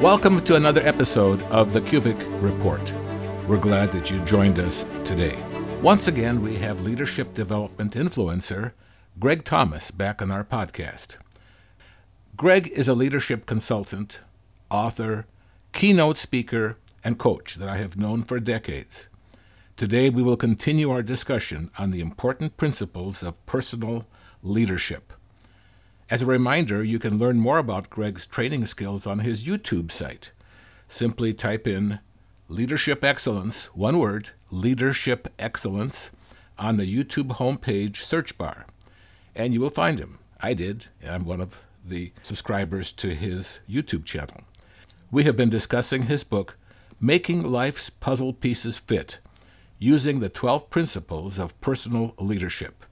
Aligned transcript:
Welcome 0.00 0.44
to 0.44 0.56
another 0.56 0.86
episode 0.86 1.40
of 1.44 1.72
the 1.72 1.80
Kubik 1.80 2.18
Report. 2.42 2.92
We're 3.48 3.56
glad 3.56 3.92
that 3.92 4.10
you 4.10 4.22
joined 4.26 4.58
us 4.58 4.84
today. 5.06 5.38
Once 5.80 6.06
again, 6.06 6.42
we 6.42 6.56
have 6.56 6.82
leadership 6.82 7.32
development 7.32 7.94
influencer 7.94 8.72
Greg 9.18 9.42
Thomas 9.42 9.90
back 9.90 10.20
on 10.20 10.30
our 10.30 10.44
podcast. 10.44 11.16
Greg 12.36 12.68
is 12.68 12.88
a 12.88 12.94
leadership 12.94 13.46
consultant, 13.46 14.20
author, 14.70 15.24
keynote 15.72 16.18
speaker, 16.18 16.76
and 17.02 17.18
coach 17.18 17.54
that 17.54 17.68
I 17.70 17.78
have 17.78 17.96
known 17.96 18.22
for 18.22 18.38
decades. 18.38 19.08
Today, 19.78 20.10
we 20.10 20.22
will 20.22 20.36
continue 20.36 20.90
our 20.90 21.02
discussion 21.02 21.70
on 21.78 21.90
the 21.90 22.00
important 22.00 22.58
principles 22.58 23.22
of 23.22 23.46
personal 23.46 24.04
leadership. 24.42 25.14
As 26.08 26.22
a 26.22 26.26
reminder, 26.26 26.84
you 26.84 27.00
can 27.00 27.18
learn 27.18 27.40
more 27.40 27.58
about 27.58 27.90
Greg's 27.90 28.26
training 28.26 28.66
skills 28.66 29.08
on 29.08 29.20
his 29.20 29.42
YouTube 29.42 29.90
site. 29.90 30.30
Simply 30.86 31.34
type 31.34 31.66
in 31.66 31.98
Leadership 32.48 33.02
Excellence, 33.02 33.64
one 33.74 33.98
word, 33.98 34.30
Leadership 34.52 35.26
Excellence, 35.36 36.12
on 36.60 36.76
the 36.76 36.86
YouTube 36.86 37.38
homepage 37.38 37.96
search 37.96 38.38
bar, 38.38 38.66
and 39.34 39.52
you 39.52 39.60
will 39.60 39.68
find 39.68 39.98
him. 39.98 40.20
I 40.40 40.54
did. 40.54 40.86
I'm 41.04 41.24
one 41.24 41.40
of 41.40 41.58
the 41.84 42.12
subscribers 42.22 42.92
to 42.92 43.12
his 43.16 43.58
YouTube 43.68 44.04
channel. 44.04 44.42
We 45.10 45.24
have 45.24 45.36
been 45.36 45.50
discussing 45.50 46.04
his 46.04 46.22
book, 46.22 46.56
Making 47.00 47.50
Life's 47.50 47.90
Puzzle 47.90 48.32
Pieces 48.32 48.78
Fit, 48.78 49.18
using 49.80 50.20
the 50.20 50.28
12 50.28 50.70
principles 50.70 51.36
of 51.36 51.60
personal 51.60 52.14
leadership. 52.20 52.84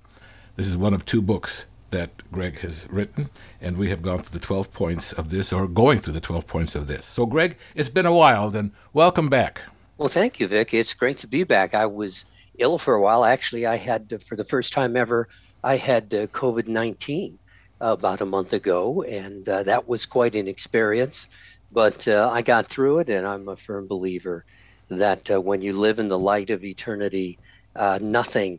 This 0.56 0.66
is 0.66 0.76
one 0.76 0.94
of 0.94 1.04
two 1.04 1.22
books 1.22 1.66
that 1.94 2.10
Greg 2.32 2.58
has 2.58 2.88
written, 2.90 3.30
and 3.60 3.76
we 3.76 3.88
have 3.88 4.02
gone 4.02 4.18
through 4.18 4.38
the 4.38 4.44
12 4.44 4.72
points 4.72 5.12
of 5.12 5.30
this, 5.30 5.52
or 5.52 5.68
going 5.68 6.00
through 6.00 6.14
the 6.14 6.20
12 6.20 6.44
points 6.46 6.74
of 6.74 6.88
this. 6.88 7.06
So, 7.06 7.24
Greg, 7.24 7.56
it's 7.76 7.88
been 7.88 8.04
a 8.04 8.12
while, 8.12 8.50
then 8.50 8.72
welcome 8.92 9.28
back. 9.28 9.62
Well, 9.96 10.08
thank 10.08 10.40
you, 10.40 10.48
Vic. 10.48 10.74
It's 10.74 10.92
great 10.92 11.18
to 11.18 11.28
be 11.28 11.44
back. 11.44 11.72
I 11.72 11.86
was 11.86 12.26
ill 12.58 12.78
for 12.78 12.94
a 12.94 13.00
while. 13.00 13.24
Actually, 13.24 13.64
I 13.64 13.76
had, 13.76 14.20
for 14.26 14.34
the 14.34 14.44
first 14.44 14.72
time 14.72 14.96
ever, 14.96 15.28
I 15.62 15.76
had 15.76 16.12
uh, 16.12 16.26
COVID 16.26 16.66
19 16.66 17.38
about 17.80 18.20
a 18.20 18.26
month 18.26 18.52
ago, 18.52 19.02
and 19.02 19.48
uh, 19.48 19.62
that 19.62 19.86
was 19.86 20.04
quite 20.04 20.34
an 20.34 20.48
experience. 20.48 21.28
But 21.70 22.08
uh, 22.08 22.28
I 22.32 22.42
got 22.42 22.68
through 22.68 23.00
it, 23.00 23.08
and 23.08 23.24
I'm 23.24 23.48
a 23.48 23.56
firm 23.56 23.86
believer 23.86 24.44
that 24.88 25.30
uh, 25.30 25.40
when 25.40 25.62
you 25.62 25.72
live 25.74 26.00
in 26.00 26.08
the 26.08 26.18
light 26.18 26.50
of 26.50 26.64
eternity, 26.64 27.38
uh, 27.76 28.00
nothing 28.02 28.58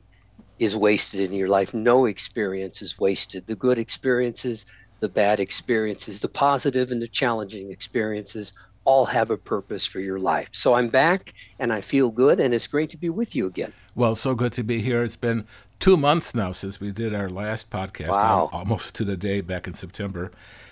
is 0.60 0.76
wasted 0.76 1.20
in 1.20 1.34
your 1.34 1.50
life. 1.50 1.74
No 1.74 2.06
experience 2.06 2.82
is 2.82 3.00
wasted. 3.00 3.48
The 3.48 3.56
good 3.56 3.78
experiences, 3.78 4.66
the 5.00 5.10
bad 5.10 5.40
experiences, 5.40 6.20
the 6.20 6.30
positive 6.30 6.92
and 6.92 7.02
the 7.02 7.08
challenging 7.08 7.72
experiences 7.72 8.54
all 8.86 9.06
have 9.06 9.32
a 9.32 9.38
purpose 9.38 9.86
for 9.86 10.00
your 10.00 10.20
life. 10.20 10.50
So 10.52 10.76
I'm 10.76 10.90
back 10.90 11.34
and 11.60 11.74
I 11.74 11.82
feel 11.82 12.12
good, 12.12 12.40
and 12.40 12.54
it's 12.54 12.68
great 12.68 12.92
to 12.92 12.98
be 12.98 13.10
with 13.10 13.36
you 13.36 13.48
again. 13.48 13.74
Well, 13.96 14.16
so 14.16 14.36
good 14.36 14.54
to 14.54 14.64
be 14.64 14.82
here. 14.82 15.04
It's 15.04 15.16
been 15.16 15.48
two 15.80 15.98
months 15.98 16.36
now 16.36 16.52
since 16.52 16.80
we 16.80 16.92
did 16.92 17.14
our 17.14 17.30
last 17.30 17.70
podcast, 17.70 18.10
wow. 18.10 18.50
almost 18.54 18.96
to 18.96 19.04
the 19.04 19.18
day 19.18 19.42
back 19.42 19.68
in 19.68 19.74
September. 19.74 20.32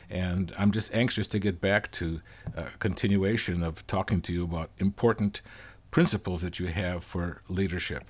And 0.09 0.54
I'm 0.59 0.72
just 0.72 0.94
anxious 0.94 1.28
to 1.30 1.39
get 1.39 1.59
back 1.59 1.92
to 1.94 2.22
a 2.56 2.66
continuation 2.78 3.64
of 3.64 3.86
talking 3.88 4.22
to 4.22 4.34
you 4.34 4.44
about 4.44 4.70
important 4.78 5.42
principles 5.89 6.44
that 6.44 6.59
you 6.59 6.67
have 6.67 7.04
for 7.04 7.42
leadership. 7.48 8.04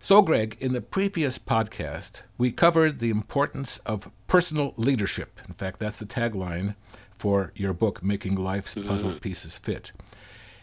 So, 0.00 0.22
Greg, 0.22 0.56
in 0.60 0.72
the 0.72 0.80
previous 0.80 1.38
podcast, 1.38 2.22
we 2.38 2.52
covered 2.52 3.00
the 3.00 3.10
importance 3.10 3.78
of 3.84 4.10
personal 4.28 4.72
leadership. 4.76 5.40
In 5.48 5.54
fact, 5.54 5.80
that's 5.80 5.98
the 5.98 6.06
tagline 6.06 6.76
for 7.18 7.52
your 7.56 7.72
book, 7.72 8.02
Making 8.02 8.36
Life's 8.36 8.74
mm-hmm. 8.74 8.88
Puzzle 8.88 9.14
Pieces 9.14 9.58
Fit. 9.58 9.90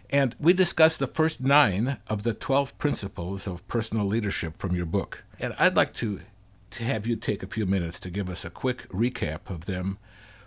And 0.10 0.36
we 0.40 0.54
discussed 0.54 1.00
the 1.00 1.08
first 1.08 1.42
nine 1.42 1.98
of 2.08 2.24
the 2.24 2.34
12 2.34 2.78
principles 2.78 3.46
of 3.46 3.68
personal 3.68 4.06
leadership 4.06 4.58
from 4.58 4.76
your 4.76 4.86
book. 4.86 5.24
And 5.38 5.54
I'd 5.60 5.76
like 5.76 5.94
to, 5.96 6.22
to 6.72 6.84
have 6.84 7.06
you 7.06 7.18
take 7.18 7.44
a 7.44 7.48
few 7.48 7.66
minutes 7.66 8.00
to 8.02 8.10
give 8.10 8.30
us 8.30 8.46
a 8.46 8.50
quick 8.50 8.88
recap 8.90 9.50
of 9.50 9.66
them 9.66 9.98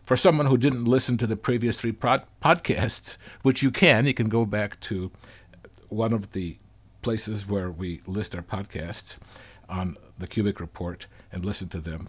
for 0.02 0.16
someone 0.16 0.46
who 0.46 0.56
didn't 0.56 0.86
listen 0.86 1.18
to 1.18 1.26
the 1.26 1.36
previous 1.36 1.76
three 1.76 1.92
pod- 1.92 2.24
podcasts, 2.42 3.18
which 3.42 3.62
you 3.62 3.70
can. 3.70 4.06
You 4.06 4.14
can 4.14 4.30
go 4.30 4.46
back 4.46 4.80
to 4.80 5.12
one 5.90 6.14
of 6.14 6.32
the 6.32 6.56
places 7.02 7.46
where 7.46 7.70
we 7.70 8.00
list 8.06 8.34
our 8.34 8.42
podcasts 8.42 9.16
on 9.68 9.96
the 10.18 10.26
Kubik 10.26 10.60
Report 10.60 11.06
and 11.32 11.44
listen 11.44 11.68
to 11.68 11.80
them. 11.80 12.08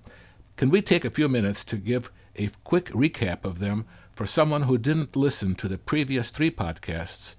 Can 0.55 0.69
we 0.69 0.81
take 0.81 1.05
a 1.05 1.09
few 1.09 1.29
minutes 1.29 1.63
to 1.65 1.77
give 1.77 2.11
a 2.35 2.49
quick 2.63 2.85
recap 2.87 3.45
of 3.45 3.59
them 3.59 3.85
for 4.13 4.25
someone 4.25 4.63
who 4.63 4.77
didn't 4.77 5.15
listen 5.15 5.55
to 5.55 5.67
the 5.67 5.77
previous 5.77 6.29
three 6.29 6.51
podcasts? 6.51 7.35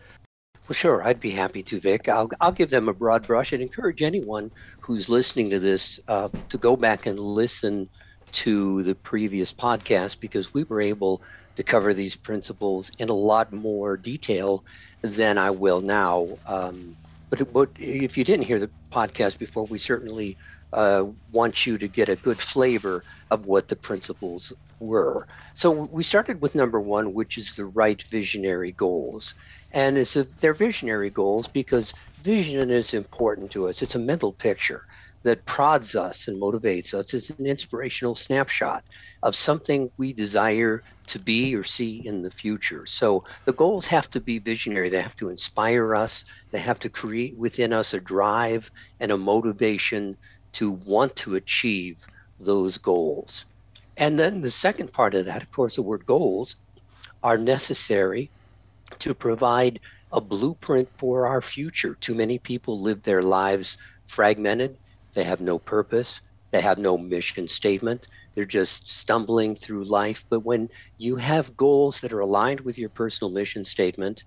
Well, 0.68 0.74
sure, 0.74 1.02
I'd 1.02 1.20
be 1.20 1.30
happy 1.30 1.62
to, 1.64 1.80
Vic. 1.80 2.08
I'll, 2.08 2.30
I'll 2.40 2.52
give 2.52 2.70
them 2.70 2.88
a 2.88 2.94
broad 2.94 3.26
brush 3.26 3.52
and 3.52 3.60
encourage 3.60 4.02
anyone 4.02 4.50
who's 4.80 5.08
listening 5.08 5.50
to 5.50 5.58
this 5.58 5.98
uh, 6.06 6.28
to 6.48 6.58
go 6.58 6.76
back 6.76 7.06
and 7.06 7.18
listen 7.18 7.88
to 8.32 8.82
the 8.84 8.94
previous 8.94 9.52
podcast 9.52 10.20
because 10.20 10.54
we 10.54 10.62
were 10.64 10.80
able 10.80 11.22
to 11.56 11.62
cover 11.62 11.92
these 11.92 12.14
principles 12.14 12.92
in 12.98 13.08
a 13.08 13.14
lot 13.14 13.52
more 13.52 13.96
detail 13.96 14.64
than 15.02 15.38
I 15.38 15.50
will 15.50 15.80
now. 15.80 16.28
Um, 16.46 16.96
but, 17.30 17.52
but 17.52 17.70
if 17.78 18.18
you 18.18 18.24
didn't 18.24 18.46
hear 18.46 18.58
the 18.58 18.70
podcast 18.92 19.38
before, 19.38 19.66
we 19.66 19.78
certainly 19.78 20.36
uh, 20.72 21.04
want 21.30 21.66
you 21.66 21.78
to 21.78 21.88
get 21.88 22.08
a 22.08 22.16
good 22.16 22.40
flavor 22.40 23.04
of 23.30 23.46
what 23.46 23.68
the 23.68 23.76
principles 23.76 24.52
were. 24.80 25.26
So 25.54 25.70
we 25.92 26.02
started 26.02 26.40
with 26.40 26.54
number 26.54 26.80
one, 26.80 27.14
which 27.14 27.38
is 27.38 27.54
the 27.54 27.66
right 27.66 28.02
visionary 28.10 28.72
goals. 28.72 29.34
And 29.72 29.98
it's 29.98 30.16
a, 30.16 30.24
they're 30.40 30.54
visionary 30.54 31.10
goals 31.10 31.48
because 31.48 31.94
vision 32.18 32.70
is 32.70 32.94
important 32.94 33.50
to 33.52 33.68
us. 33.68 33.82
It's 33.82 33.94
a 33.94 34.00
mental 34.00 34.32
picture 34.32 34.84
that 35.22 35.44
prods 35.44 35.94
us 35.94 36.28
and 36.28 36.40
motivates 36.40 36.94
us. 36.94 37.12
It's 37.12 37.30
an 37.30 37.46
inspirational 37.46 38.14
snapshot 38.14 38.84
of 39.22 39.36
something 39.36 39.90
we 39.98 40.12
desire 40.12 40.82
to 41.08 41.18
be 41.18 41.54
or 41.54 41.62
see 41.62 42.06
in 42.06 42.22
the 42.22 42.30
future. 42.30 42.86
So 42.86 43.24
the 43.44 43.52
goals 43.52 43.86
have 43.86 44.08
to 44.10 44.20
be 44.20 44.38
visionary. 44.38 44.88
They 44.88 45.02
have 45.02 45.16
to 45.16 45.28
inspire 45.28 45.94
us. 45.94 46.24
They 46.52 46.60
have 46.60 46.78
to 46.80 46.88
create 46.88 47.36
within 47.36 47.72
us 47.72 47.92
a 47.92 48.00
drive 48.00 48.70
and 48.98 49.12
a 49.12 49.18
motivation 49.18 50.16
to 50.52 50.70
want 50.70 51.14
to 51.16 51.34
achieve 51.34 51.98
those 52.38 52.78
goals. 52.78 53.44
And 53.96 54.18
then 54.18 54.40
the 54.40 54.50
second 54.50 54.92
part 54.92 55.14
of 55.14 55.26
that, 55.26 55.42
of 55.42 55.50
course, 55.50 55.76
the 55.76 55.82
word 55.82 56.06
goals 56.06 56.56
are 57.22 57.36
necessary 57.36 58.30
to 59.00 59.14
provide 59.14 59.80
a 60.12 60.20
blueprint 60.20 60.88
for 60.96 61.26
our 61.26 61.42
future. 61.42 61.94
Too 62.00 62.14
many 62.14 62.38
people 62.38 62.80
live 62.80 63.02
their 63.02 63.22
lives 63.22 63.76
fragmented 64.06 64.76
they 65.14 65.24
have 65.24 65.40
no 65.40 65.58
purpose. 65.58 66.20
They 66.50 66.60
have 66.60 66.78
no 66.78 66.98
mission 66.98 67.48
statement. 67.48 68.08
They're 68.34 68.44
just 68.44 68.88
stumbling 68.88 69.54
through 69.56 69.84
life. 69.84 70.24
But 70.28 70.40
when 70.40 70.68
you 70.98 71.16
have 71.16 71.56
goals 71.56 72.00
that 72.00 72.12
are 72.12 72.20
aligned 72.20 72.60
with 72.60 72.78
your 72.78 72.88
personal 72.88 73.30
mission 73.30 73.64
statement, 73.64 74.24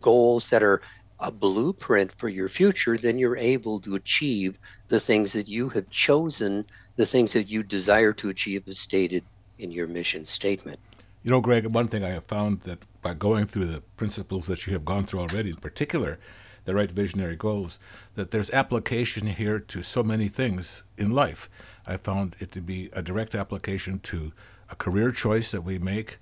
goals 0.00 0.50
that 0.50 0.62
are 0.62 0.82
a 1.20 1.30
blueprint 1.30 2.12
for 2.12 2.28
your 2.28 2.48
future, 2.48 2.98
then 2.98 3.18
you're 3.18 3.36
able 3.36 3.80
to 3.80 3.94
achieve 3.94 4.58
the 4.88 5.00
things 5.00 5.32
that 5.32 5.48
you 5.48 5.68
have 5.68 5.88
chosen, 5.90 6.64
the 6.96 7.06
things 7.06 7.32
that 7.32 7.48
you 7.48 7.62
desire 7.62 8.12
to 8.12 8.28
achieve 8.28 8.66
as 8.68 8.78
stated 8.78 9.24
in 9.58 9.70
your 9.70 9.86
mission 9.86 10.26
statement. 10.26 10.78
You 11.22 11.30
know, 11.30 11.40
Greg, 11.40 11.66
one 11.66 11.86
thing 11.86 12.04
I 12.04 12.10
have 12.10 12.24
found 12.24 12.62
that 12.62 12.80
by 13.00 13.14
going 13.14 13.46
through 13.46 13.66
the 13.66 13.80
principles 13.96 14.46
that 14.48 14.66
you 14.66 14.72
have 14.72 14.84
gone 14.84 15.04
through 15.04 15.20
already, 15.20 15.50
in 15.50 15.56
particular, 15.56 16.18
the 16.64 16.74
right 16.74 16.90
visionary 16.90 17.36
goals, 17.36 17.78
that 18.14 18.30
there's 18.30 18.50
application 18.50 19.26
here 19.26 19.58
to 19.58 19.82
so 19.82 20.02
many 20.02 20.28
things 20.28 20.82
in 20.96 21.10
life. 21.10 21.50
I 21.86 21.96
found 21.96 22.36
it 22.38 22.52
to 22.52 22.60
be 22.60 22.90
a 22.92 23.02
direct 23.02 23.34
application 23.34 23.98
to 24.00 24.32
a 24.70 24.76
career 24.76 25.10
choice 25.10 25.50
that 25.50 25.62
we 25.62 25.78
make 25.78 26.18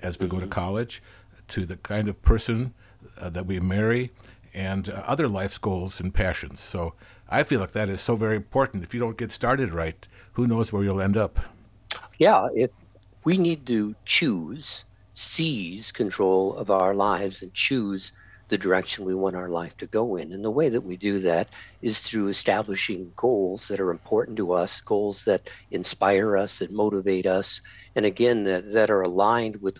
as 0.00 0.18
we 0.18 0.26
mm-hmm. 0.26 0.36
go 0.36 0.40
to 0.40 0.46
mm-hmm. 0.46 0.52
college, 0.52 1.02
to 1.48 1.66
the 1.66 1.76
kind 1.76 2.08
of 2.08 2.20
person 2.22 2.72
uh, 3.18 3.28
that 3.30 3.46
we 3.46 3.60
marry, 3.60 4.10
and 4.54 4.88
uh, 4.88 5.02
other 5.06 5.28
life's 5.28 5.58
goals 5.58 6.00
and 6.00 6.14
passions. 6.14 6.60
So 6.60 6.94
I 7.28 7.42
feel 7.42 7.60
like 7.60 7.72
that 7.72 7.88
is 7.88 8.00
so 8.00 8.16
very 8.16 8.36
important. 8.36 8.84
If 8.84 8.94
you 8.94 9.00
don't 9.00 9.18
get 9.18 9.32
started 9.32 9.74
right, 9.74 10.06
who 10.32 10.46
knows 10.46 10.72
where 10.72 10.82
you'll 10.82 11.00
end 11.00 11.16
up? 11.16 11.38
Yeah, 12.18 12.48
if 12.54 12.72
we 13.24 13.38
need 13.38 13.66
to 13.66 13.94
choose, 14.04 14.84
seize 15.14 15.92
control 15.92 16.54
of 16.54 16.70
our 16.70 16.94
lives 16.94 17.42
and 17.42 17.52
choose 17.54 18.12
the 18.48 18.58
direction 18.58 19.04
we 19.04 19.14
want 19.14 19.36
our 19.36 19.48
life 19.48 19.76
to 19.78 19.86
go 19.86 20.16
in. 20.16 20.32
And 20.32 20.44
the 20.44 20.50
way 20.50 20.68
that 20.68 20.80
we 20.80 20.96
do 20.96 21.20
that 21.20 21.48
is 21.82 22.00
through 22.00 22.28
establishing 22.28 23.12
goals 23.16 23.68
that 23.68 23.80
are 23.80 23.90
important 23.90 24.36
to 24.36 24.52
us, 24.52 24.80
goals 24.80 25.24
that 25.24 25.48
inspire 25.70 26.36
us, 26.36 26.58
that 26.58 26.70
motivate 26.70 27.26
us, 27.26 27.60
and 27.96 28.04
again, 28.04 28.44
that, 28.44 28.72
that 28.72 28.90
are 28.90 29.02
aligned 29.02 29.60
with 29.62 29.78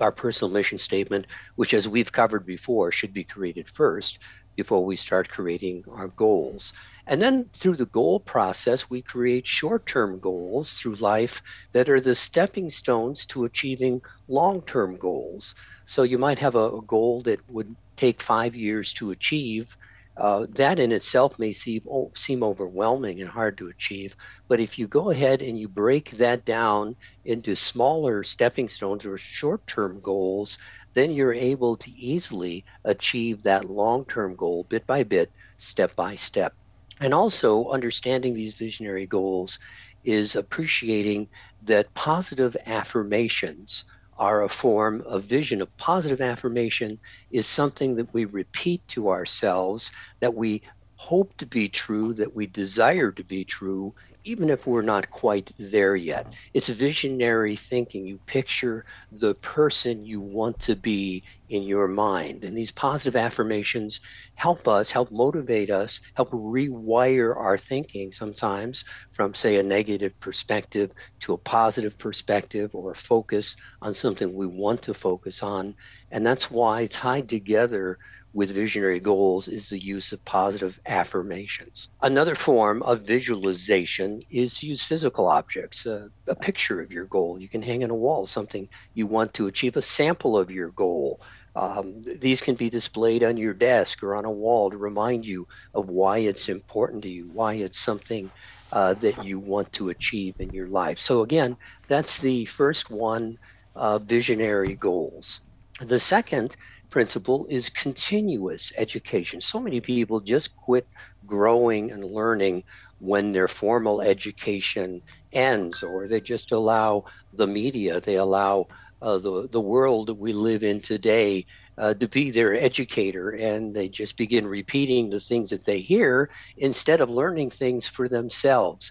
our 0.00 0.12
personal 0.12 0.52
mission 0.52 0.78
statement, 0.78 1.26
which, 1.56 1.74
as 1.74 1.88
we've 1.88 2.10
covered 2.10 2.46
before, 2.46 2.90
should 2.90 3.12
be 3.12 3.24
created 3.24 3.68
first 3.68 4.18
before 4.56 4.84
we 4.84 4.96
start 4.96 5.28
creating 5.30 5.84
our 5.90 6.08
goals. 6.08 6.72
And 7.06 7.20
then 7.20 7.48
through 7.54 7.76
the 7.76 7.86
goal 7.86 8.20
process, 8.20 8.90
we 8.90 9.02
create 9.02 9.46
short 9.46 9.86
term 9.86 10.18
goals 10.18 10.74
through 10.74 10.96
life 10.96 11.42
that 11.72 11.88
are 11.88 12.00
the 12.00 12.14
stepping 12.14 12.70
stones 12.70 13.26
to 13.26 13.44
achieving 13.44 14.02
long 14.28 14.62
term 14.62 14.96
goals. 14.96 15.54
So 15.86 16.02
you 16.02 16.18
might 16.18 16.38
have 16.38 16.54
a, 16.54 16.70
a, 16.72 16.82
goal 16.82 17.22
that 17.22 17.40
would 17.48 17.74
take 18.00 18.22
five 18.22 18.56
years 18.56 18.94
to 18.94 19.10
achieve. 19.10 19.76
Uh, 20.16 20.46
that 20.50 20.78
in 20.78 20.90
itself 20.92 21.38
may 21.38 21.52
seem, 21.52 21.82
seem 22.16 22.42
overwhelming 22.42 23.20
and 23.20 23.30
hard 23.30 23.56
to 23.58 23.68
achieve. 23.68 24.14
But 24.48 24.60
if 24.60 24.78
you 24.78 24.88
go 24.88 25.10
ahead 25.10 25.42
and 25.42 25.58
you 25.58 25.68
break 25.68 26.10
that 26.12 26.44
down 26.44 26.96
into 27.24 27.54
smaller 27.54 28.22
stepping 28.22 28.68
stones 28.68 29.06
or 29.06 29.16
short 29.18 29.66
term 29.66 30.00
goals, 30.00 30.58
then 30.94 31.12
you're 31.12 31.34
able 31.34 31.76
to 31.76 31.90
easily 31.90 32.64
achieve 32.84 33.42
that 33.42 33.70
long 33.70 34.04
term 34.06 34.34
goal 34.34 34.66
bit 34.68 34.86
by 34.86 35.04
bit, 35.04 35.30
step 35.58 35.94
by 35.94 36.16
step. 36.16 36.54
And 37.00 37.14
also, 37.14 37.68
understanding 37.70 38.34
these 38.34 38.54
visionary 38.54 39.06
goals 39.06 39.58
is 40.04 40.36
appreciating 40.36 41.28
that 41.62 41.94
positive 41.94 42.56
affirmations 42.66 43.84
are 44.20 44.44
a 44.44 44.48
form 44.48 45.02
of 45.06 45.24
vision. 45.24 45.62
A 45.62 45.66
positive 45.66 46.20
affirmation 46.20 47.00
is 47.30 47.46
something 47.46 47.96
that 47.96 48.12
we 48.12 48.26
repeat 48.26 48.86
to 48.88 49.08
ourselves, 49.08 49.90
that 50.20 50.34
we 50.34 50.62
hope 50.96 51.34
to 51.38 51.46
be 51.46 51.68
true, 51.68 52.12
that 52.12 52.36
we 52.36 52.46
desire 52.46 53.10
to 53.10 53.24
be 53.24 53.44
true, 53.44 53.94
even 54.24 54.50
if 54.50 54.66
we're 54.66 54.82
not 54.82 55.10
quite 55.10 55.50
there 55.58 55.96
yet. 55.96 56.26
It's 56.54 56.68
visionary 56.68 57.56
thinking. 57.56 58.06
You 58.06 58.18
picture 58.26 58.84
the 59.10 59.34
person 59.36 60.04
you 60.04 60.20
want 60.20 60.58
to 60.60 60.76
be 60.76 61.24
in 61.48 61.62
your 61.62 61.88
mind. 61.88 62.44
And 62.44 62.56
these 62.56 62.72
positive 62.72 63.16
affirmations 63.16 64.00
help 64.34 64.68
us, 64.68 64.90
help 64.90 65.10
motivate 65.10 65.70
us, 65.70 66.00
help 66.14 66.30
rewire 66.30 67.36
our 67.36 67.58
thinking 67.58 68.12
sometimes 68.12 68.84
from, 69.12 69.34
say, 69.34 69.56
a 69.56 69.62
negative 69.62 70.18
perspective 70.20 70.92
to 71.20 71.34
a 71.34 71.38
positive 71.38 71.98
perspective 71.98 72.74
or 72.74 72.92
a 72.92 72.94
focus 72.94 73.56
on 73.82 73.94
something 73.94 74.34
we 74.34 74.46
want 74.46 74.82
to 74.82 74.94
focus 74.94 75.42
on. 75.42 75.74
And 76.10 76.26
that's 76.26 76.50
why 76.50 76.86
tied 76.86 77.28
together 77.28 77.98
with 78.32 78.52
visionary 78.52 79.00
goals 79.00 79.48
is 79.48 79.68
the 79.68 79.78
use 79.78 80.12
of 80.12 80.24
positive 80.24 80.78
affirmations. 80.86 81.88
Another 82.00 82.34
form 82.34 82.82
of 82.82 83.00
visualization 83.00 84.22
is 84.30 84.54
to 84.58 84.66
use 84.66 84.84
physical 84.84 85.26
objects, 85.26 85.86
uh, 85.86 86.08
a 86.28 86.36
picture 86.36 86.80
of 86.80 86.92
your 86.92 87.06
goal. 87.06 87.40
You 87.40 87.48
can 87.48 87.62
hang 87.62 87.82
on 87.82 87.90
a 87.90 87.94
wall 87.94 88.26
something 88.26 88.68
you 88.94 89.06
want 89.06 89.34
to 89.34 89.48
achieve, 89.48 89.76
a 89.76 89.82
sample 89.82 90.38
of 90.38 90.50
your 90.50 90.70
goal. 90.70 91.20
Um, 91.56 92.02
these 92.20 92.40
can 92.40 92.54
be 92.54 92.70
displayed 92.70 93.24
on 93.24 93.36
your 93.36 93.54
desk 93.54 94.02
or 94.04 94.14
on 94.14 94.24
a 94.24 94.30
wall 94.30 94.70
to 94.70 94.78
remind 94.78 95.26
you 95.26 95.48
of 95.74 95.88
why 95.88 96.18
it's 96.18 96.48
important 96.48 97.02
to 97.02 97.08
you, 97.08 97.28
why 97.32 97.54
it's 97.54 97.80
something 97.80 98.30
uh, 98.72 98.94
that 98.94 99.24
you 99.24 99.40
want 99.40 99.72
to 99.72 99.88
achieve 99.88 100.36
in 100.38 100.50
your 100.50 100.68
life. 100.68 101.00
So, 101.00 101.22
again, 101.22 101.56
that's 101.88 102.18
the 102.18 102.44
first 102.44 102.90
one 102.90 103.38
uh, 103.74 103.98
visionary 103.98 104.76
goals. 104.76 105.40
The 105.80 105.98
second 105.98 106.56
principle 106.90 107.46
is 107.48 107.70
continuous 107.70 108.72
education. 108.76 109.40
So 109.40 109.60
many 109.60 109.80
people 109.80 110.20
just 110.20 110.54
quit 110.56 110.86
growing 111.24 111.90
and 111.92 112.04
learning 112.04 112.64
when 112.98 113.32
their 113.32 113.48
formal 113.48 114.02
education 114.02 115.02
ends, 115.32 115.82
or 115.82 116.08
they 116.08 116.20
just 116.20 116.52
allow 116.52 117.04
the 117.32 117.46
media, 117.46 118.00
they 118.00 118.16
allow 118.16 118.66
uh, 119.02 119.18
the, 119.18 119.48
the 119.50 119.60
world 119.60 120.08
that 120.08 120.14
we 120.14 120.32
live 120.32 120.62
in 120.62 120.80
today 120.80 121.46
uh, 121.78 121.94
to 121.94 122.08
be 122.08 122.30
their 122.30 122.54
educator, 122.54 123.30
and 123.30 123.74
they 123.74 123.88
just 123.88 124.18
begin 124.18 124.46
repeating 124.46 125.08
the 125.08 125.20
things 125.20 125.50
that 125.50 125.64
they 125.64 125.78
hear 125.80 126.30
instead 126.58 127.00
of 127.00 127.08
learning 127.08 127.50
things 127.50 127.86
for 127.86 128.08
themselves. 128.08 128.90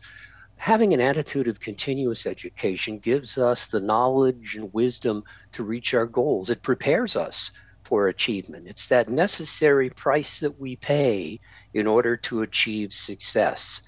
Having 0.58 0.94
an 0.94 1.02
attitude 1.02 1.48
of 1.48 1.60
continuous 1.60 2.26
education 2.26 3.00
gives 3.00 3.38
us 3.38 3.68
the 3.68 3.80
knowledge 3.80 4.56
and 4.56 4.74
wisdom 4.74 5.24
to 5.54 5.64
reach 5.64 5.94
our 5.94 6.08
goals. 6.08 6.50
It 6.50 6.64
prepares 6.64 7.16
us 7.16 7.52
for 7.90 8.08
achievement. 8.08 8.68
It's 8.68 8.88
that 8.88 9.10
necessary 9.10 9.90
price 9.90 10.40
that 10.40 10.60
we 10.60 10.76
pay 10.76 11.40
in 11.74 11.88
order 11.88 12.16
to 12.28 12.44
achieve 12.44 12.94
success. 12.94 13.82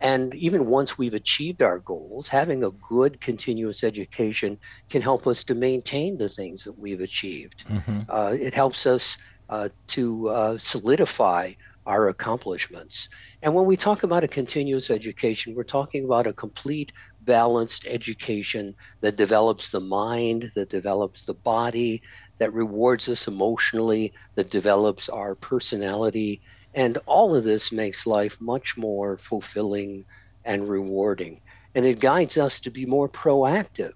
And 0.00 0.32
even 0.36 0.66
once 0.66 0.96
we've 0.96 1.14
achieved 1.14 1.60
our 1.60 1.80
goals, 1.80 2.28
having 2.28 2.62
a 2.62 2.70
good 2.70 3.20
continuous 3.20 3.82
education 3.82 4.58
can 4.88 5.02
help 5.02 5.26
us 5.26 5.42
to 5.44 5.54
maintain 5.56 6.16
the 6.16 6.28
things 6.28 6.62
that 6.64 6.78
we've 6.78 7.00
achieved. 7.00 7.64
Mm-hmm. 7.66 8.00
Uh, 8.08 8.36
it 8.38 8.54
helps 8.54 8.86
us 8.86 9.18
uh, 9.48 9.68
to 9.88 10.28
uh, 10.28 10.58
solidify 10.58 11.52
our 11.84 12.08
accomplishments. 12.08 13.08
And 13.42 13.54
when 13.54 13.64
we 13.64 13.76
talk 13.76 14.02
about 14.02 14.22
a 14.22 14.28
continuous 14.28 14.90
education, 14.90 15.54
we're 15.54 15.64
talking 15.64 16.04
about 16.04 16.26
a 16.26 16.34
complete, 16.34 16.92
balanced 17.22 17.86
education 17.86 18.74
that 19.00 19.16
develops 19.16 19.70
the 19.70 19.80
mind, 19.80 20.52
that 20.54 20.68
develops 20.68 21.24
the 21.24 21.34
body, 21.34 22.02
that 22.38 22.52
rewards 22.52 23.08
us 23.08 23.28
emotionally, 23.28 24.12
that 24.36 24.50
develops 24.50 25.08
our 25.08 25.34
personality. 25.34 26.40
And 26.74 26.98
all 27.06 27.34
of 27.34 27.44
this 27.44 27.72
makes 27.72 28.06
life 28.06 28.36
much 28.40 28.76
more 28.76 29.18
fulfilling 29.18 30.04
and 30.44 30.68
rewarding. 30.68 31.40
And 31.74 31.84
it 31.86 32.00
guides 32.00 32.38
us 32.38 32.60
to 32.62 32.70
be 32.70 32.86
more 32.86 33.08
proactive 33.08 33.92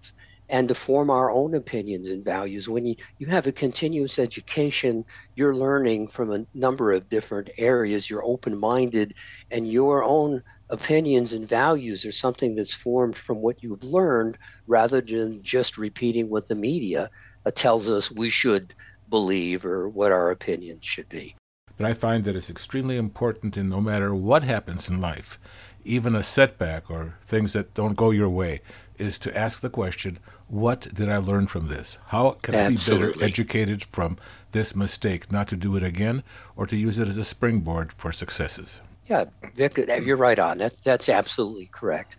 and 0.49 0.69
to 0.69 0.75
form 0.75 1.09
our 1.09 1.31
own 1.31 1.55
opinions 1.55 2.09
and 2.09 2.25
values. 2.25 2.69
When 2.69 2.85
you, 2.85 2.97
you 3.19 3.27
have 3.29 3.47
a 3.47 3.53
continuous 3.53 4.19
education, 4.19 5.05
you're 5.35 5.57
learning 5.57 6.09
from 6.09 6.31
a 6.31 6.45
number 6.53 6.93
of 6.93 7.09
different 7.09 7.51
areas. 7.57 8.11
You're 8.11 8.25
open 8.25 8.59
minded, 8.59 9.15
and 9.51 9.71
your 9.71 10.05
own 10.05 10.43
opinions 10.69 11.33
and 11.33 11.49
values 11.49 12.05
are 12.05 12.13
something 12.13 12.55
that's 12.55 12.75
formed 12.75 13.17
from 13.17 13.39
what 13.39 13.63
you've 13.63 13.83
learned 13.83 14.37
rather 14.67 15.01
than 15.01 15.43
just 15.43 15.79
repeating 15.79 16.29
what 16.29 16.47
the 16.49 16.55
media 16.55 17.09
Uh, 17.45 17.51
tells 17.51 17.91
us 17.91 18.11
we 18.11 18.31
should 18.31 18.75
believe 19.11 19.65
or 19.65 19.89
what 19.89 20.13
our 20.13 20.31
opinions 20.31 20.85
should 20.85 21.09
be. 21.09 21.35
But 21.77 21.87
I 21.87 21.95
find 21.95 22.25
that 22.25 22.37
it's 22.37 22.51
extremely 22.51 22.97
important 22.97 23.57
in 23.57 23.69
no 23.69 23.81
matter 23.81 24.15
what 24.15 24.45
happens 24.45 24.89
in 24.89 25.01
life, 25.01 25.39
even 25.85 26.15
a 26.15 26.23
setback 26.23 26.91
or 26.91 27.17
things 27.23 27.53
that 27.55 27.75
don't 27.75 27.97
go 27.97 28.11
your 28.11 28.29
way, 28.29 28.61
is 28.99 29.19
to 29.19 29.37
ask 29.37 29.61
the 29.61 29.71
question, 29.71 30.19
what 30.47 30.95
did 30.95 31.09
I 31.09 31.17
learn 31.17 31.47
from 31.47 31.69
this? 31.69 31.99
How 32.09 32.33
can 32.43 32.55
Absolutely. 32.55 33.07
I 33.07 33.09
be 33.09 33.13
better 33.15 33.25
educated 33.25 33.85
from 33.85 34.19
this 34.53 34.77
mistake, 34.77 35.33
not 35.33 35.49
to 35.49 35.57
do 35.57 35.77
it 35.77 35.83
again, 35.83 36.23
or 36.57 36.67
to 36.67 36.77
use 36.77 36.99
it 36.99 37.09
as 37.09 37.17
a 37.17 37.25
springboard 37.25 37.93
for 37.95 38.13
successes? 38.13 38.81
Yeah, 39.09 39.25
Vic, 39.55 39.79
uh, 39.79 39.95
you're 39.95 40.17
right 40.17 40.39
on. 40.39 40.59
That, 40.59 40.75
that's 40.85 41.09
absolutely 41.09 41.67
correct. 41.73 42.17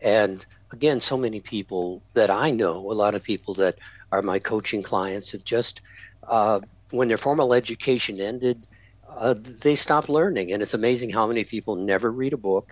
And 0.00 0.44
again, 0.72 1.00
so 1.00 1.16
many 1.16 1.40
people 1.40 2.02
that 2.14 2.28
I 2.28 2.50
know, 2.50 2.76
a 2.76 2.92
lot 2.92 3.14
of 3.14 3.22
people 3.22 3.54
that 3.54 3.78
are 4.16 4.22
my 4.22 4.40
coaching 4.40 4.82
clients 4.82 5.32
have 5.32 5.44
just 5.44 5.82
uh, 6.28 6.60
when 6.90 7.08
their 7.08 7.18
formal 7.18 7.54
education 7.54 8.20
ended 8.20 8.66
uh, 9.16 9.34
they 9.62 9.76
stopped 9.76 10.08
learning. 10.08 10.52
And 10.52 10.62
it's 10.62 10.74
amazing 10.74 11.10
how 11.10 11.26
many 11.26 11.44
people 11.44 11.76
never 11.76 12.12
read 12.12 12.34
a 12.34 12.38
book 12.38 12.68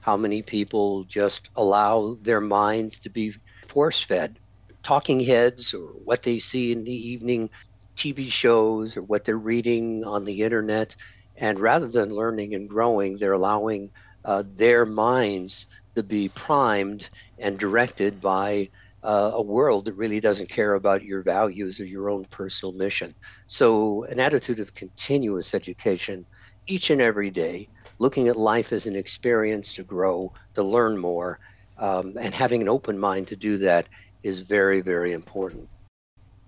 how 0.00 0.16
many 0.16 0.42
people 0.42 1.04
just 1.04 1.50
allow 1.56 2.16
their 2.22 2.40
minds 2.40 3.00
to 3.00 3.10
be 3.10 3.34
force 3.68 4.02
fed 4.02 4.38
talking 4.82 5.20
heads 5.20 5.74
or 5.74 5.86
what 6.04 6.22
they 6.22 6.38
see 6.38 6.72
in 6.72 6.84
the 6.84 6.92
evening 7.10 7.50
tv 7.96 8.30
shows 8.30 8.96
or 8.96 9.02
what 9.02 9.24
they're 9.24 9.38
reading 9.38 10.04
on 10.04 10.24
the 10.24 10.42
internet. 10.42 10.96
And 11.36 11.60
rather 11.60 11.88
than 11.88 12.14
learning 12.14 12.54
and 12.54 12.68
growing 12.68 13.18
they're 13.18 13.32
allowing 13.32 13.90
uh, 14.24 14.44
their 14.46 14.86
minds 14.86 15.66
to 15.96 16.02
be 16.02 16.28
primed 16.28 17.10
and 17.38 17.58
directed 17.58 18.20
by 18.20 18.70
uh, 19.02 19.32
a 19.34 19.42
world 19.42 19.86
that 19.86 19.94
really 19.94 20.20
doesn't 20.20 20.50
care 20.50 20.74
about 20.74 21.04
your 21.04 21.22
values 21.22 21.80
or 21.80 21.86
your 21.86 22.10
own 22.10 22.24
personal 22.30 22.72
mission. 22.72 23.14
So, 23.46 24.04
an 24.04 24.20
attitude 24.20 24.60
of 24.60 24.74
continuous 24.74 25.54
education 25.54 26.26
each 26.66 26.90
and 26.90 27.00
every 27.00 27.30
day, 27.30 27.68
looking 27.98 28.28
at 28.28 28.36
life 28.36 28.72
as 28.72 28.86
an 28.86 28.96
experience 28.96 29.74
to 29.74 29.84
grow, 29.84 30.32
to 30.54 30.62
learn 30.62 30.98
more, 30.98 31.38
um, 31.78 32.14
and 32.20 32.34
having 32.34 32.60
an 32.60 32.68
open 32.68 32.98
mind 32.98 33.28
to 33.28 33.36
do 33.36 33.58
that 33.58 33.88
is 34.22 34.40
very, 34.40 34.80
very 34.80 35.12
important. 35.12 35.68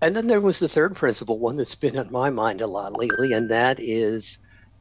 And 0.01 0.15
then 0.15 0.27
there 0.27 0.41
was 0.41 0.59
the 0.59 0.69
third 0.69 0.95
principle, 0.95 1.39
one 1.39 1.57
that's 1.57 1.75
been 1.75 1.97
on 1.97 2.11
my 2.11 2.29
mind 2.29 2.61
a 2.61 2.67
lot 2.67 2.97
lately, 2.97 3.33
and 3.33 3.49
that 3.49 3.79
is 3.79 4.37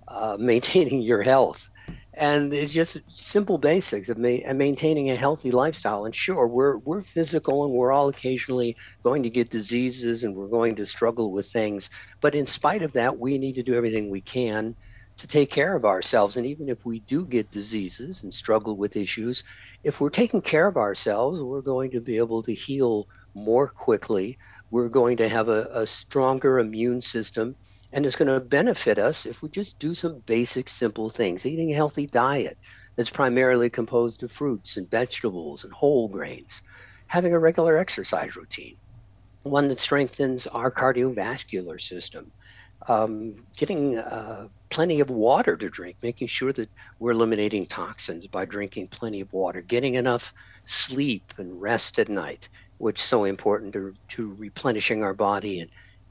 uh, 0.09 0.37
maintaining 0.41 1.01
your 1.01 1.23
health 1.23 1.67
and 2.15 2.53
it's 2.53 2.73
just 2.73 2.99
simple 3.09 3.59
basics 3.59 4.09
of 4.09 4.19
ma- 4.19 4.39
uh, 4.47 4.55
maintaining 4.55 5.11
a 5.11 5.17
healthy 5.17 5.51
lifestyle. 5.51 6.05
And 6.05 6.15
sure, 6.15 6.47
we're 6.47 6.79
we're 6.79 7.03
physical, 7.03 7.65
and 7.65 7.73
we're 7.73 7.93
all 7.93 8.09
occasionally 8.09 8.77
going 9.03 9.23
to 9.23 9.31
get 9.31 9.51
diseases, 9.51 10.25
and 10.25 10.35
we're 10.35 10.49
going 10.49 10.77
to 10.77 10.87
struggle 10.87 11.33
with 11.33 11.51
things. 11.51 11.91
But 12.21 12.35
in 12.35 12.47
spite 12.47 12.83
of 12.83 12.93
that, 12.95 13.19
we 13.19 13.39
need 13.39 13.55
to 13.55 13.63
do 13.63 13.75
everything 13.75 14.11
we 14.11 14.21
can 14.21 14.77
to 15.19 15.27
take 15.27 15.51
care 15.51 15.75
of 15.75 15.85
ourselves. 15.85 16.37
And 16.37 16.47
even 16.47 16.69
if 16.69 16.85
we 16.85 17.01
do 17.01 17.27
get 17.27 17.51
diseases 17.51 18.23
and 18.23 18.33
struggle 18.33 18.77
with 18.77 18.97
issues, 18.97 19.45
if 19.85 20.01
we're 20.01 20.11
taking 20.11 20.43
care 20.43 20.67
of 20.67 20.77
ourselves, 20.77 21.43
we're 21.43 21.61
going 21.63 21.91
to 21.93 22.01
be 22.01 22.17
able 22.17 22.43
to 22.45 22.55
heal 22.55 23.07
more 23.35 23.69
quickly. 23.69 24.39
We're 24.71 24.89
going 24.89 25.19
to 25.19 25.29
have 25.29 25.49
a, 25.49 25.69
a 25.73 25.87
stronger 25.87 26.59
immune 26.59 27.01
system 27.03 27.57
And 27.93 28.07
it's 28.07 28.17
going 28.17 28.33
to 28.33 28.41
benefit 28.41 28.99
us 28.99 29.27
if 29.27 29.43
we 29.43 29.51
just 29.51 29.79
do 29.79 29.95
some 29.95 30.23
basic, 30.27 30.69
simple 30.69 31.11
things. 31.11 31.45
Eating 31.45 31.73
a 31.73 31.77
healthy 31.77 32.07
diet 32.07 32.59
that's 32.97 33.11
primarily 33.11 33.71
composed 33.71 34.23
of 34.23 34.33
fruits 34.33 34.77
and 34.77 34.91
vegetables 34.91 35.65
and 35.65 35.73
whole 35.73 36.09
grains. 36.09 36.63
Having 37.07 37.35
a 37.35 37.39
regular 37.39 37.77
exercise 37.77 38.37
routine, 38.37 38.77
one 39.43 39.69
that 39.69 39.81
strengthens 39.81 40.47
our 40.47 40.71
cardiovascular 40.71 41.81
system. 41.81 42.33
Um, 42.89 43.35
getting 43.57 43.99
uh, 43.99 44.49
plenty 44.71 45.01
of 45.01 45.09
water 45.09 45.57
to 45.57 45.69
drink, 45.69 45.99
making 46.03 46.27
sure 46.27 46.53
that 46.55 46.69
we're 46.99 47.13
eliminating 47.13 47.67
toxins 47.67 48.27
by 48.27 48.45
drinking 48.45 48.89
plenty 48.89 49.21
of 49.21 49.33
water, 49.33 49.61
getting 49.63 49.95
enough 49.95 50.33
sleep 50.65 51.33
and 51.39 51.61
rest 51.61 52.01
at 52.01 52.09
night, 52.09 52.49
which 52.79 53.01
is 53.01 53.07
so 53.07 53.25
important 53.25 53.73
to, 53.75 53.95
to 54.09 54.35
replenishing 54.35 55.05
our 55.05 55.15
body 55.15 55.61
and 55.61 55.71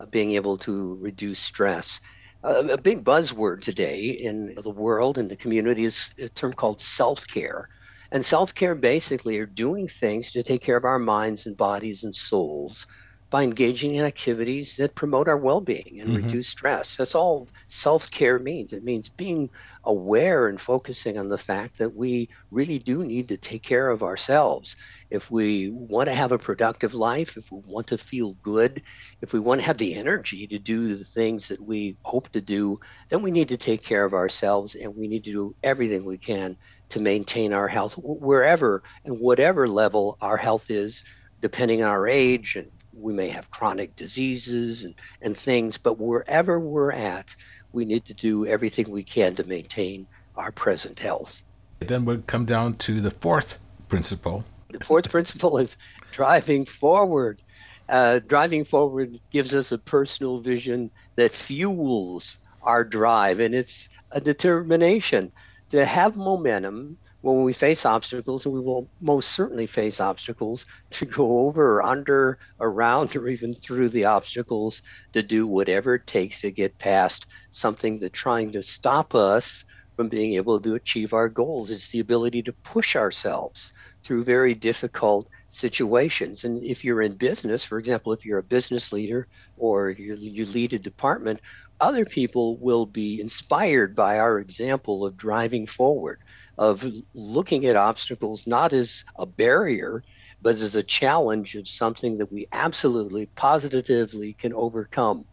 being 0.09 0.31
able 0.31 0.57
to 0.57 0.97
reduce 1.01 1.39
stress. 1.39 1.99
Uh, 2.43 2.67
a 2.69 2.77
big 2.77 3.03
buzzword 3.03 3.61
today 3.61 4.05
in 4.05 4.55
the 4.63 4.69
world 4.71 5.17
and 5.17 5.29
the 5.29 5.35
community 5.35 5.85
is 5.85 6.13
a 6.19 6.29
term 6.29 6.53
called 6.53 6.81
self 6.81 7.27
care. 7.27 7.67
And 8.11 8.25
self 8.25 8.53
care 8.55 8.75
basically 8.75 9.37
are 9.39 9.45
doing 9.45 9.87
things 9.87 10.31
to 10.31 10.43
take 10.43 10.61
care 10.61 10.77
of 10.77 10.85
our 10.85 10.99
minds 10.99 11.45
and 11.45 11.55
bodies 11.55 12.03
and 12.03 12.15
souls 12.15 12.85
by 13.31 13.43
engaging 13.43 13.95
in 13.95 14.03
activities 14.03 14.75
that 14.75 14.93
promote 14.93 15.29
our 15.29 15.37
well-being 15.37 16.01
and 16.01 16.09
mm-hmm. 16.09 16.25
reduce 16.25 16.49
stress. 16.49 16.97
That's 16.97 17.15
all 17.15 17.47
self-care 17.67 18.39
means. 18.39 18.73
It 18.73 18.83
means 18.83 19.07
being 19.07 19.49
aware 19.85 20.49
and 20.49 20.59
focusing 20.59 21.17
on 21.17 21.29
the 21.29 21.37
fact 21.37 21.77
that 21.77 21.95
we 21.95 22.27
really 22.51 22.77
do 22.77 23.05
need 23.05 23.29
to 23.29 23.37
take 23.37 23.63
care 23.63 23.89
of 23.89 24.03
ourselves. 24.03 24.75
If 25.09 25.31
we 25.31 25.69
want 25.69 26.09
to 26.09 26.13
have 26.13 26.33
a 26.33 26.37
productive 26.37 26.93
life, 26.93 27.37
if 27.37 27.49
we 27.53 27.61
want 27.65 27.87
to 27.87 27.97
feel 27.97 28.33
good, 28.43 28.81
if 29.21 29.31
we 29.31 29.39
want 29.39 29.61
to 29.61 29.67
have 29.67 29.77
the 29.77 29.95
energy 29.95 30.45
to 30.47 30.59
do 30.59 30.93
the 30.93 31.05
things 31.05 31.47
that 31.47 31.61
we 31.61 31.95
hope 32.03 32.27
to 32.33 32.41
do, 32.41 32.81
then 33.07 33.21
we 33.21 33.31
need 33.31 33.47
to 33.47 33.57
take 33.57 33.81
care 33.81 34.03
of 34.03 34.13
ourselves 34.13 34.75
and 34.75 34.93
we 34.93 35.07
need 35.07 35.23
to 35.23 35.31
do 35.31 35.55
everything 35.63 36.03
we 36.03 36.17
can 36.17 36.57
to 36.89 36.99
maintain 36.99 37.53
our 37.53 37.69
health 37.69 37.93
wherever 37.93 38.83
and 39.05 39.17
whatever 39.17 39.69
level 39.69 40.17
our 40.19 40.35
health 40.35 40.69
is 40.69 41.05
depending 41.39 41.81
on 41.81 41.89
our 41.89 42.09
age 42.09 42.57
and 42.57 42.69
we 43.01 43.13
may 43.13 43.29
have 43.29 43.51
chronic 43.51 43.95
diseases 43.95 44.83
and, 44.83 44.95
and 45.21 45.35
things, 45.35 45.77
but 45.77 45.99
wherever 45.99 46.59
we're 46.59 46.91
at, 46.91 47.35
we 47.73 47.85
need 47.85 48.05
to 48.05 48.13
do 48.13 48.45
everything 48.45 48.89
we 48.89 49.03
can 49.03 49.35
to 49.35 49.43
maintain 49.43 50.07
our 50.35 50.51
present 50.51 50.99
health. 50.99 51.41
Then 51.79 52.05
we 52.05 52.17
come 52.27 52.45
down 52.45 52.75
to 52.75 53.01
the 53.01 53.11
fourth 53.11 53.59
principle. 53.89 54.45
The 54.69 54.83
fourth 54.83 55.09
principle 55.11 55.57
is 55.57 55.77
driving 56.11 56.65
forward. 56.65 57.41
Uh, 57.89 58.19
driving 58.19 58.63
forward 58.63 59.19
gives 59.31 59.53
us 59.53 59.71
a 59.71 59.77
personal 59.77 60.39
vision 60.39 60.91
that 61.15 61.31
fuels 61.31 62.37
our 62.63 62.83
drive, 62.83 63.39
and 63.39 63.55
it's 63.55 63.89
a 64.11 64.21
determination 64.21 65.31
to 65.71 65.85
have 65.85 66.15
momentum 66.15 66.97
when 67.21 67.43
we 67.43 67.53
face 67.53 67.85
obstacles, 67.85 68.45
we 68.47 68.59
will 68.59 68.89
most 68.99 69.31
certainly 69.31 69.67
face 69.67 69.99
obstacles, 69.99 70.65
to 70.91 71.05
go 71.05 71.47
over 71.47 71.77
or 71.77 71.83
under, 71.83 72.39
around, 72.59 73.15
or 73.15 73.27
even 73.27 73.53
through 73.53 73.89
the 73.89 74.05
obstacles 74.05 74.81
to 75.13 75.21
do 75.21 75.47
whatever 75.47 75.95
it 75.95 76.07
takes 76.07 76.41
to 76.41 76.51
get 76.51 76.77
past 76.79 77.27
something 77.51 77.99
that's 77.99 78.19
trying 78.19 78.51
to 78.51 78.63
stop 78.63 79.13
us 79.15 79.63
from 79.95 80.09
being 80.09 80.33
able 80.33 80.59
to 80.59 80.73
achieve 80.73 81.13
our 81.13 81.29
goals. 81.29 81.69
It's 81.69 81.89
the 81.89 81.99
ability 81.99 82.41
to 82.43 82.53
push 82.53 82.95
ourselves 82.95 83.71
through 84.01 84.23
very 84.23 84.55
difficult 84.55 85.27
situations. 85.49 86.43
And 86.43 86.63
if 86.63 86.83
you're 86.83 87.03
in 87.03 87.17
business, 87.17 87.63
for 87.63 87.77
example, 87.77 88.13
if 88.13 88.25
you're 88.25 88.39
a 88.39 88.43
business 88.43 88.91
leader 88.91 89.27
or 89.57 89.91
you, 89.91 90.15
you 90.15 90.45
lead 90.47 90.73
a 90.73 90.79
department, 90.79 91.39
other 91.79 92.05
people 92.05 92.57
will 92.57 92.85
be 92.85 93.21
inspired 93.21 93.95
by 93.95 94.17
our 94.17 94.39
example 94.39 95.05
of 95.05 95.17
driving 95.17 95.67
forward 95.67 96.19
of 96.61 96.85
looking 97.15 97.65
at 97.65 97.75
obstacles 97.75 98.45
not 98.45 98.71
as 98.71 99.03
a 99.15 99.25
barrier, 99.25 100.03
but 100.43 100.53
as 100.53 100.75
a 100.75 100.83
challenge 100.83 101.55
of 101.55 101.67
something 101.67 102.19
that 102.19 102.31
we 102.31 102.47
absolutely, 102.51 103.25
positively 103.35 104.33
can 104.33 104.53
overcome. 104.53 105.25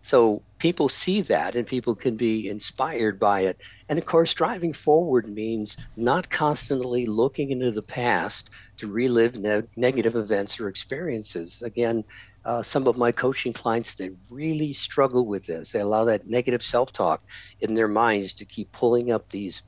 So 0.00 0.44
people 0.58 0.88
see 0.88 1.20
that 1.22 1.54
and 1.54 1.66
people 1.66 1.94
can 1.94 2.16
be 2.16 2.48
inspired 2.48 3.18
by 3.20 3.40
it. 3.40 3.60
And 3.88 3.98
of 3.98 4.06
course, 4.06 4.34
driving 4.34 4.72
forward 4.72 5.28
means 5.28 5.76
not 5.96 6.30
constantly 6.30 7.06
looking 7.06 7.50
into 7.50 7.70
the 7.70 7.82
past 7.82 8.50
to 8.78 8.88
relive 8.88 9.36
ne- 9.36 9.68
negative 9.76 10.16
events 10.16 10.58
or 10.58 10.68
experiences. 10.68 11.62
Again, 11.62 12.04
uh, 12.44 12.62
some 12.62 12.86
of 12.86 12.96
my 12.96 13.10
coaching 13.10 13.52
clients 13.52 13.94
they 13.96 14.10
really 14.30 14.72
struggle 14.72 15.26
with 15.26 15.44
this 15.44 15.72
they 15.72 15.80
allow 15.80 16.04
that 16.04 16.28
negative 16.28 16.62
self-talk 16.62 17.20
in 17.60 17.74
their 17.74 17.88
minds 17.88 18.34
to 18.34 18.44
keep 18.44 18.70
pulling 18.70 19.10
up 19.10 19.28
these 19.28 19.62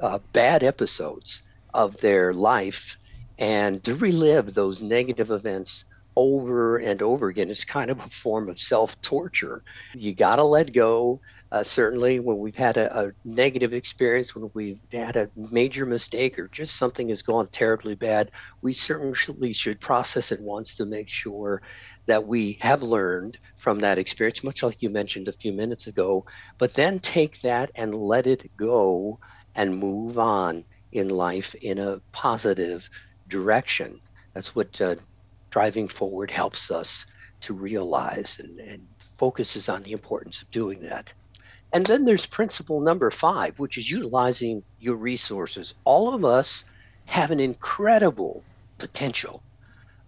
uh, 0.00 0.18
bad 0.32 0.64
episodes 0.64 1.42
of 1.72 1.96
their 1.98 2.34
life 2.34 2.98
and 3.38 3.82
to 3.84 3.94
relive 3.94 4.52
those 4.52 4.82
negative 4.82 5.30
events 5.30 5.84
over 6.16 6.78
and 6.78 7.02
over 7.02 7.28
again. 7.28 7.50
It's 7.50 7.64
kind 7.64 7.90
of 7.90 7.98
a 7.98 8.08
form 8.08 8.48
of 8.48 8.60
self-torture. 8.60 9.64
You 9.94 10.14
got 10.14 10.36
to 10.36 10.44
let 10.44 10.72
go. 10.72 11.20
Uh, 11.50 11.62
certainly 11.62 12.18
when 12.18 12.38
we've 12.38 12.56
had 12.56 12.76
a, 12.76 13.06
a, 13.06 13.12
negative 13.24 13.72
experience, 13.72 14.34
when 14.34 14.50
we've 14.54 14.80
had 14.90 15.16
a 15.16 15.30
major 15.36 15.86
mistake 15.86 16.36
or 16.38 16.48
just 16.48 16.76
something 16.76 17.08
has 17.10 17.22
gone 17.22 17.46
terribly 17.48 17.94
bad, 17.94 18.30
we 18.62 18.74
certainly 18.74 19.52
should 19.52 19.80
process 19.80 20.32
it 20.32 20.40
once 20.40 20.74
to 20.74 20.84
make 20.84 21.08
sure 21.08 21.62
that 22.06 22.26
we 22.26 22.58
have 22.60 22.82
learned 22.82 23.38
from 23.56 23.78
that 23.78 23.98
experience, 23.98 24.42
much 24.42 24.62
like 24.62 24.82
you 24.82 24.90
mentioned 24.90 25.28
a 25.28 25.32
few 25.32 25.52
minutes 25.52 25.86
ago, 25.86 26.24
but 26.58 26.74
then 26.74 26.98
take 26.98 27.40
that 27.42 27.70
and 27.76 27.94
let 27.94 28.26
it 28.26 28.50
go 28.56 29.18
and 29.54 29.78
move 29.78 30.18
on 30.18 30.64
in 30.92 31.08
life 31.08 31.54
in 31.56 31.78
a 31.78 32.00
positive 32.12 32.88
direction. 33.28 34.00
That's 34.32 34.54
what 34.54 34.80
uh, 34.80 34.96
driving 35.54 35.86
forward 35.86 36.32
helps 36.32 36.72
us 36.72 37.06
to 37.40 37.54
realize 37.54 38.40
and, 38.40 38.58
and 38.58 38.88
focuses 39.16 39.68
on 39.68 39.84
the 39.84 39.92
importance 39.92 40.42
of 40.42 40.50
doing 40.50 40.80
that. 40.80 41.12
And 41.72 41.86
then 41.86 42.04
there's 42.04 42.26
principle 42.26 42.80
number 42.80 43.08
five, 43.12 43.60
which 43.60 43.78
is 43.78 43.88
utilizing 43.88 44.64
your 44.80 44.96
resources. 44.96 45.74
All 45.84 46.12
of 46.12 46.24
us 46.24 46.64
have 47.04 47.30
an 47.30 47.38
incredible 47.38 48.42
potential 48.78 49.44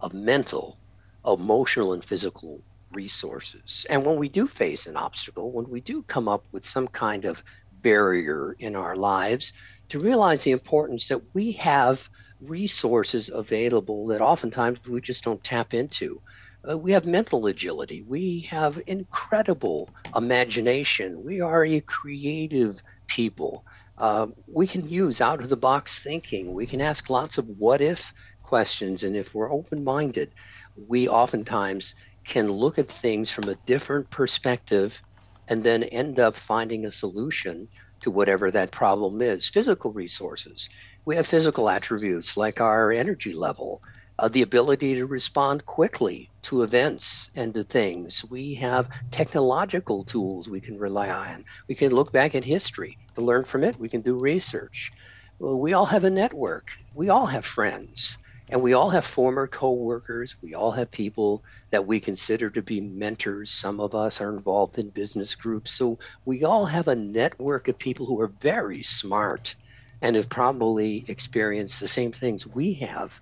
of 0.01 0.13
mental, 0.13 0.77
emotional, 1.25 1.93
and 1.93 2.03
physical 2.03 2.59
resources. 2.91 3.85
And 3.89 4.05
when 4.05 4.17
we 4.17 4.27
do 4.27 4.47
face 4.47 4.85
an 4.85 4.97
obstacle, 4.97 5.53
when 5.53 5.69
we 5.69 5.79
do 5.79 6.03
come 6.03 6.27
up 6.27 6.43
with 6.51 6.65
some 6.65 6.89
kind 6.89 7.23
of 7.23 7.41
barrier 7.81 8.57
in 8.59 8.75
our 8.75 8.97
lives, 8.97 9.53
to 9.87 9.99
realize 10.01 10.43
the 10.43 10.51
importance 10.51 11.07
that 11.07 11.21
we 11.33 11.53
have 11.53 12.09
resources 12.41 13.29
available 13.33 14.07
that 14.07 14.21
oftentimes 14.21 14.79
we 14.87 15.01
just 15.01 15.23
don't 15.23 15.43
tap 15.43 15.73
into. 15.73 16.21
Uh, 16.69 16.77
we 16.77 16.91
have 16.91 17.05
mental 17.05 17.45
agility. 17.47 18.03
We 18.07 18.41
have 18.49 18.81
incredible 18.87 19.89
imagination. 20.15 21.23
We 21.23 21.41
are 21.41 21.65
a 21.65 21.81
creative 21.81 22.81
people. 23.07 23.63
Uh, 23.97 24.27
we 24.47 24.67
can 24.67 24.87
use 24.87 25.21
out 25.21 25.39
of 25.39 25.49
the 25.49 25.57
box 25.57 26.03
thinking. 26.03 26.53
We 26.53 26.65
can 26.65 26.81
ask 26.81 27.09
lots 27.09 27.37
of 27.37 27.47
what 27.47 27.81
if 27.81 28.13
questions. 28.43 29.03
And 29.03 29.15
if 29.15 29.33
we're 29.33 29.51
open 29.51 29.83
minded, 29.83 30.33
we 30.75 31.07
oftentimes 31.07 31.93
can 32.25 32.51
look 32.51 32.77
at 32.77 32.87
things 32.87 33.31
from 33.31 33.49
a 33.49 33.57
different 33.65 34.09
perspective 34.09 35.01
and 35.47 35.63
then 35.63 35.83
end 35.83 36.19
up 36.19 36.35
finding 36.35 36.85
a 36.85 36.91
solution 36.91 37.69
to 38.01 38.11
whatever 38.11 38.51
that 38.51 38.71
problem 38.71 39.21
is. 39.21 39.49
Physical 39.49 39.91
resources. 39.91 40.69
We 41.07 41.15
have 41.15 41.25
physical 41.25 41.69
attributes 41.69 42.35
like 42.35 42.59
our 42.59 42.91
energy 42.91 43.31
level, 43.31 43.81
uh, 44.19 44.27
the 44.27 44.41
ability 44.41 44.95
to 44.95 45.05
respond 45.05 45.65
quickly 45.65 46.29
to 46.41 46.63
events 46.63 47.29
and 47.33 47.53
to 47.53 47.63
things. 47.63 48.25
We 48.29 48.55
have 48.55 48.89
technological 49.09 50.03
tools 50.03 50.49
we 50.49 50.59
can 50.59 50.77
rely 50.77 51.09
on. 51.09 51.45
We 51.69 51.75
can 51.75 51.93
look 51.93 52.11
back 52.11 52.35
at 52.35 52.43
history 52.43 52.99
to 53.15 53.21
learn 53.21 53.45
from 53.45 53.63
it. 53.63 53.79
We 53.79 53.87
can 53.87 54.01
do 54.01 54.19
research. 54.19 54.91
Well, 55.39 55.57
we 55.57 55.71
all 55.71 55.85
have 55.85 56.03
a 56.03 56.09
network. 56.09 56.67
We 56.93 57.07
all 57.07 57.27
have 57.27 57.45
friends. 57.45 58.17
And 58.49 58.61
we 58.61 58.73
all 58.73 58.89
have 58.89 59.05
former 59.05 59.47
coworkers. 59.47 60.35
We 60.43 60.55
all 60.55 60.71
have 60.73 60.91
people 60.91 61.41
that 61.71 61.87
we 61.87 62.01
consider 62.01 62.49
to 62.49 62.61
be 62.61 62.81
mentors. 62.81 63.51
Some 63.51 63.79
of 63.79 63.95
us 63.95 64.19
are 64.19 64.35
involved 64.35 64.77
in 64.77 64.89
business 64.89 65.35
groups. 65.35 65.71
So 65.71 65.99
we 66.25 66.43
all 66.43 66.65
have 66.65 66.89
a 66.89 66.95
network 66.97 67.69
of 67.69 67.79
people 67.79 68.05
who 68.07 68.19
are 68.19 68.33
very 68.41 68.83
smart 68.83 69.55
and 70.01 70.15
have 70.15 70.29
probably 70.29 71.05
experienced 71.07 71.79
the 71.79 71.87
same 71.87 72.11
things 72.11 72.45
we 72.45 72.73
have 72.73 73.19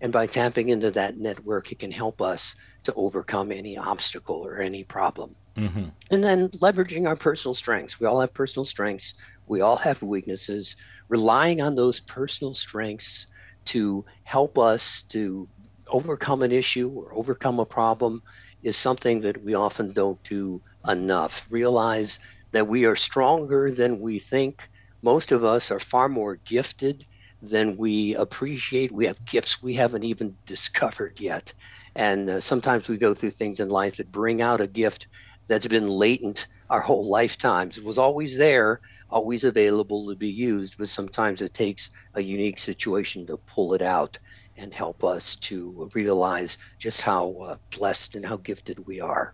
and 0.00 0.12
by 0.12 0.26
tapping 0.26 0.68
into 0.68 0.90
that 0.92 1.18
network, 1.18 1.72
it 1.72 1.80
can 1.80 1.90
help 1.90 2.20
us 2.20 2.54
to 2.84 2.94
overcome 2.94 3.50
any 3.50 3.76
obstacle 3.76 4.36
or 4.36 4.58
any 4.58 4.84
problem. 4.84 5.34
Mm-hmm. 5.56 5.86
And 6.10 6.24
then 6.24 6.48
leveraging 6.50 7.08
our 7.08 7.16
personal 7.16 7.54
strengths. 7.54 7.98
We 7.98 8.06
all 8.06 8.20
have 8.20 8.32
personal 8.32 8.64
strengths, 8.64 9.14
we 9.48 9.60
all 9.60 9.76
have 9.76 10.00
weaknesses. 10.02 10.76
Relying 11.08 11.60
on 11.60 11.74
those 11.74 12.00
personal 12.00 12.54
strengths 12.54 13.26
to 13.66 14.04
help 14.22 14.56
us 14.56 15.02
to 15.08 15.48
overcome 15.88 16.42
an 16.42 16.52
issue 16.52 16.90
or 16.90 17.12
overcome 17.14 17.58
a 17.58 17.64
problem 17.64 18.22
is 18.62 18.76
something 18.76 19.20
that 19.22 19.42
we 19.42 19.54
often 19.54 19.92
don't 19.92 20.22
do 20.22 20.62
enough. 20.86 21.46
Realize 21.50 22.20
that 22.52 22.68
we 22.68 22.84
are 22.84 22.96
stronger 22.96 23.72
than 23.72 24.00
we 24.00 24.18
think. 24.20 24.68
Most 25.02 25.32
of 25.32 25.44
us 25.44 25.70
are 25.70 25.78
far 25.78 26.08
more 26.08 26.36
gifted 26.36 27.04
than 27.42 27.76
we 27.76 28.14
appreciate. 28.16 28.90
We 28.90 29.06
have 29.06 29.24
gifts 29.24 29.62
we 29.62 29.74
haven't 29.74 30.04
even 30.04 30.36
discovered 30.46 31.20
yet. 31.20 31.52
And 31.94 32.28
uh, 32.28 32.40
sometimes 32.40 32.88
we 32.88 32.96
go 32.96 33.14
through 33.14 33.30
things 33.30 33.60
in 33.60 33.68
life 33.68 33.96
that 33.96 34.12
bring 34.12 34.42
out 34.42 34.60
a 34.60 34.66
gift 34.66 35.06
that's 35.46 35.66
been 35.66 35.88
latent 35.88 36.46
our 36.70 36.80
whole 36.80 37.08
lifetimes. 37.10 37.78
It 37.78 37.84
was 37.84 37.98
always 37.98 38.36
there, 38.36 38.80
always 39.10 39.44
available 39.44 40.08
to 40.08 40.16
be 40.16 40.28
used, 40.28 40.78
but 40.78 40.88
sometimes 40.88 41.42
it 41.42 41.54
takes 41.54 41.90
a 42.14 42.22
unique 42.22 42.58
situation 42.58 43.26
to 43.26 43.36
pull 43.36 43.74
it 43.74 43.82
out 43.82 44.18
and 44.56 44.74
help 44.74 45.04
us 45.04 45.36
to 45.36 45.88
realize 45.94 46.58
just 46.78 47.00
how 47.00 47.30
uh, 47.42 47.56
blessed 47.76 48.16
and 48.16 48.26
how 48.26 48.36
gifted 48.36 48.84
we 48.86 49.00
are. 49.00 49.32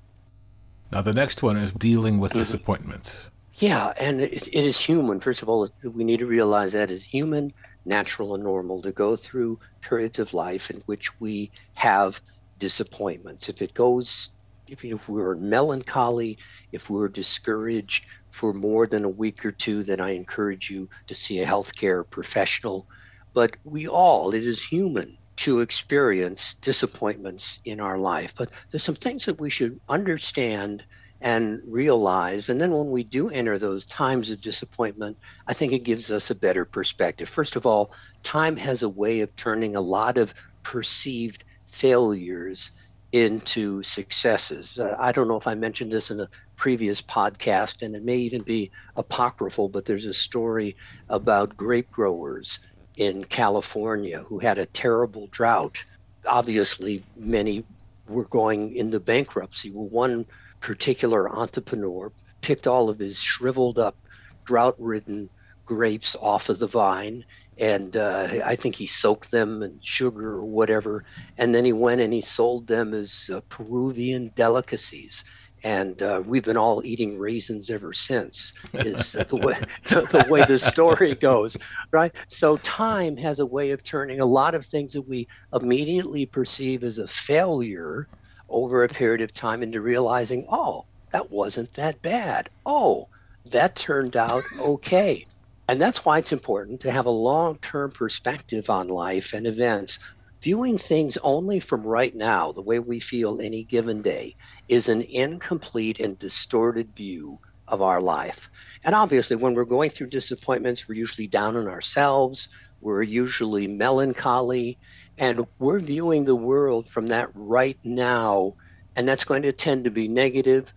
Now, 0.92 1.00
the 1.00 1.14
next 1.14 1.42
one 1.42 1.56
is 1.56 1.72
dealing 1.72 2.18
with 2.18 2.32
mm-hmm. 2.32 2.40
disappointments. 2.40 3.26
Yeah, 3.56 3.92
and 3.96 4.20
it, 4.20 4.48
it 4.48 4.64
is 4.64 4.78
human. 4.78 5.20
First 5.20 5.42
of 5.42 5.48
all, 5.48 5.68
we 5.84 6.04
need 6.04 6.18
to 6.18 6.26
realize 6.26 6.72
that 6.72 6.90
it's 6.90 7.04
human, 7.04 7.52
natural, 7.84 8.34
and 8.34 8.42
normal 8.42 8.82
to 8.82 8.92
go 8.92 9.16
through 9.16 9.60
periods 9.80 10.18
of 10.18 10.34
life 10.34 10.70
in 10.70 10.82
which 10.86 11.20
we 11.20 11.52
have 11.74 12.20
disappointments. 12.58 13.48
If 13.48 13.62
it 13.62 13.72
goes, 13.74 14.30
if, 14.66 14.84
if 14.84 15.08
we're 15.08 15.36
melancholy, 15.36 16.38
if 16.72 16.90
we're 16.90 17.08
discouraged 17.08 18.06
for 18.30 18.52
more 18.52 18.86
than 18.88 19.04
a 19.04 19.08
week 19.08 19.44
or 19.46 19.52
two, 19.52 19.84
then 19.84 20.00
I 20.00 20.10
encourage 20.10 20.68
you 20.68 20.88
to 21.06 21.14
see 21.14 21.40
a 21.40 21.46
healthcare 21.46 22.08
professional. 22.08 22.88
But 23.34 23.56
we 23.64 23.86
all, 23.88 24.34
it 24.34 24.44
is 24.44 24.64
human 24.64 25.16
to 25.36 25.60
experience 25.60 26.54
disappointments 26.60 27.60
in 27.64 27.80
our 27.80 27.98
life. 27.98 28.34
But 28.36 28.50
there's 28.70 28.82
some 28.84 28.94
things 28.96 29.26
that 29.26 29.40
we 29.40 29.50
should 29.50 29.80
understand 29.88 30.84
and 31.24 31.62
realize. 31.66 32.50
And 32.50 32.60
then 32.60 32.70
when 32.72 32.90
we 32.90 33.02
do 33.02 33.30
enter 33.30 33.56
those 33.56 33.86
times 33.86 34.30
of 34.30 34.42
disappointment, 34.42 35.16
I 35.46 35.54
think 35.54 35.72
it 35.72 35.78
gives 35.78 36.10
us 36.10 36.30
a 36.30 36.34
better 36.34 36.66
perspective. 36.66 37.30
First 37.30 37.56
of 37.56 37.64
all, 37.64 37.92
time 38.22 38.58
has 38.58 38.82
a 38.82 38.90
way 38.90 39.20
of 39.20 39.34
turning 39.34 39.74
a 39.74 39.80
lot 39.80 40.18
of 40.18 40.34
perceived 40.62 41.42
failures 41.66 42.72
into 43.12 43.82
successes. 43.82 44.78
Uh, 44.78 44.96
I 44.98 45.12
don't 45.12 45.26
know 45.26 45.38
if 45.38 45.46
I 45.46 45.54
mentioned 45.54 45.90
this 45.90 46.10
in 46.10 46.20
a 46.20 46.28
previous 46.56 47.00
podcast, 47.00 47.80
and 47.80 47.96
it 47.96 48.04
may 48.04 48.16
even 48.16 48.42
be 48.42 48.70
apocryphal, 48.94 49.70
but 49.70 49.86
there's 49.86 50.04
a 50.04 50.12
story 50.12 50.76
about 51.08 51.56
grape 51.56 51.90
growers 51.90 52.60
in 52.98 53.24
California 53.24 54.18
who 54.18 54.40
had 54.40 54.58
a 54.58 54.66
terrible 54.66 55.28
drought. 55.28 55.86
Obviously, 56.26 57.02
many 57.16 57.64
were 58.08 58.24
going 58.24 58.76
into 58.76 59.00
bankruptcy. 59.00 59.70
Well, 59.70 59.88
one 59.88 60.26
particular 60.64 61.30
entrepreneur 61.30 62.10
picked 62.40 62.66
all 62.66 62.88
of 62.88 62.98
his 62.98 63.20
shriveled 63.20 63.78
up, 63.78 63.96
drought 64.44 64.74
ridden 64.78 65.28
grapes 65.66 66.16
off 66.22 66.48
of 66.48 66.58
the 66.58 66.66
vine. 66.66 67.22
And 67.58 67.94
uh, 67.98 68.40
I 68.42 68.56
think 68.56 68.74
he 68.74 68.86
soaked 68.86 69.30
them 69.30 69.62
in 69.62 69.78
sugar 69.82 70.36
or 70.36 70.46
whatever. 70.46 71.04
And 71.36 71.54
then 71.54 71.66
he 71.66 71.74
went 71.74 72.00
and 72.00 72.14
he 72.14 72.22
sold 72.22 72.66
them 72.66 72.94
as 72.94 73.30
uh, 73.32 73.42
Peruvian 73.50 74.32
delicacies 74.36 75.24
and 75.62 76.02
uh, 76.02 76.22
we've 76.26 76.44
been 76.44 76.58
all 76.58 76.84
eating 76.84 77.18
raisins 77.18 77.70
ever 77.70 77.94
since. 77.94 78.52
Is 78.74 79.12
the 79.12 79.36
way 79.36 79.58
the, 79.84 80.02
the, 80.02 80.26
way 80.30 80.44
the 80.44 80.58
story 80.58 81.14
goes, 81.14 81.56
right? 81.90 82.12
So 82.26 82.58
time 82.58 83.16
has 83.16 83.38
a 83.38 83.46
way 83.46 83.70
of 83.70 83.82
turning 83.82 84.20
a 84.20 84.26
lot 84.26 84.54
of 84.54 84.66
things 84.66 84.92
that 84.92 85.08
we 85.08 85.26
immediately 85.54 86.26
perceive 86.26 86.84
as 86.84 86.98
a 86.98 87.08
failure 87.08 88.06
over 88.48 88.84
a 88.84 88.88
period 88.88 89.20
of 89.20 89.34
time 89.34 89.62
into 89.62 89.80
realizing, 89.80 90.46
oh, 90.48 90.84
that 91.12 91.30
wasn't 91.30 91.72
that 91.74 92.02
bad. 92.02 92.50
Oh, 92.66 93.08
that 93.46 93.76
turned 93.76 94.16
out 94.16 94.44
okay. 94.58 95.26
And 95.68 95.80
that's 95.80 96.04
why 96.04 96.18
it's 96.18 96.32
important 96.32 96.80
to 96.82 96.90
have 96.90 97.06
a 97.06 97.10
long 97.10 97.56
term 97.58 97.90
perspective 97.90 98.68
on 98.68 98.88
life 98.88 99.32
and 99.32 99.46
events 99.46 99.98
viewing 100.44 100.76
things 100.76 101.16
only 101.22 101.58
from 101.58 101.82
right 101.82 102.14
now, 102.14 102.52
the 102.52 102.60
way 102.60 102.78
we 102.78 103.00
feel 103.00 103.40
any 103.40 103.64
given 103.64 104.02
day, 104.02 104.36
is 104.68 104.90
an 104.90 105.00
incomplete 105.00 105.98
and 106.00 106.18
distorted 106.18 106.94
view 106.94 107.38
of 107.66 107.80
our 107.80 107.98
life. 107.98 108.50
And 108.84 108.94
obviously, 108.94 109.36
when 109.36 109.54
we're 109.54 109.64
going 109.64 109.88
through 109.88 110.08
disappointments, 110.08 110.86
we're 110.86 110.96
usually 110.96 111.28
down 111.28 111.56
on 111.56 111.66
ourselves, 111.66 112.48
we're 112.82 113.02
usually 113.02 113.66
melancholy, 113.66 114.76
and 115.18 115.46
we're 115.58 115.80
viewing 115.80 116.24
the 116.24 116.36
world 116.36 116.88
from 116.88 117.08
that 117.08 117.28
right 117.34 117.78
now. 117.84 118.54
And 118.96 119.08
that's 119.08 119.24
going 119.24 119.42
to 119.42 119.52
tend 119.52 119.84
to 119.84 119.90
be 119.90 120.08
negative. 120.08 120.72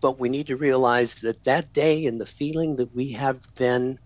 But 0.00 0.18
we 0.18 0.28
need 0.28 0.48
to 0.48 0.56
realize 0.56 1.14
that 1.22 1.42
that 1.44 1.72
day 1.72 2.06
and 2.06 2.20
the 2.20 2.26
feeling 2.26 2.76
that 2.76 2.94
we 2.94 3.12
have 3.12 3.40
then, 3.56 3.98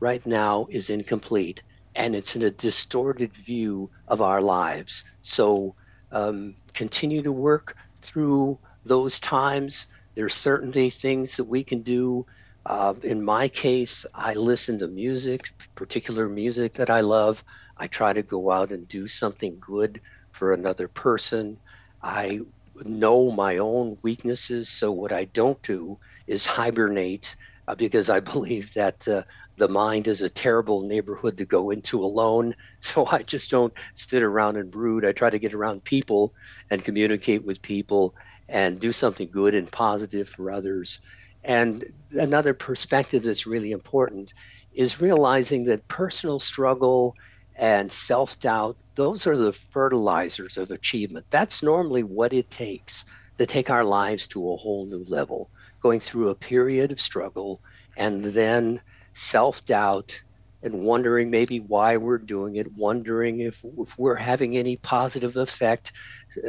right 0.00 0.24
now, 0.26 0.66
is 0.70 0.90
incomplete 0.90 1.62
and 1.94 2.14
it's 2.14 2.36
in 2.36 2.42
a 2.42 2.50
distorted 2.50 3.34
view 3.36 3.90
of 4.06 4.20
our 4.20 4.40
lives. 4.40 5.02
So 5.22 5.74
um, 6.12 6.56
continue 6.74 7.22
to 7.22 7.32
work 7.32 7.74
through 8.02 8.60
those 8.84 9.18
times. 9.20 9.86
There's 10.14 10.34
certainly 10.34 10.90
things 10.90 11.36
that 11.36 11.44
we 11.44 11.64
can 11.64 11.82
do. 11.82 12.24
Uh, 12.66 12.94
in 13.02 13.24
my 13.24 13.48
case, 13.48 14.04
I 14.14 14.34
listen 14.34 14.78
to 14.78 14.88
music, 14.88 15.42
particular 15.74 16.28
music 16.28 16.74
that 16.74 16.90
I 16.90 17.00
love. 17.00 17.42
I 17.78 17.86
try 17.86 18.12
to 18.12 18.22
go 18.22 18.50
out 18.50 18.72
and 18.72 18.88
do 18.88 19.06
something 19.06 19.58
good 19.60 20.00
for 20.32 20.52
another 20.52 20.88
person. 20.88 21.60
I 22.02 22.40
know 22.84 23.30
my 23.30 23.58
own 23.58 23.98
weaknesses, 24.02 24.70
so 24.70 24.92
what 24.92 25.12
I 25.12 25.24
don't 25.24 25.62
do 25.62 25.98
is 26.26 26.46
hibernate 26.46 27.34
uh, 27.66 27.74
because 27.74 28.10
I 28.10 28.20
believe 28.32 28.72
that 28.74 29.06
uh, 29.08 29.22
the 29.56 29.68
mind 29.68 30.06
is 30.08 30.22
a 30.22 30.30
terrible 30.30 30.82
neighborhood 30.82 31.38
to 31.38 31.44
go 31.46 31.70
into 31.70 32.02
alone. 32.02 32.54
So 32.80 33.06
I 33.06 33.22
just 33.22 33.50
don't 33.50 33.72
sit 33.94 34.22
around 34.22 34.56
and 34.56 34.70
brood. 34.70 35.04
I 35.04 35.12
try 35.12 35.30
to 35.30 35.38
get 35.38 35.54
around 35.54 35.84
people 35.84 36.32
and 36.70 36.84
communicate 36.84 37.44
with 37.44 37.62
people 37.62 38.14
and 38.48 38.80
do 38.80 38.92
something 38.92 39.28
good 39.30 39.54
and 39.54 39.70
positive 39.70 40.28
for 40.28 40.50
others. 40.50 40.98
And 41.44 41.84
another 42.12 42.54
perspective 42.54 43.22
that's 43.22 43.46
really 43.46 43.72
important 43.72 44.32
is 44.72 45.00
realizing 45.00 45.64
that 45.66 45.88
personal 45.88 46.38
struggle 46.40 47.14
and 47.58 47.90
self 47.90 48.38
doubt, 48.38 48.76
those 48.94 49.26
are 49.26 49.36
the 49.36 49.52
fertilizers 49.52 50.56
of 50.56 50.70
achievement. 50.70 51.26
That's 51.30 51.62
normally 51.62 52.04
what 52.04 52.32
it 52.32 52.50
takes 52.50 53.04
to 53.36 53.46
take 53.46 53.68
our 53.68 53.84
lives 53.84 54.26
to 54.28 54.52
a 54.52 54.56
whole 54.56 54.86
new 54.86 55.04
level, 55.08 55.50
going 55.80 56.00
through 56.00 56.28
a 56.28 56.34
period 56.34 56.92
of 56.92 57.00
struggle 57.00 57.60
and 57.96 58.24
then 58.24 58.80
self 59.12 59.64
doubt 59.66 60.22
and 60.62 60.82
wondering 60.82 61.30
maybe 61.30 61.60
why 61.60 61.96
we're 61.96 62.18
doing 62.18 62.56
it, 62.56 62.72
wondering 62.76 63.40
if, 63.40 63.64
if 63.78 63.98
we're 63.98 64.16
having 64.16 64.56
any 64.56 64.76
positive 64.76 65.36
effect, 65.36 65.92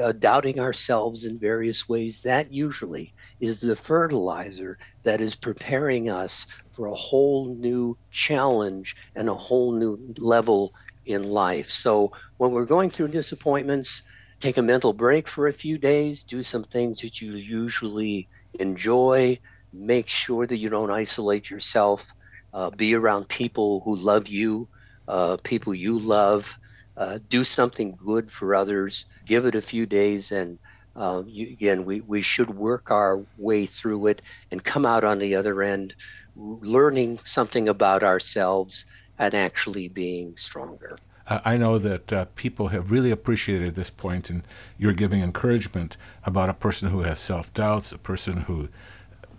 uh, 0.02 0.12
doubting 0.14 0.60
ourselves 0.60 1.26
in 1.26 1.38
various 1.38 1.88
ways. 1.88 2.22
That 2.22 2.52
usually 2.52 3.14
is 3.40 3.62
the 3.62 3.76
fertilizer 3.76 4.80
that 5.04 5.22
is 5.22 5.36
preparing 5.36 6.10
us 6.10 6.48
for 6.72 6.88
a 6.88 6.96
whole 6.96 7.54
new 7.56 7.98
challenge 8.10 8.96
and 9.16 9.30
a 9.30 9.34
whole 9.34 9.74
new 9.74 10.00
level 10.18 10.74
in 11.10 11.24
life. 11.24 11.70
So 11.72 12.12
when 12.38 12.52
we're 12.52 12.66
going 12.66 12.92
through 12.92 13.10
disappointments, 13.10 14.04
take 14.42 14.58
a 14.58 14.64
mental 14.64 14.94
break 14.94 15.28
for 15.30 15.48
a 15.48 15.54
few 15.54 15.78
days, 15.78 16.24
do 16.24 16.44
some 16.44 16.64
things 16.66 17.02
that 17.02 17.22
you 17.22 17.34
usually 17.34 18.30
enjoy, 18.60 19.40
make 19.74 20.08
sure 20.08 20.48
that 20.48 20.58
you 20.58 20.70
don't 20.70 20.92
isolate 20.92 21.50
yourself 21.50 22.06
uh, 22.54 22.72
be 22.72 22.96
around 22.96 23.30
people 23.30 23.82
who 23.86 23.96
love 23.96 24.28
you, 24.28 24.70
uh, 25.08 25.38
people 25.44 25.74
you 25.74 26.00
love, 26.00 26.58
uh, 26.98 27.20
do 27.28 27.44
something 27.44 27.96
good 27.98 28.32
for 28.32 28.56
others, 28.56 29.06
give 29.28 29.46
it 29.46 29.56
a 29.56 29.62
few 29.62 29.86
days, 29.86 30.32
and 30.32 30.60
uh, 30.96 31.24
you, 31.28 31.48
again, 31.54 31.86
we, 31.86 32.02
we 32.02 32.22
should 32.22 32.50
work 32.50 32.92
our 32.92 33.24
way 33.38 33.66
through 33.66 34.08
it 34.08 34.22
and 34.52 34.64
come 34.64 34.86
out 34.86 35.04
on 35.04 35.20
the 35.20 35.36
other 35.36 35.62
end 35.62 35.96
learning 36.36 37.20
something 37.26 37.70
about 37.70 38.04
ourselves 38.04 38.86
and 39.20 39.34
actually 39.36 39.88
being 39.88 40.36
stronger. 40.38 40.98
I 41.28 41.58
know 41.58 41.78
that 41.78 42.12
uh, 42.12 42.26
people 42.36 42.70
have 42.70 42.90
really 42.90 43.12
appreciated 43.12 43.76
this 43.76 43.92
point, 43.92 44.32
and 44.32 44.42
you're 44.80 44.94
giving 44.94 45.22
encouragement 45.22 45.96
about 46.24 46.50
a 46.50 46.56
person 46.56 46.90
who 46.90 47.02
has 47.02 47.20
self 47.20 47.54
doubts, 47.54 47.92
a 47.92 48.00
person 48.00 48.42
who 48.42 48.70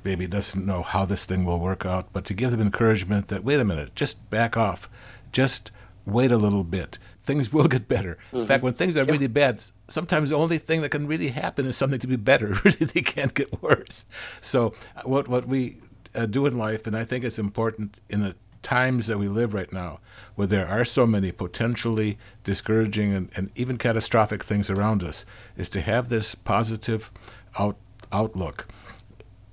maybe 0.04 0.26
doesn't 0.28 0.64
know 0.64 0.82
how 0.82 1.04
this 1.04 1.24
thing 1.24 1.44
will 1.44 1.58
work 1.58 1.84
out, 1.84 2.12
but 2.12 2.24
to 2.26 2.34
give 2.34 2.52
them 2.52 2.60
encouragement 2.60 3.28
that, 3.28 3.42
wait 3.42 3.58
a 3.58 3.64
minute, 3.64 3.94
just 3.96 4.30
back 4.30 4.56
off. 4.56 4.88
Just 5.32 5.72
wait 6.06 6.32
a 6.32 6.36
little 6.36 6.64
bit. 6.64 6.98
Things 7.22 7.52
will 7.52 7.68
get 7.68 7.88
better. 7.88 8.18
Mm-hmm. 8.28 8.36
In 8.36 8.46
fact, 8.46 8.58
mm-hmm. 8.58 8.66
when 8.66 8.74
things 8.74 8.96
are 8.96 9.04
really 9.04 9.26
bad, 9.26 9.62
sometimes 9.88 10.30
the 10.30 10.36
only 10.36 10.58
thing 10.58 10.80
that 10.82 10.90
can 10.90 11.06
really 11.06 11.28
happen 11.28 11.66
is 11.66 11.76
something 11.76 11.98
to 11.98 12.06
be 12.06 12.16
better. 12.16 12.54
really, 12.64 12.86
they 12.86 13.02
can't 13.02 13.34
get 13.34 13.60
worse. 13.62 14.04
So, 14.40 14.74
uh, 14.96 15.02
what, 15.02 15.28
what 15.28 15.46
we 15.46 15.78
uh, 16.14 16.26
do 16.26 16.46
in 16.46 16.56
life, 16.56 16.86
and 16.86 16.96
I 16.96 17.04
think 17.04 17.24
it's 17.24 17.38
important 17.38 17.98
in 18.08 18.20
the 18.20 18.36
times 18.62 19.06
that 19.06 19.18
we 19.18 19.28
live 19.28 19.54
right 19.54 19.72
now, 19.72 20.00
where 20.34 20.46
there 20.46 20.68
are 20.68 20.84
so 20.84 21.06
many 21.06 21.32
potentially 21.32 22.18
discouraging 22.44 23.12
and, 23.14 23.30
and 23.34 23.50
even 23.54 23.78
catastrophic 23.78 24.42
things 24.42 24.70
around 24.70 25.02
us, 25.02 25.24
is 25.56 25.68
to 25.70 25.80
have 25.80 26.08
this 26.08 26.34
positive 26.34 27.10
out, 27.58 27.76
outlook 28.12 28.66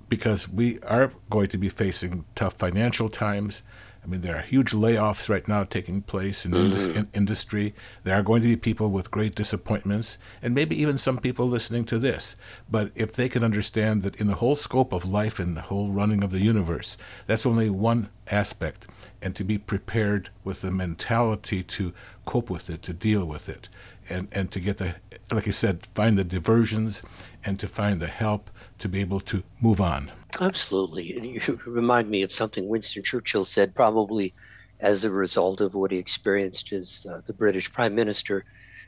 because 0.10 0.48
we 0.48 0.80
are 0.82 1.12
going 1.30 1.50
to 1.50 1.58
be 1.58 1.70
facing 1.70 2.26
tough 2.36 2.54
financial 2.54 3.10
times. 3.10 3.62
I 4.08 4.10
mean, 4.10 4.22
there 4.22 4.38
are 4.38 4.42
huge 4.42 4.72
layoffs 4.72 5.28
right 5.28 5.46
now 5.50 5.66
taking 5.66 6.02
place 6.02 6.46
in, 6.46 6.52
mm-hmm. 6.52 6.66
indus- 6.66 6.96
in, 6.96 7.10
industry. 7.14 7.76
There 8.06 8.18
are 8.18 8.24
going 8.24 8.42
to 8.42 8.48
be 8.48 8.56
people 8.56 8.90
with 8.90 9.12
great 9.12 9.36
disappointments, 9.36 10.18
and 10.42 10.56
maybe 10.56 10.80
even 10.82 10.98
some 10.98 11.18
people 11.18 11.50
listening 11.50 11.84
to 11.86 12.00
this. 12.00 12.38
But 12.72 12.92
if 12.96 13.12
they 13.12 13.28
can 13.28 13.44
understand 13.44 14.04
that 14.04 14.16
in 14.16 14.28
the 14.28 14.36
whole 14.36 14.56
scope 14.56 14.94
of 14.94 15.04
life 15.04 15.40
and 15.40 15.58
the 15.58 15.62
whole 15.62 15.92
running 15.92 16.24
of 16.24 16.32
the 16.32 16.40
universe, 16.40 16.98
that's 17.26 17.46
only 17.46 17.70
one 17.70 18.08
aspect, 18.32 18.88
and 19.22 19.36
to 19.36 19.44
be 19.44 19.58
prepared 19.58 20.30
with 20.46 20.62
the 20.62 20.72
mentality 20.72 21.62
to 21.64 21.94
cope 22.26 22.50
with 22.50 22.70
it, 22.70 22.82
to 22.84 22.94
deal 22.94 23.26
with 23.26 23.50
it, 23.50 23.68
and, 24.10 24.30
and 24.32 24.52
to 24.52 24.62
get 24.62 24.78
the, 24.78 24.96
like 25.34 25.50
I 25.50 25.52
said, 25.52 25.86
find 25.94 26.18
the 26.18 26.24
diversions 26.24 27.02
and 27.44 27.60
to 27.60 27.68
find 27.68 28.02
the 28.02 28.08
help 28.08 28.50
to 28.80 28.90
be 28.90 29.00
able 29.00 29.20
to 29.22 29.44
move 29.62 29.82
on. 29.82 30.12
Absolutely. 30.40 31.04
You 31.30 31.60
remind 31.66 32.10
me 32.10 32.22
of 32.22 32.32
something 32.32 32.68
Winston 32.68 33.04
Churchill 33.04 33.46
said, 33.46 33.76
probably 33.76 34.34
as 34.80 35.04
a 35.04 35.12
result 35.12 35.62
of 35.62 35.74
what 35.74 35.92
he 35.92 35.98
experienced 35.98 36.72
as 36.72 37.06
uh, 37.10 37.22
the 37.26 37.34
British 37.34 37.72
Prime 37.72 37.96
Minister. 37.96 38.46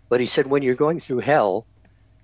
But 0.08 0.19
he 0.19 0.25
said, 0.25 0.47
when 0.47 0.62
you're 0.62 0.75
going 0.75 0.99
through 0.99 1.19
hell, 1.19 1.65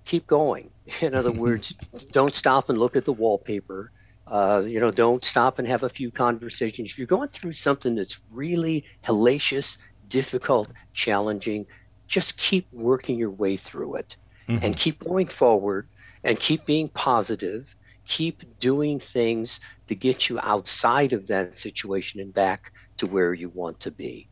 keep 0.06 0.28
going. 0.28 0.70
In 1.02 1.16
other 1.16 1.32
words, 1.46 1.74
don't 2.12 2.36
stop 2.36 2.70
and 2.70 2.78
look 2.78 2.96
at 2.96 3.06
the 3.06 3.14
wallpaper. 3.14 3.92
Uh, 4.28 4.64
you 4.66 4.80
know, 4.80 4.92
don't 4.92 5.24
stop 5.24 5.60
and 5.60 5.68
have 5.68 5.84
a 5.84 5.90
few 5.90 6.10
conversations. 6.10 6.90
If 6.90 6.98
you're 6.98 7.08
going 7.08 7.30
through 7.30 7.54
something 7.54 7.96
that's 7.96 8.20
really 8.32 8.84
hellacious, 9.04 9.78
difficult, 10.10 10.70
challenging, 10.94 11.68
just 12.08 12.38
keep 12.38 12.68
working 12.72 13.18
your 13.18 13.30
way 13.30 13.58
through 13.58 13.96
it 13.96 14.16
mm-hmm. 14.48 14.64
and 14.64 14.76
keep 14.76 15.04
going 15.04 15.28
forward 15.28 15.88
and 16.26 16.40
keep 16.40 16.66
being 16.66 16.90
positive 16.90 17.76
keep 18.06 18.60
doing 18.60 19.00
things 19.00 19.60
to 19.88 19.96
get 19.96 20.30
you 20.30 20.40
outside 20.42 21.14
of 21.14 21.28
that 21.28 21.58
situation 21.58 22.22
and 22.22 22.34
back 22.34 22.72
to 22.98 23.08
where 23.08 23.34
you 23.34 23.50
want 23.50 23.80
to 23.82 23.92
be. 23.92 24.28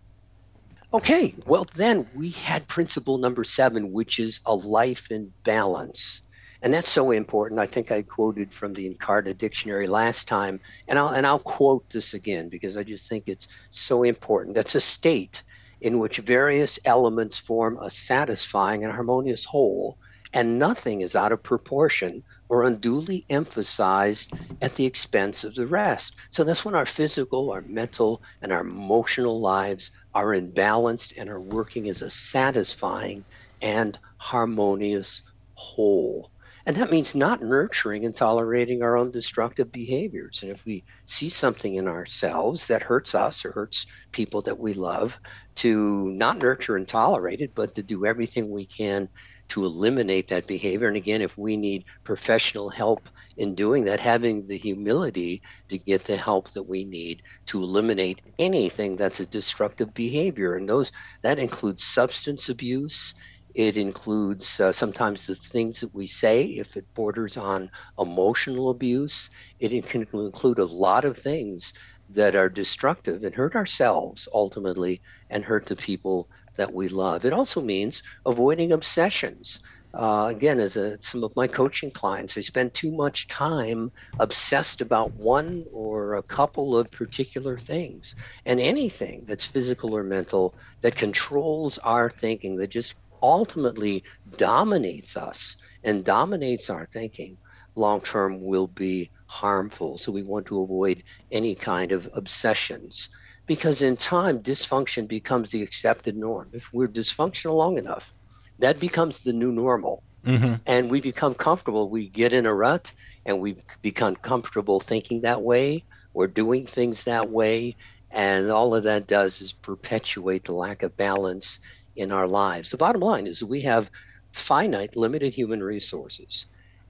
Okay, 0.93 1.33
well, 1.47 1.65
then 1.73 2.07
we 2.15 2.29
had 2.29 2.67
principle 2.67 3.17
number 3.17 3.43
seven, 3.43 3.91
which 3.91 4.19
is 4.19 4.41
a 4.45 4.53
life 4.53 5.09
in 5.09 5.33
balance. 5.43 6.21
And 6.61 6.73
that's 6.73 6.89
so 6.89 7.11
important. 7.11 7.59
I 7.59 7.65
think 7.65 7.91
I 7.91 8.03
quoted 8.03 8.53
from 8.53 8.73
the 8.73 8.87
Encarta 8.87 9.37
dictionary 9.37 9.87
last 9.87 10.27
time, 10.27 10.61
and 10.87 10.97
I'll, 10.97 11.09
and 11.09 11.27
I'll 11.27 11.39
quote 11.39 11.89
this 11.89 12.13
again 12.13 12.47
because 12.47 12.77
I 12.77 12.83
just 12.83 13.09
think 13.09 13.23
it's 13.27 13.47
so 13.69 14.03
important. 14.03 14.55
That's 14.55 14.75
a 14.75 14.81
state 14.81 15.43
in 15.81 15.99
which 15.99 16.19
various 16.19 16.79
elements 16.85 17.37
form 17.37 17.77
a 17.81 17.89
satisfying 17.89 18.85
and 18.85 18.93
harmonious 18.93 19.43
whole, 19.43 19.97
and 20.33 20.59
nothing 20.59 21.01
is 21.01 21.15
out 21.15 21.31
of 21.31 21.43
proportion 21.43 22.23
or 22.49 22.63
unduly 22.63 23.25
emphasized 23.29 24.33
at 24.61 24.75
the 24.75 24.85
expense 24.85 25.43
of 25.43 25.55
the 25.55 25.67
rest. 25.67 26.15
So 26.31 26.43
that's 26.43 26.65
when 26.65 26.75
our 26.75 26.85
physical, 26.85 27.51
our 27.51 27.61
mental, 27.61 28.23
and 28.41 28.51
our 28.51 28.61
emotional 28.61 29.41
lives 29.41 29.91
are 30.13 30.33
in 30.33 30.53
balance 30.53 31.11
and 31.17 31.29
are 31.29 31.41
working 31.41 31.89
as 31.89 32.01
a 32.01 32.09
satisfying 32.09 33.25
and 33.61 33.97
harmonious 34.17 35.21
whole. 35.55 36.31
And 36.65 36.77
that 36.77 36.91
means 36.91 37.13
not 37.13 37.43
nurturing 37.43 38.05
and 38.05 38.15
tolerating 38.15 38.83
our 38.83 38.95
own 38.95 39.11
destructive 39.11 39.71
behaviors. 39.71 40.41
And 40.41 40.51
if 40.51 40.63
we 40.65 40.85
see 41.05 41.27
something 41.27 41.75
in 41.75 41.87
ourselves 41.89 42.67
that 42.67 42.81
hurts 42.81 43.13
us 43.13 43.43
or 43.43 43.51
hurts 43.51 43.85
people 44.13 44.41
that 44.43 44.57
we 44.59 44.73
love, 44.73 45.19
to 45.55 46.09
not 46.11 46.37
nurture 46.37 46.77
and 46.77 46.87
tolerate 46.87 47.41
it, 47.41 47.53
but 47.53 47.75
to 47.75 47.83
do 47.83 48.05
everything 48.05 48.49
we 48.49 48.65
can 48.65 49.09
to 49.49 49.65
eliminate 49.65 50.27
that 50.29 50.47
behavior. 50.47 50.87
And 50.87 50.97
again, 50.97 51.21
if 51.21 51.37
we 51.37 51.57
need 51.57 51.85
professional 52.03 52.69
help 52.69 53.09
in 53.37 53.55
doing 53.55 53.83
that, 53.85 53.99
having 53.99 54.47
the 54.47 54.57
humility 54.57 55.41
to 55.69 55.77
get 55.77 56.05
the 56.05 56.17
help 56.17 56.49
that 56.51 56.63
we 56.63 56.85
need 56.85 57.21
to 57.47 57.61
eliminate 57.61 58.21
anything 58.39 58.95
that's 58.95 59.19
a 59.19 59.25
destructive 59.27 59.93
behavior. 59.93 60.55
And 60.55 60.67
those 60.67 60.91
that 61.21 61.39
includes 61.39 61.83
substance 61.83 62.49
abuse. 62.49 63.13
It 63.53 63.77
includes 63.77 64.59
uh, 64.59 64.71
sometimes 64.71 65.27
the 65.27 65.35
things 65.35 65.79
that 65.81 65.93
we 65.93 66.07
say, 66.07 66.43
if 66.45 66.75
it 66.75 66.87
borders 66.95 67.37
on 67.37 67.69
emotional 67.99 68.71
abuse. 68.71 69.29
It 69.59 69.87
can 69.87 70.07
include 70.13 70.57
a 70.57 70.65
lot 70.65 71.05
of 71.05 71.17
things 71.17 71.71
that 72.09 72.35
are 72.35 72.49
destructive 72.49 73.23
and 73.23 73.33
hurt 73.35 73.55
ourselves 73.55 74.27
ultimately 74.33 75.01
and 75.29 75.43
hurt 75.43 75.67
the 75.67 75.75
people 75.75 76.29
that 76.55 76.73
we 76.73 76.87
love. 76.87 77.25
It 77.25 77.33
also 77.33 77.61
means 77.61 78.03
avoiding 78.25 78.71
obsessions. 78.71 79.59
Uh, 79.93 80.25
again, 80.29 80.59
as 80.59 80.75
a, 80.75 80.99
some 81.01 81.23
of 81.23 81.35
my 81.35 81.45
coaching 81.47 81.91
clients, 81.91 82.33
they 82.33 82.41
spend 82.41 82.73
too 82.73 82.91
much 82.91 83.27
time 83.27 83.91
obsessed 84.19 84.81
about 84.81 85.13
one 85.13 85.65
or 85.71 86.15
a 86.15 86.23
couple 86.23 86.75
of 86.75 86.89
particular 86.89 87.59
things. 87.59 88.15
And 88.45 88.59
anything 88.59 89.23
that's 89.27 89.45
physical 89.45 89.95
or 89.95 90.03
mental 90.03 90.55
that 90.81 90.95
controls 90.95 91.77
our 91.77 92.09
thinking, 92.09 92.55
that 92.57 92.71
just 92.71 92.95
ultimately 93.21 94.03
dominates 94.37 95.15
us 95.15 95.57
and 95.83 96.03
dominates 96.03 96.69
our 96.69 96.87
thinking, 96.91 97.37
long 97.75 98.01
term 98.01 98.43
will 98.43 98.67
be 98.67 99.11
harmful. 99.27 99.97
So 99.97 100.11
we 100.11 100.23
want 100.23 100.47
to 100.47 100.61
avoid 100.61 101.03
any 101.31 101.55
kind 101.55 101.91
of 101.91 102.09
obsessions 102.13 103.09
because 103.45 103.81
in 103.81 103.97
time 103.97 104.39
dysfunction 104.39 105.07
becomes 105.07 105.51
the 105.51 105.61
accepted 105.61 106.15
norm. 106.15 106.49
If 106.53 106.71
we're 106.73 106.87
dysfunctional 106.87 107.55
long 107.55 107.77
enough 107.77 108.13
that 108.59 108.79
becomes 108.79 109.19
the 109.19 109.33
new 109.33 109.51
normal. 109.51 110.03
Mm-hmm. 110.25 110.53
and 110.65 110.89
we 110.89 111.01
become 111.01 111.35
comfortable. 111.35 111.89
We 111.89 112.07
get 112.07 112.31
in 112.31 112.45
a 112.45 112.53
rut 112.53 112.93
and 113.25 113.41
we 113.41 113.57
become 113.81 114.15
comfortable 114.15 114.79
thinking 114.79 115.19
that 115.21 115.41
way 115.41 115.83
or 116.13 116.27
doing 116.27 116.65
things 116.65 117.03
that 117.03 117.29
way. 117.29 117.75
And 118.09 118.49
all 118.49 118.73
of 118.73 118.85
that 118.85 119.05
does 119.05 119.41
is 119.41 119.51
perpetuate 119.51 120.45
the 120.45 120.53
lack 120.53 120.81
of 120.81 120.95
balance 120.95 121.59
in 121.97 122.13
our 122.13 122.25
lives. 122.25 122.71
The 122.71 122.77
bottom 122.77 123.01
line 123.01 123.27
is 123.27 123.43
we 123.43 123.59
have 123.63 123.91
finite 124.31 124.95
limited 124.95 125.33
human 125.33 125.61
resources. 125.61 126.45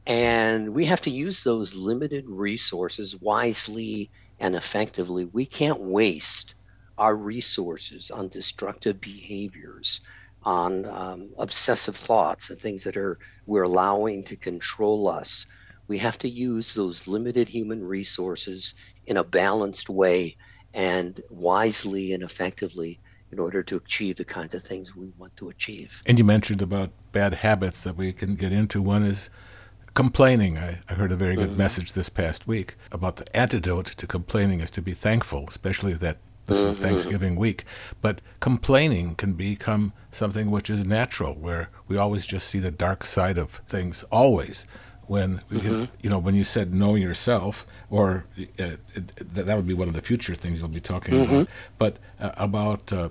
And 0.05 0.75
we 0.75 0.85
have 0.85 1.01
to 1.01 1.09
use 1.09 1.43
those 1.43 1.73
limited 1.73 2.25
resources 2.27 3.19
wisely 3.19 4.11
and 4.43 4.55
effectively. 4.55 5.23
We 5.23 5.45
can't 5.45 5.79
waste 5.79 6.55
our 6.97 7.15
resources 7.15 8.11
on 8.11 8.27
destructive 8.27 8.99
behaviors, 8.99 10.01
on 10.43 10.85
um, 10.85 11.29
obsessive 11.37 11.95
thoughts 11.95 12.49
and 12.49 12.59
things 12.59 12.83
that 12.83 12.97
are 12.97 13.17
we're 13.45 13.63
allowing 13.63 14.25
to 14.25 14.35
control 14.35 15.07
us. 15.07 15.45
We 15.87 15.97
have 15.99 16.17
to 16.19 16.29
use 16.29 16.73
those 16.73 17.07
limited 17.07 17.47
human 17.47 17.81
resources 17.83 18.75
in 19.07 19.15
a 19.15 19.23
balanced 19.23 19.89
way 19.89 20.35
and 20.73 21.21
wisely 21.29 22.11
and 22.11 22.21
effectively 22.21 22.99
in 23.31 23.39
order 23.39 23.63
to 23.63 23.77
achieve 23.77 24.17
the 24.17 24.25
kinds 24.25 24.53
of 24.53 24.63
things 24.63 24.93
we 24.93 25.11
want 25.17 25.35
to 25.37 25.49
achieve. 25.49 26.01
And 26.05 26.17
you 26.17 26.25
mentioned 26.25 26.61
about 26.61 26.91
bad 27.13 27.35
habits 27.35 27.81
that 27.83 27.95
we 27.95 28.11
can 28.11 28.35
get 28.35 28.51
into. 28.51 28.81
One 28.81 29.03
is 29.03 29.29
complaining. 29.93 30.57
I, 30.57 30.79
I, 30.89 30.93
heard 30.93 31.11
a 31.11 31.15
very 31.15 31.35
good 31.35 31.49
mm-hmm. 31.49 31.57
message 31.57 31.93
this 31.93 32.09
past 32.09 32.47
week 32.47 32.75
about 32.91 33.17
the 33.17 33.35
antidote 33.35 33.87
to 33.87 34.07
complaining 34.07 34.59
is 34.59 34.71
to 34.71 34.81
be 34.81 34.93
thankful, 34.93 35.45
especially 35.47 35.93
that 35.93 36.17
this 36.45 36.57
mm-hmm. 36.57 36.69
is 36.69 36.77
Thanksgiving 36.77 37.35
week. 37.35 37.63
But 38.01 38.21
complaining 38.39 39.15
can 39.15 39.33
become 39.33 39.93
something 40.11 40.51
which 40.51 40.69
is 40.69 40.85
natural, 40.85 41.33
where 41.35 41.69
we 41.87 41.97
always 41.97 42.25
just 42.25 42.47
see 42.47 42.59
the 42.59 42.71
dark 42.71 43.05
side 43.05 43.37
of 43.37 43.61
things, 43.67 44.03
always. 44.11 44.65
When 45.05 45.41
mm-hmm. 45.51 45.85
you 46.01 46.09
know, 46.09 46.17
when 46.17 46.33
you 46.33 46.45
said 46.45 46.73
know 46.73 46.95
yourself, 46.95 47.67
or 47.89 48.25
uh, 48.39 48.77
it, 48.95 49.35
that 49.35 49.55
would 49.55 49.67
be 49.67 49.73
one 49.73 49.89
of 49.89 49.93
the 49.93 50.01
future 50.01 50.33
things 50.33 50.59
you'll 50.59 50.69
be 50.69 50.79
talking 50.79 51.15
about. 51.15 51.27
Mm-hmm. 51.27 51.51
But 51.77 51.97
uh, 52.21 52.31
about 52.37 52.93
uh, 52.93 53.09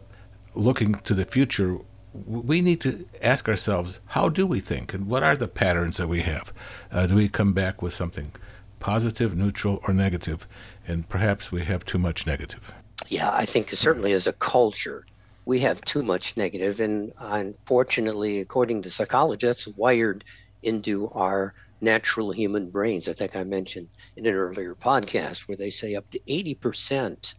looking 0.54 0.94
to 0.94 1.12
the 1.12 1.26
future, 1.26 1.78
we 2.14 2.60
need 2.60 2.80
to 2.82 3.06
ask 3.22 3.48
ourselves 3.48 4.00
how 4.08 4.28
do 4.28 4.46
we 4.46 4.60
think 4.60 4.92
and 4.92 5.06
what 5.06 5.22
are 5.22 5.36
the 5.36 5.48
patterns 5.48 5.96
that 5.96 6.08
we 6.08 6.20
have? 6.22 6.52
Uh, 6.90 7.06
do 7.06 7.14
we 7.14 7.28
come 7.28 7.52
back 7.52 7.80
with 7.80 7.94
something 7.94 8.32
positive, 8.80 9.36
neutral, 9.36 9.80
or 9.86 9.94
negative? 9.94 10.46
And 10.86 11.08
perhaps 11.08 11.50
we 11.50 11.64
have 11.64 11.84
too 11.84 11.98
much 11.98 12.26
negative. 12.26 12.72
Yeah, 13.08 13.30
I 13.32 13.46
think 13.46 13.70
certainly 13.70 14.12
as 14.12 14.26
a 14.26 14.32
culture, 14.34 15.06
we 15.44 15.60
have 15.60 15.80
too 15.82 16.02
much 16.02 16.36
negative, 16.36 16.78
and 16.80 17.12
unfortunately, 17.18 18.40
according 18.40 18.82
to 18.82 18.90
psychologists, 18.90 19.66
wired 19.66 20.24
into 20.62 21.08
our 21.10 21.54
natural 21.80 22.30
human 22.30 22.70
brains. 22.70 23.08
I 23.08 23.12
think 23.12 23.34
I 23.34 23.42
mentioned 23.42 23.88
in 24.16 24.26
an 24.26 24.34
earlier 24.34 24.74
podcast 24.74 25.48
where 25.48 25.56
they 25.56 25.70
say 25.70 25.96
up 25.96 26.08
to 26.10 26.20
80% 26.20 27.34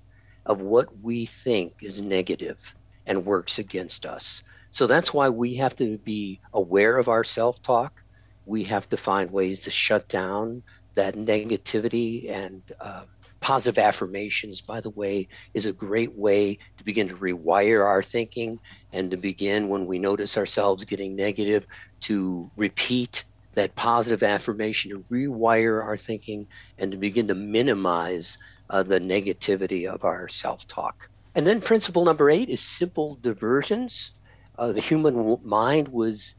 of 0.45 0.59
what 0.59 0.89
we 1.01 1.25
think 1.25 1.75
is 1.81 2.01
negative 2.01 2.75
and 3.05 3.25
works 3.25 3.57
against 3.57 4.05
us. 4.05 4.43
So 4.73 4.87
that's 4.87 5.13
why 5.13 5.29
we 5.29 5.55
have 5.57 5.75
to 5.75 5.99
be 5.99 6.41
aware 6.51 6.97
of 6.97 7.07
our 7.07 7.23
self 7.23 7.61
talk. 7.61 8.03
We 8.45 8.63
have 8.63 8.89
to 8.89 8.97
find 8.97 9.29
ways 9.29 9.61
to 9.61 9.71
shut 9.71 10.09
down 10.09 10.63
that 10.95 11.15
negativity 11.15 12.31
and 12.31 12.63
uh, 12.81 13.05
positive 13.39 13.77
affirmations, 13.77 14.61
by 14.61 14.81
the 14.81 14.89
way, 14.89 15.27
is 15.53 15.67
a 15.67 15.73
great 15.73 16.17
way 16.17 16.57
to 16.77 16.83
begin 16.83 17.07
to 17.09 17.15
rewire 17.15 17.85
our 17.85 18.01
thinking 18.01 18.59
and 18.91 19.11
to 19.11 19.17
begin 19.17 19.69
when 19.69 19.85
we 19.85 19.99
notice 19.99 20.37
ourselves 20.39 20.85
getting 20.85 21.15
negative 21.15 21.67
to 22.01 22.49
repeat 22.57 23.25
that 23.53 23.75
positive 23.75 24.23
affirmation 24.23 24.89
to 24.89 25.05
rewire 25.11 25.83
our 25.83 25.97
thinking 25.97 26.47
and 26.79 26.91
to 26.91 26.97
begin 26.97 27.27
to 27.27 27.35
minimize 27.35 28.39
uh, 28.71 28.81
the 28.81 28.99
negativity 28.99 29.87
of 29.87 30.03
our 30.03 30.27
self 30.29 30.65
talk. 30.67 31.07
And 31.35 31.45
then 31.45 31.61
principle 31.61 32.05
number 32.05 32.31
eight 32.31 32.49
is 32.49 32.61
simple 32.61 33.19
diversions. 33.21 34.13
Uh, 34.57 34.71
the 34.71 34.81
human 34.81 35.37
mind 35.43 35.87
was 35.89 36.33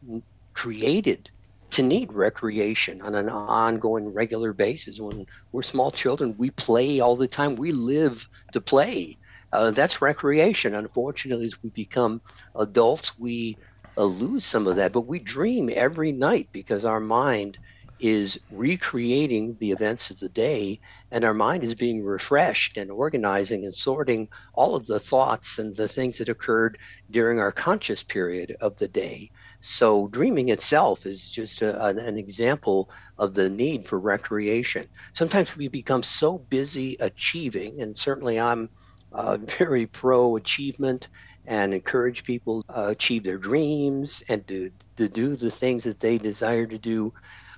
created 0.55 1.29
to 1.73 1.83
need 1.83 2.13
recreation 2.13 3.03
on 3.03 3.15
an 3.15 3.29
ongoing, 3.29 3.99
regular 4.01 4.43
basis. 4.43 4.91
When 5.01 5.17
we're 5.43 5.55
small 5.63 5.91
children, 5.91 6.35
we 6.39 6.51
play 6.51 7.01
all 7.01 7.17
the 7.17 7.27
time. 7.27 7.57
We 7.57 7.73
live 7.73 8.27
to 8.53 8.61
play. 8.61 9.19
Uh, 9.53 9.71
that's 9.71 10.03
recreation. 10.03 10.75
Unfortunately, 10.75 11.47
as 11.47 11.57
we 11.63 11.71
become 11.71 12.21
adults, 12.57 13.13
we 13.19 13.59
uh, 13.97 14.05
lose 14.05 14.45
some 14.45 14.67
of 14.67 14.77
that. 14.77 14.93
But 14.93 15.07
we 15.07 15.19
dream 15.19 15.71
every 15.73 16.13
night 16.13 16.49
because 16.53 16.85
our 16.85 17.01
mind 17.01 17.59
is 18.05 18.39
recreating 18.51 19.57
the 19.61 19.73
events 19.73 20.11
of 20.11 20.21
the 20.21 20.29
day, 20.29 20.79
and 21.11 21.25
our 21.25 21.33
mind 21.33 21.65
is 21.65 21.75
being 21.75 22.05
refreshed 22.05 22.77
and 22.77 22.91
organizing 22.91 23.65
and 23.65 23.75
sorting 23.75 24.29
all 24.53 24.75
of 24.75 24.87
the 24.87 25.01
thoughts 25.01 25.59
and 25.59 25.75
the 25.75 25.89
things 25.89 26.19
that 26.19 26.29
occurred 26.29 26.77
during 27.11 27.41
our 27.41 27.51
conscious 27.51 28.03
period 28.03 28.55
of 28.61 28.77
the 28.77 28.89
day. 28.89 29.31
So, 29.63 30.09
dreaming 30.09 30.51
itself 30.51 31.07
is 31.07 31.31
just 31.31 31.63
a, 31.63 31.83
an, 31.83 31.99
an 31.99 32.19
example 32.19 32.91
of 33.17 33.33
the 33.33 33.49
need 33.49 33.87
for 33.89 33.99
recreation. 33.99 34.87
Sometimes 35.15 35.57
we 35.57 35.69
become 35.69 36.03
so 36.03 36.37
busy 36.37 36.99
achieving, 37.01 37.81
and 37.81 37.97
certainly 37.97 38.39
I'm 38.39 38.69
uh, 39.15 39.39
very 39.59 39.87
pro 39.87 40.37
achievement 40.37 41.09
and 41.47 41.73
encourage 41.73 42.25
people 42.25 42.67
uh, 42.69 42.89
achieve 42.89 43.25
their 43.25 43.39
dreams 43.39 44.23
and 44.29 44.47
to, 44.49 44.71
to 44.99 45.09
do 45.09 45.37
the 45.37 45.51
things 45.51 45.85
that 45.85 46.01
they 46.01 46.19
desire 46.19 46.67
to 46.67 46.79
do 46.79 47.15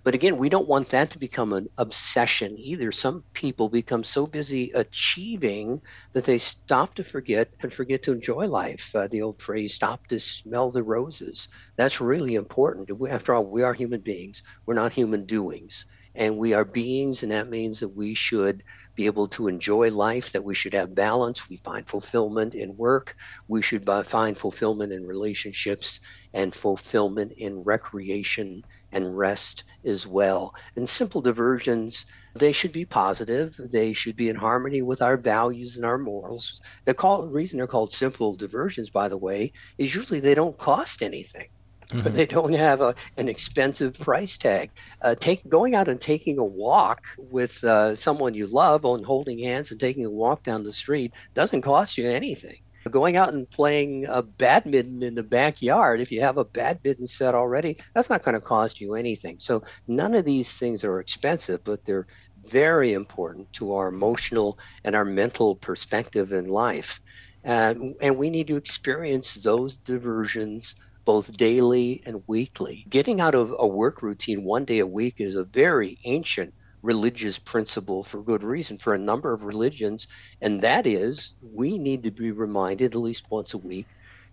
but 0.07 0.15
again, 0.15 0.37
we 0.37 0.49
don't 0.49 0.69
want 0.69 0.91
that 0.91 1.11
to 1.11 1.19
become 1.19 1.53
an 1.53 1.69
obsession 1.79 2.57
either. 2.61 2.93
Some 2.93 3.25
people 3.33 3.69
become 3.69 4.05
so 4.05 4.25
busy 4.25 4.71
achieving 4.71 5.83
that 6.13 6.23
they 6.23 6.39
stop 6.39 6.95
to 6.95 7.03
forget 7.03 7.51
and 7.59 7.75
forget 7.75 8.05
to 8.05 8.13
enjoy 8.13 8.47
life. 8.47 8.95
Uh, 8.95 9.09
the 9.09 9.23
old 9.23 9.43
phrase, 9.43 9.75
stop 9.75 10.07
to 10.07 10.21
smell 10.21 10.71
the 10.71 10.85
roses. 10.85 11.49
That's 11.75 12.01
really 12.01 12.37
important. 12.37 12.89
After 13.11 13.35
all, 13.35 13.47
we 13.47 13.65
are 13.65 13.75
human 13.75 14.01
beings, 14.01 14.45
we're 14.65 14.75
not 14.75 14.93
human 14.93 15.27
doings. 15.27 15.87
And 16.15 16.39
we 16.39 16.55
are 16.55 16.65
beings, 16.65 17.25
and 17.25 17.33
that 17.33 17.51
means 17.51 17.81
that 17.81 17.89
we 17.95 18.15
should 18.15 18.63
be 18.95 19.05
able 19.07 19.29
to 19.29 19.49
enjoy 19.49 19.91
life, 19.91 20.33
that 20.33 20.45
we 20.45 20.55
should 20.55 20.73
have 20.73 20.95
balance. 20.95 21.51
We 21.51 21.59
find 21.59 21.87
fulfillment 21.87 22.55
in 22.55 22.77
work. 22.77 23.15
We 23.49 23.61
should 23.61 23.87
find 24.07 24.39
fulfillment 24.39 24.93
in 24.93 25.07
relationships 25.07 26.01
and 26.33 26.55
fulfillment 26.55 27.33
in 27.33 27.63
recreation 27.65 28.65
and 28.97 29.17
rest 29.17 29.65
as 29.85 30.07
well. 30.07 30.55
And 30.75 30.89
simple 30.89 31.21
diversions, 31.21 32.07
they 32.35 32.53
should 32.53 32.73
be 32.73 32.85
positive. 32.85 33.55
They 33.59 33.93
should 33.93 34.17
be 34.17 34.29
in 34.31 34.37
harmony 34.37 34.83
with 34.83 35.03
our 35.03 35.17
values 35.17 35.77
and 35.77 35.85
our 35.85 35.99
morals. 35.99 36.61
The 36.87 36.95
call, 36.95 37.27
reason 37.27 37.59
they're 37.59 37.67
called 37.67 37.93
simple 37.93 38.35
diversions, 38.35 38.91
by 38.91 39.09
the 39.09 39.19
way, 39.19 39.53
is 39.77 39.95
usually 39.95 40.21
they 40.21 40.35
don't 40.35 40.57
cost 40.57 41.03
anything. 41.03 41.49
Mm-hmm. 41.91 42.15
They 42.17 42.27
don't 42.27 42.55
have 42.55 42.81
a, 42.81 42.95
an 43.17 43.29
expensive 43.29 43.95
price 43.99 44.39
tag. 44.39 44.71
Uh, 45.01 45.15
take 45.15 45.49
going 45.49 45.75
out 45.77 45.89
and 45.89 46.01
taking 46.01 46.39
a 46.39 46.45
walk 46.45 47.05
with 47.31 47.63
uh, 47.63 47.95
someone 47.95 48.35
you 48.35 48.49
love, 48.49 48.85
on 48.85 49.05
holding 49.05 49.39
hands 49.39 49.71
and 49.71 49.79
taking 49.79 50.05
a 50.05 50.11
walk 50.11 50.43
down 50.43 50.65
the 50.65 50.73
street 50.73 51.13
doesn't 51.35 51.63
cost 51.63 51.97
you 51.97 52.09
anything. 52.09 52.59
Going 52.91 53.17
out 53.17 53.33
and 53.33 53.51
playing 53.51 54.07
a 54.07 54.23
badminton 54.23 55.03
in 55.03 55.15
the 55.15 55.23
backyard, 55.23 56.01
if 56.01 56.13
you 56.13 56.21
have 56.21 56.39
a 56.39 56.45
badminton 56.45 57.07
set 57.09 57.35
already, 57.35 57.79
that's 57.95 58.11
not 58.11 58.23
going 58.23 58.35
to 58.35 58.41
cost 58.41 58.81
you 58.81 58.95
anything. 58.95 59.37
So 59.41 59.63
none 59.89 60.15
of 60.15 60.25
these 60.25 60.53
things 60.53 60.85
are 60.85 61.01
expensive, 61.01 61.65
but 61.65 61.85
they're 61.85 62.07
very 62.49 62.93
important 62.93 63.53
to 63.55 63.75
our 63.75 63.89
emotional 63.89 64.59
and 64.85 64.95
our 64.95 65.05
mental 65.05 65.57
perspective 65.57 66.33
in 66.33 66.47
life. 66.49 67.01
and 67.45 68.17
we 68.17 68.31
need 68.31 68.49
to 68.49 68.57
experience 68.57 69.35
those 69.35 69.77
diversions 69.79 70.75
both 71.05 71.33
daily 71.37 72.03
and 72.05 72.23
weekly. 72.27 72.85
Getting 72.89 73.21
out 73.21 73.35
of 73.35 73.55
a 73.59 73.67
work 73.67 74.03
routine 74.03 74.45
one 74.45 74.65
day 74.65 74.81
a 74.81 74.87
week 74.87 75.15
is 75.19 75.37
a 75.37 75.45
very 75.45 75.99
ancient 76.05 76.53
religious 76.87 77.39
principle 77.39 78.03
for 78.05 78.23
good 78.23 78.45
reason 78.45 78.79
for 78.79 78.95
a 78.95 79.07
number 79.11 79.33
of 79.33 79.45
religions, 79.45 80.07
and 80.41 80.61
that 80.61 80.87
is 80.87 81.35
we 81.55 81.79
need 81.79 82.03
to 82.05 82.11
be 82.11 82.31
reminded 82.31 82.95
at 82.95 83.01
least 83.01 83.31
once 83.31 83.55
a 83.55 83.59
week 83.59 83.87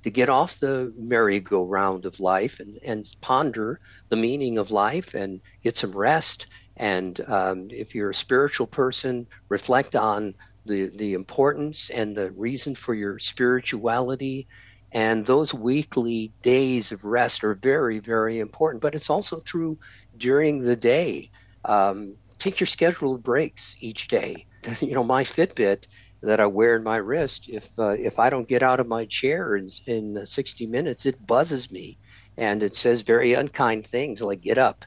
to 0.03 0.09
get 0.09 0.29
off 0.29 0.59
the 0.59 0.93
merry-go-round 0.97 2.05
of 2.05 2.19
life 2.19 2.59
and, 2.59 2.77
and 2.83 3.15
ponder 3.21 3.79
the 4.09 4.15
meaning 4.27 4.57
of 4.57 4.69
life 4.69 5.13
and 5.13 5.41
get 5.63 5.77
some 5.77 5.93
rest. 5.93 6.47
And 6.75 7.19
um, 7.27 7.67
if 7.71 7.95
you're 7.95 8.11
a 8.11 8.25
spiritual 8.25 8.67
person, 8.67 9.27
reflect 9.49 9.95
on 9.95 10.35
the, 10.65 10.91
the 10.95 11.13
importance 11.13 11.89
and 11.89 12.15
the 12.15 12.31
reason 12.31 12.75
for 12.75 12.93
your 12.93 13.17
spirituality. 13.19 14.47
And 14.91 15.25
those 15.25 15.53
weekly 15.53 16.31
days 16.41 16.91
of 16.91 17.05
rest 17.05 17.43
are 17.43 17.55
very, 17.55 17.99
very 17.99 18.39
important. 18.39 18.81
But 18.81 18.95
it's 18.95 19.09
also 19.09 19.39
true 19.39 19.77
during 20.17 20.61
the 20.61 20.75
day. 20.75 21.31
Um, 21.65 22.17
take 22.43 22.59
your 22.59 22.67
scheduled 22.67 23.23
breaks 23.23 23.77
each 23.79 24.07
day. 24.07 24.45
You 24.79 24.93
know, 24.93 25.03
my 25.03 25.23
Fitbit 25.25 25.83
that 26.21 26.39
I 26.39 26.45
wear 26.45 26.77
in 26.77 26.83
my 26.83 26.95
wrist, 26.95 27.49
if 27.49 27.67
uh, 27.77 27.97
if 27.99 28.17
I 28.17 28.29
don't 28.29 28.47
get 28.47 28.63
out 28.63 28.79
of 28.79 28.87
my 28.87 29.05
chair 29.05 29.57
in, 29.57 29.69
in 29.87 30.25
60 30.25 30.67
minutes, 30.67 31.05
it 31.05 31.27
buzzes 31.27 31.69
me, 31.69 31.97
and 32.37 32.63
it 32.63 32.75
says 32.77 33.01
very 33.01 33.33
unkind 33.33 33.85
things 33.85 34.21
like 34.21 34.39
"get 34.39 34.57
up" 34.57 34.85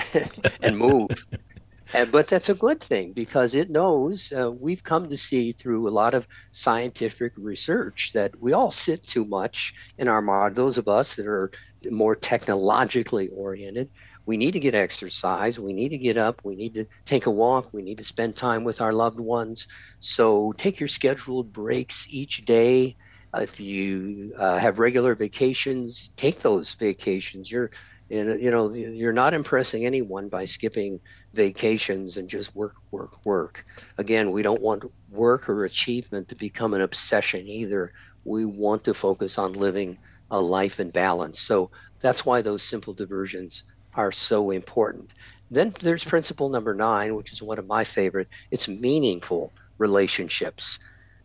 and 0.62 0.76
move. 0.76 1.10
and, 1.94 2.10
but 2.10 2.26
that's 2.26 2.48
a 2.48 2.54
good 2.66 2.80
thing 2.80 3.12
because 3.12 3.54
it 3.54 3.70
knows 3.70 4.32
uh, 4.32 4.50
we've 4.50 4.82
come 4.82 5.08
to 5.08 5.16
see 5.16 5.52
through 5.52 5.88
a 5.88 5.96
lot 6.02 6.14
of 6.14 6.26
scientific 6.50 7.32
research 7.36 8.10
that 8.14 8.32
we 8.40 8.52
all 8.52 8.72
sit 8.72 9.06
too 9.06 9.24
much 9.24 9.72
in 9.98 10.08
our 10.08 10.22
mind. 10.22 10.56
Those 10.56 10.78
of 10.78 10.88
us 10.88 11.14
that 11.14 11.26
are 11.28 11.52
more 11.90 12.16
technologically 12.16 13.28
oriented, 13.28 13.88
we 14.26 14.36
need 14.36 14.52
to 14.52 14.60
get 14.60 14.74
exercise. 14.74 15.58
We 15.58 15.72
need 15.72 15.90
to 15.90 15.98
get 15.98 16.16
up. 16.16 16.40
We 16.44 16.54
need 16.56 16.74
to 16.74 16.86
take 17.06 17.26
a 17.26 17.30
walk. 17.30 17.70
We 17.72 17.82
need 17.82 17.98
to 17.98 18.04
spend 18.04 18.36
time 18.36 18.64
with 18.64 18.80
our 18.80 18.92
loved 18.92 19.20
ones. 19.20 19.66
So 20.00 20.52
take 20.56 20.80
your 20.80 20.88
scheduled 20.88 21.52
breaks 21.52 22.06
each 22.10 22.44
day. 22.44 22.96
If 23.34 23.60
you 23.60 24.32
uh, 24.38 24.58
have 24.58 24.78
regular 24.78 25.14
vacations, 25.14 26.12
take 26.16 26.40
those 26.40 26.74
vacations. 26.74 27.50
You're, 27.50 27.70
you 28.08 28.50
know, 28.50 28.74
you're 28.74 29.12
not 29.12 29.32
impressing 29.32 29.86
anyone 29.86 30.28
by 30.28 30.44
skipping 30.44 31.00
vacations 31.32 32.18
and 32.18 32.28
just 32.28 32.54
work, 32.54 32.74
work, 32.90 33.12
work. 33.24 33.64
Again, 33.98 34.30
we 34.30 34.42
don't 34.42 34.60
want 34.60 34.84
work 35.08 35.48
or 35.48 35.64
achievement 35.64 36.28
to 36.28 36.36
become 36.36 36.74
an 36.74 36.82
obsession 36.82 37.46
either. 37.46 37.92
We 38.24 38.44
want 38.44 38.84
to 38.84 38.94
focus 38.94 39.38
on 39.38 39.54
living 39.54 39.98
a 40.30 40.40
life 40.40 40.78
in 40.78 40.90
balance. 40.90 41.40
So 41.40 41.70
that's 42.02 42.24
why 42.26 42.42
those 42.42 42.62
simple 42.62 42.94
diversions 42.94 43.64
are 43.94 44.12
so 44.12 44.50
important. 44.50 45.10
Then 45.50 45.74
there's 45.80 46.04
principle 46.04 46.48
number 46.48 46.74
nine, 46.74 47.14
which 47.14 47.32
is 47.32 47.42
one 47.42 47.58
of 47.58 47.66
my 47.66 47.84
favorite. 47.84 48.28
It's 48.50 48.68
meaningful 48.68 49.52
relationships. 49.78 50.78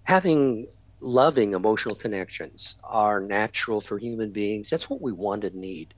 Having 0.03 0.67
loving 0.99 1.53
emotional 1.53 1.95
connections 1.95 2.75
are 2.83 3.21
natural 3.21 3.79
for 3.79 3.97
human 3.97 4.31
beings. 4.31 4.69
That's 4.69 4.89
what 4.89 5.01
we 5.01 5.11
want 5.11 5.43
and 5.43 5.55
need. 5.55 5.93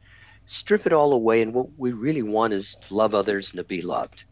Strip 0.45 0.85
it 0.85 0.93
all 0.93 1.13
away, 1.13 1.41
and 1.41 1.53
what 1.53 1.67
we 1.77 1.91
really 1.91 2.23
want 2.23 2.53
is 2.53 2.75
to 2.75 2.95
love 2.95 3.13
others 3.13 3.51
and 3.51 3.57
to 3.59 3.63
be 3.63 3.81
loved. 3.81 4.25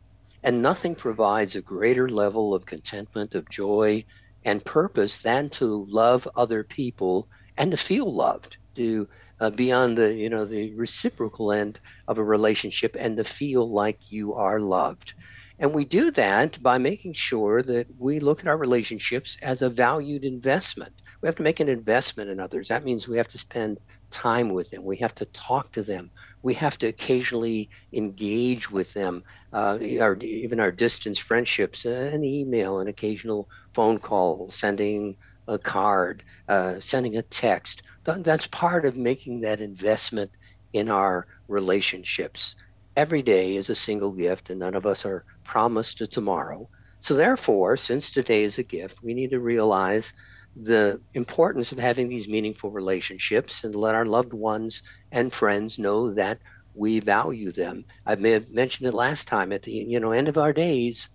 And 0.43 0.61
nothing 0.61 0.95
provides 0.95 1.55
a 1.55 1.61
greater 1.61 2.09
level 2.09 2.53
of 2.53 2.65
contentment, 2.65 3.35
of 3.35 3.49
joy, 3.49 4.03
and 4.43 4.63
purpose 4.63 5.19
than 5.19 5.49
to 5.49 5.85
love 5.89 6.27
other 6.35 6.63
people 6.63 7.27
and 7.57 7.71
to 7.71 7.77
feel 7.77 8.13
loved, 8.13 8.57
to 8.75 9.07
uh, 9.39 9.49
beyond 9.49 9.97
the 9.97 10.13
you 10.13 10.29
know 10.29 10.45
the 10.45 10.73
reciprocal 10.75 11.51
end 11.51 11.79
of 12.07 12.17
a 12.17 12.23
relationship 12.23 12.95
and 12.99 13.17
to 13.17 13.23
feel 13.23 13.71
like 13.73 14.11
you 14.11 14.33
are 14.33 14.59
loved. 14.59 15.13
And 15.59 15.73
we 15.73 15.85
do 15.85 16.11
that 16.11 16.61
by 16.61 16.77
making 16.77 17.13
sure 17.13 17.61
that 17.63 17.87
we 17.97 18.19
look 18.19 18.39
at 18.41 18.47
our 18.47 18.57
relationships 18.57 19.37
as 19.41 19.61
a 19.61 19.69
valued 19.69 20.23
investment. 20.23 20.93
We 21.21 21.27
have 21.27 21.35
to 21.37 21.43
make 21.43 21.59
an 21.59 21.69
investment 21.69 22.29
in 22.29 22.39
others. 22.39 22.67
That 22.69 22.83
means 22.83 23.07
we 23.07 23.17
have 23.17 23.27
to 23.29 23.37
spend 23.39 23.77
time 24.11 24.49
with 24.49 24.69
them. 24.69 24.83
We 24.83 24.97
have 24.97 25.15
to 25.15 25.25
talk 25.27 25.71
to 25.73 25.83
them. 25.83 26.11
We 26.43 26.53
have 26.55 26.77
to 26.79 26.87
occasionally 26.87 27.69
engage 27.93 28.69
with 28.71 28.93
them 28.93 29.23
uh, 29.53 29.79
our, 29.99 30.15
even 30.21 30.59
our 30.59 30.71
distance 30.71 31.19
friendships 31.19 31.85
uh, 31.85 32.09
an 32.13 32.23
email 32.23 32.79
an 32.79 32.87
occasional 32.87 33.47
phone 33.73 33.99
call 33.99 34.49
sending 34.51 35.15
a 35.47 35.57
card 35.59 36.23
uh, 36.47 36.79
sending 36.79 37.17
a 37.17 37.21
text 37.23 37.81
that's 38.05 38.47
part 38.47 38.85
of 38.85 38.95
making 38.97 39.41
that 39.41 39.61
investment 39.61 40.31
in 40.73 40.89
our 40.89 41.27
relationships. 41.47 42.55
Every 42.95 43.21
day 43.21 43.55
is 43.55 43.69
a 43.69 43.75
single 43.75 44.11
gift, 44.11 44.49
and 44.49 44.59
none 44.59 44.75
of 44.75 44.85
us 44.85 45.05
are 45.05 45.25
promised 45.45 46.01
a 46.01 46.07
tomorrow. 46.07 46.69
So, 46.99 47.13
therefore, 47.15 47.77
since 47.77 48.11
today 48.11 48.43
is 48.43 48.57
a 48.57 48.63
gift, 48.63 48.97
we 49.03 49.13
need 49.13 49.31
to 49.31 49.39
realize 49.39 50.13
the 50.55 51.01
importance 51.13 51.71
of 51.71 51.79
having 51.79 52.09
these 52.09 52.27
meaningful 52.27 52.71
relationships 52.71 53.63
and 53.63 53.75
let 53.75 53.95
our 53.95 54.05
loved 54.05 54.33
ones 54.33 54.81
and 55.11 55.31
friends 55.31 55.77
know 55.77 56.13
that 56.15 56.39
we 56.73 56.99
value 56.99 57.51
them. 57.51 57.85
I 58.05 58.15
may 58.15 58.31
have 58.31 58.49
mentioned 58.51 58.87
it 58.87 58.93
last 58.93 59.27
time 59.27 59.51
at 59.51 59.63
the 59.63 59.71
you 59.71 59.99
know 59.99 60.11
end 60.11 60.27
of 60.27 60.37
our 60.37 60.53
days. 60.53 61.09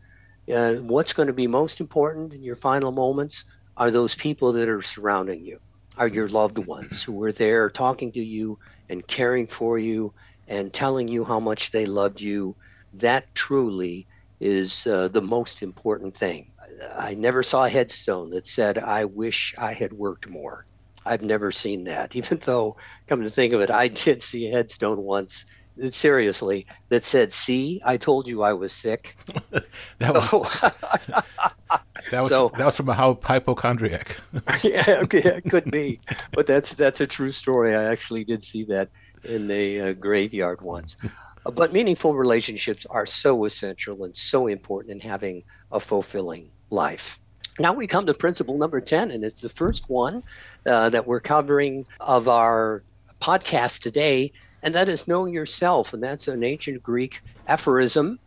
Uh, 0.53 0.75
what's 0.77 1.13
going 1.13 1.29
to 1.29 1.33
be 1.35 1.47
most 1.47 1.81
important 1.81 2.33
in 2.33 2.43
your 2.43 2.57
final 2.57 2.93
moments 2.93 3.45
are 3.77 3.91
those 3.91 4.15
people 4.15 4.53
that 4.55 4.69
are 4.69 4.83
surrounding 4.83 5.45
you, 5.45 5.59
are 5.97 6.09
your 6.09 6.29
loved 6.29 6.59
ones 6.59 7.03
who 7.03 7.15
were 7.15 7.33
there 7.33 7.71
talking 7.71 8.13
to 8.13 8.21
you 8.23 8.59
and 8.89 9.07
caring 9.07 9.47
for 9.47 9.79
you 9.79 10.13
and 10.47 10.73
telling 10.73 11.09
you 11.09 11.25
how 11.25 11.41
much 11.41 11.71
they 11.71 11.87
loved 11.87 12.21
you. 12.21 12.57
That 12.95 13.25
truly 13.35 14.07
is 14.41 14.87
uh, 14.87 15.09
the 15.09 15.23
most 15.23 15.63
important 15.63 16.17
thing. 16.17 16.51
I 16.97 17.15
never 17.15 17.43
saw 17.43 17.65
a 17.65 17.71
headstone 17.71 18.31
that 18.31 18.47
said, 18.47 18.79
I 18.79 19.05
wish 19.05 19.55
I 19.59 19.73
had 19.73 19.93
worked 19.93 20.29
more. 20.29 20.65
I've 21.05 21.23
never 21.23 21.53
seen 21.53 21.85
that, 21.85 22.15
even 22.17 22.39
though, 22.39 22.77
come 23.09 23.23
to 23.23 23.31
think 23.31 23.53
of 23.53 23.61
it, 23.61 23.71
I 23.71 23.89
did 23.89 24.23
see 24.23 24.49
a 24.49 24.53
headstone 24.53 25.01
once. 25.01 25.45
Seriously, 25.91 26.67
that 26.89 27.05
said, 27.05 27.33
"See, 27.33 27.81
I 27.85 27.97
told 27.97 28.29
you 28.29 28.43
I 28.43 28.53
was 28.53 28.73
sick." 28.73 29.17
that 29.99 30.15
was 30.15 30.61
that 32.11 32.21
was 32.21 32.29
so, 32.29 32.51
that 32.57 32.65
was 32.65 32.77
from 32.77 32.89
a 32.89 32.95
hypochondriac. 32.95 34.19
yeah, 34.63 35.01
okay, 35.03 35.21
it 35.21 35.51
could 35.51 35.71
be, 35.71 36.01
but 36.33 36.47
that's 36.47 36.75
that's 36.75 37.01
a 37.01 37.07
true 37.07 37.33
story. 37.33 37.75
I 37.75 37.85
actually 37.85 38.25
did 38.25 38.43
see 38.43 38.65
that 38.65 38.91
in 39.25 39.49
the 39.49 39.81
uh, 39.81 39.93
graveyard 39.95 40.61
once. 40.61 40.97
But 41.45 41.73
meaningful 41.73 42.15
relationships 42.15 42.87
are 42.89 43.07
so 43.07 43.45
essential 43.45 44.05
and 44.05 44.17
so 44.17 44.47
important 44.47 44.93
in 44.93 45.01
having 45.01 45.43
a 45.73 45.81
fulfilling 45.81 46.51
life. 46.71 47.19
Now 47.59 47.73
we 47.73 47.87
come 47.87 48.07
to 48.07 48.15
principle 48.15 48.57
number 48.57 48.81
10, 48.81 49.11
and 49.11 49.25
it's 49.25 49.41
the 49.41 49.49
first 49.49 49.91
one 49.91 50.23
uh, 50.67 50.91
that 50.91 51.07
we're 51.07 51.21
covering 51.21 51.85
of 52.01 52.29
our 52.29 52.83
podcast 53.21 53.83
today, 53.83 54.33
and 54.63 54.75
that 54.75 54.89
is 54.89 55.09
know 55.09 55.27
yourself. 55.27 55.93
And 55.93 56.03
that's 56.03 56.29
an 56.29 56.45
ancient 56.45 56.83
Greek 56.83 57.21
aphorism. 57.47 58.19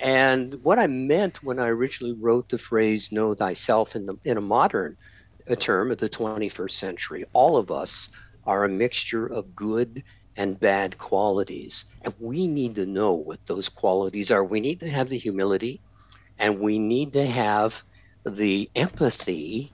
And 0.00 0.54
what 0.62 0.78
I 0.78 0.86
meant 0.86 1.42
when 1.42 1.58
I 1.58 1.68
originally 1.68 2.14
wrote 2.14 2.48
the 2.48 2.58
phrase 2.58 3.12
know 3.12 3.34
thyself 3.34 3.96
in, 3.96 4.06
the, 4.06 4.16
in 4.24 4.36
a 4.36 4.42
modern 4.42 4.96
a 5.46 5.56
term 5.56 5.90
of 5.90 5.98
the 5.98 6.08
21st 6.08 6.70
century, 6.72 7.24
all 7.32 7.56
of 7.56 7.70
us 7.70 8.10
are 8.46 8.64
a 8.64 8.68
mixture 8.68 9.26
of 9.26 9.54
good 9.54 10.02
and 10.36 10.60
bad 10.60 10.98
qualities. 10.98 11.84
And 12.02 12.12
we 12.20 12.46
need 12.46 12.74
to 12.74 12.86
know 12.86 13.12
what 13.12 13.44
those 13.46 13.68
qualities 13.68 14.30
are. 14.30 14.44
We 14.44 14.60
need 14.60 14.80
to 14.80 14.90
have 14.90 15.08
the 15.08 15.18
humility 15.18 15.80
and 16.38 16.60
we 16.60 16.78
need 16.78 17.12
to 17.14 17.24
have 17.24 17.82
the 18.24 18.68
empathy 18.74 19.72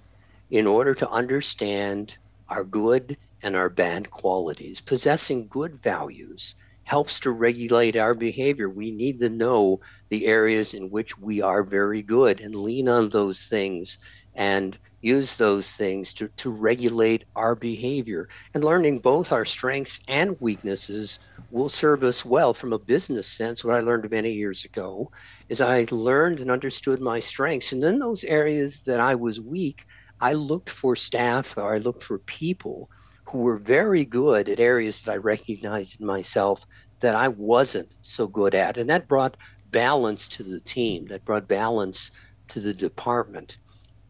in 0.50 0.66
order 0.66 0.94
to 0.94 1.10
understand 1.10 2.16
our 2.48 2.62
good 2.62 3.16
and 3.42 3.56
our 3.56 3.68
bad 3.68 4.10
qualities. 4.10 4.80
Possessing 4.80 5.48
good 5.48 5.82
values 5.82 6.54
helps 6.84 7.20
to 7.20 7.30
regulate 7.30 7.96
our 7.96 8.14
behavior. 8.14 8.68
We 8.68 8.90
need 8.90 9.20
to 9.20 9.28
know 9.28 9.80
the 10.10 10.26
areas 10.26 10.74
in 10.74 10.90
which 10.90 11.18
we 11.18 11.40
are 11.40 11.62
very 11.62 12.02
good 12.02 12.40
and 12.40 12.54
lean 12.54 12.88
on 12.88 13.08
those 13.08 13.46
things 13.46 13.98
and 14.34 14.78
use 15.00 15.36
those 15.36 15.68
things 15.68 16.14
to, 16.14 16.28
to 16.28 16.50
regulate 16.50 17.24
our 17.36 17.54
behavior. 17.54 18.28
And 18.54 18.64
learning 18.64 19.00
both 19.00 19.32
our 19.32 19.44
strengths 19.44 20.00
and 20.08 20.36
weaknesses 20.40 21.18
will 21.50 21.68
serve 21.68 22.02
us 22.02 22.24
well 22.24 22.54
from 22.54 22.72
a 22.72 22.78
business 22.78 23.28
sense. 23.28 23.62
What 23.62 23.76
I 23.76 23.80
learned 23.80 24.10
many 24.10 24.32
years 24.32 24.64
ago 24.64 25.10
is 25.48 25.60
I 25.60 25.86
learned 25.90 26.40
and 26.40 26.50
understood 26.50 27.00
my 27.00 27.20
strengths. 27.20 27.72
And 27.72 27.82
then 27.82 27.98
those 27.98 28.24
areas 28.24 28.80
that 28.86 29.00
I 29.00 29.14
was 29.14 29.40
weak, 29.40 29.84
I 30.20 30.32
looked 30.32 30.70
for 30.70 30.96
staff 30.96 31.56
or 31.58 31.74
I 31.74 31.78
looked 31.78 32.02
for 32.02 32.18
people 32.18 32.88
who 33.32 33.38
were 33.38 33.58
very 33.58 34.04
good 34.04 34.48
at 34.48 34.60
areas 34.60 35.00
that 35.00 35.12
I 35.12 35.16
recognized 35.16 36.00
in 36.00 36.06
myself 36.06 36.64
that 37.00 37.16
I 37.16 37.28
wasn't 37.28 37.90
so 38.02 38.28
good 38.28 38.54
at. 38.54 38.76
And 38.76 38.90
that 38.90 39.08
brought 39.08 39.36
balance 39.70 40.28
to 40.28 40.44
the 40.44 40.60
team, 40.60 41.06
that 41.06 41.24
brought 41.24 41.48
balance 41.48 42.12
to 42.48 42.60
the 42.60 42.74
department 42.74 43.56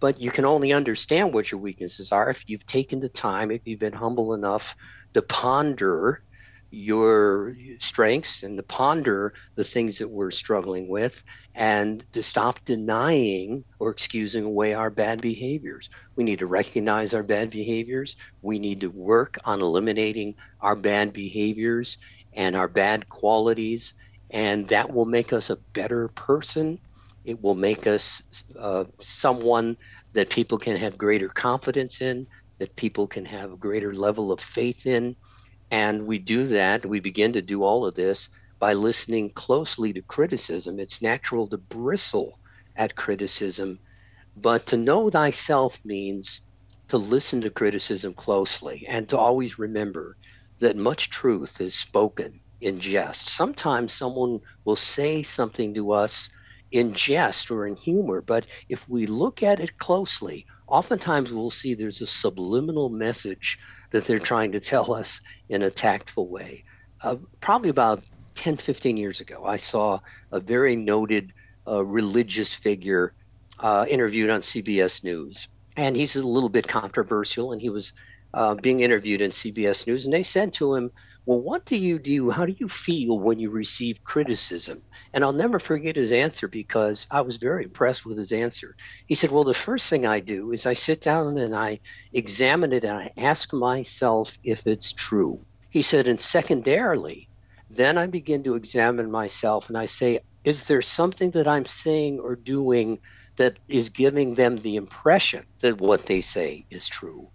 but 0.02 0.20
you 0.20 0.32
can 0.32 0.44
only 0.44 0.72
understand 0.72 1.32
what 1.32 1.52
your 1.52 1.60
weaknesses 1.60 2.10
are 2.10 2.28
if 2.28 2.42
you've 2.48 2.66
taken 2.66 2.98
the 2.98 3.08
time, 3.08 3.52
if 3.52 3.62
you've 3.64 3.78
been 3.78 3.92
humble 3.92 4.34
enough 4.34 4.74
to 5.14 5.22
ponder 5.22 6.24
your 6.72 7.54
strengths 7.80 8.42
and 8.42 8.56
to 8.58 8.64
ponder 8.64 9.34
the 9.56 9.64
things 9.64 9.98
that 9.98 10.10
we're 10.10 10.32
struggling 10.32 10.88
with 10.88 11.22
and 11.54 12.04
to 12.14 12.22
stop 12.22 12.58
denying 12.64 13.64
or 13.78 13.90
excusing 13.90 14.44
away 14.44 14.74
our 14.74 14.90
bad 14.90 15.20
behaviors. 15.20 15.88
We 16.16 16.24
need 16.24 16.40
to 16.40 16.46
recognize 16.46 17.14
our 17.14 17.22
bad 17.24 17.50
behaviors. 17.50 18.16
We 18.42 18.58
need 18.58 18.80
to 18.82 18.88
work 18.88 19.38
on 19.44 19.62
eliminating 19.62 20.34
our 20.60 20.76
bad 20.76 21.12
behaviors 21.12 21.98
and 22.34 22.56
our 22.56 22.68
bad 22.68 23.08
qualities, 23.08 23.94
and 24.30 24.68
that 24.68 24.92
will 24.92 25.06
make 25.06 25.32
us 25.32 25.50
a 25.50 25.58
better 25.74 26.08
person 26.08 26.80
it 27.24 27.40
will 27.42 27.54
make 27.54 27.86
us 27.86 28.22
uh, 28.58 28.84
someone 29.00 29.76
that 30.14 30.30
people 30.30 30.58
can 30.58 30.76
have 30.76 30.98
greater 30.98 31.28
confidence 31.28 32.00
in, 32.00 32.26
that 32.58 32.76
people 32.76 33.06
can 33.06 33.24
have 33.24 33.52
a 33.52 33.58
greater 33.58 33.94
level 33.94 34.32
of 34.32 34.40
faith 34.40 34.86
in. 34.86 35.16
And 35.72 36.06
we 36.06 36.18
do 36.18 36.48
that, 36.48 36.84
we 36.84 37.00
begin 37.00 37.32
to 37.32 37.40
do 37.40 37.64
all 37.64 37.86
of 37.86 37.94
this 37.94 38.28
by 38.58 38.74
listening 38.74 39.30
closely 39.30 39.90
to 39.94 40.02
criticism. 40.02 40.78
It's 40.78 41.00
natural 41.00 41.48
to 41.48 41.56
bristle 41.56 42.38
at 42.76 42.94
criticism, 42.94 43.78
but 44.36 44.66
to 44.66 44.76
know 44.76 45.08
thyself 45.08 45.80
means 45.82 46.42
to 46.88 46.98
listen 46.98 47.40
to 47.40 47.50
criticism 47.50 48.12
closely 48.12 48.84
and 48.86 49.08
to 49.08 49.16
always 49.16 49.58
remember 49.58 50.18
that 50.58 50.76
much 50.76 51.08
truth 51.08 51.58
is 51.58 51.74
spoken 51.74 52.38
in 52.60 52.78
jest. 52.78 53.30
Sometimes 53.30 53.94
someone 53.94 54.40
will 54.66 54.76
say 54.76 55.22
something 55.22 55.72
to 55.72 55.90
us 55.92 56.28
in 56.70 56.92
jest 56.92 57.50
or 57.50 57.66
in 57.66 57.76
humor. 57.76 58.20
But 58.20 58.44
if 58.68 58.86
we 58.90 59.06
look 59.06 59.42
at 59.42 59.58
it 59.58 59.78
closely, 59.78 60.44
oftentimes 60.66 61.32
we'll 61.32 61.50
see 61.50 61.72
there's 61.72 62.02
a 62.02 62.06
subliminal 62.06 62.90
message 62.90 63.58
that 63.92 64.06
they're 64.06 64.18
trying 64.18 64.52
to 64.52 64.60
tell 64.60 64.92
us 64.92 65.20
in 65.48 65.62
a 65.62 65.70
tactful 65.70 66.28
way. 66.28 66.64
Uh, 67.02 67.16
probably 67.40 67.68
about 67.68 68.02
10, 68.34 68.56
15 68.56 68.96
years 68.96 69.20
ago, 69.20 69.44
I 69.44 69.56
saw 69.56 70.00
a 70.30 70.40
very 70.40 70.76
noted 70.76 71.32
uh, 71.66 71.84
religious 71.84 72.52
figure 72.52 73.12
uh, 73.60 73.86
interviewed 73.88 74.30
on 74.30 74.40
CBS 74.40 75.04
News. 75.04 75.48
And 75.76 75.96
he's 75.96 76.16
a 76.16 76.26
little 76.26 76.48
bit 76.48 76.68
controversial, 76.68 77.52
and 77.52 77.62
he 77.62 77.70
was 77.70 77.92
uh, 78.34 78.54
being 78.54 78.80
interviewed 78.80 79.20
in 79.20 79.30
CBS 79.30 79.86
News. 79.86 80.04
And 80.04 80.12
they 80.12 80.22
said 80.22 80.52
to 80.54 80.74
him, 80.74 80.90
Well, 81.26 81.40
what 81.40 81.64
do 81.66 81.76
you 81.76 81.98
do? 81.98 82.30
How 82.30 82.46
do 82.46 82.54
you 82.58 82.68
feel 82.68 83.18
when 83.18 83.38
you 83.40 83.50
receive 83.50 84.02
criticism? 84.04 84.82
And 85.12 85.24
I'll 85.24 85.32
never 85.32 85.58
forget 85.58 85.96
his 85.96 86.12
answer 86.12 86.48
because 86.48 87.06
I 87.10 87.20
was 87.22 87.36
very 87.38 87.64
impressed 87.64 88.04
with 88.06 88.18
his 88.18 88.32
answer. 88.32 88.74
He 89.06 89.14
said, 89.16 89.30
Well, 89.30 89.44
the 89.44 89.54
first 89.54 89.88
thing 89.88 90.06
I 90.06 90.20
do 90.20 90.52
is 90.52 90.64
I 90.66 90.74
sit 90.74 91.00
down 91.00 91.38
and 91.38 91.54
I 91.56 91.80
examine 92.12 92.72
it 92.72 92.84
and 92.84 92.96
I 92.98 93.12
ask 93.16 93.52
myself 93.52 94.36
if 94.44 94.66
it's 94.66 94.92
true. 94.92 95.44
He 95.70 95.82
said, 95.82 96.06
And 96.08 96.20
secondarily, 96.20 97.28
then 97.68 97.98
I 97.98 98.06
begin 98.06 98.42
to 98.44 98.54
examine 98.54 99.10
myself 99.10 99.68
and 99.68 99.78
I 99.78 99.86
say, 99.86 100.20
Is 100.44 100.64
there 100.64 100.82
something 100.82 101.30
that 101.32 101.48
I'm 101.48 101.66
saying 101.66 102.20
or 102.20 102.36
doing 102.36 102.98
that 103.36 103.58
is 103.68 103.90
giving 103.90 104.34
them 104.34 104.58
the 104.58 104.76
impression 104.76 105.44
that 105.62 105.78
what 105.80 106.06
they 106.06 106.20
say 106.20 106.64
is 106.70 106.88
true? 106.88 107.30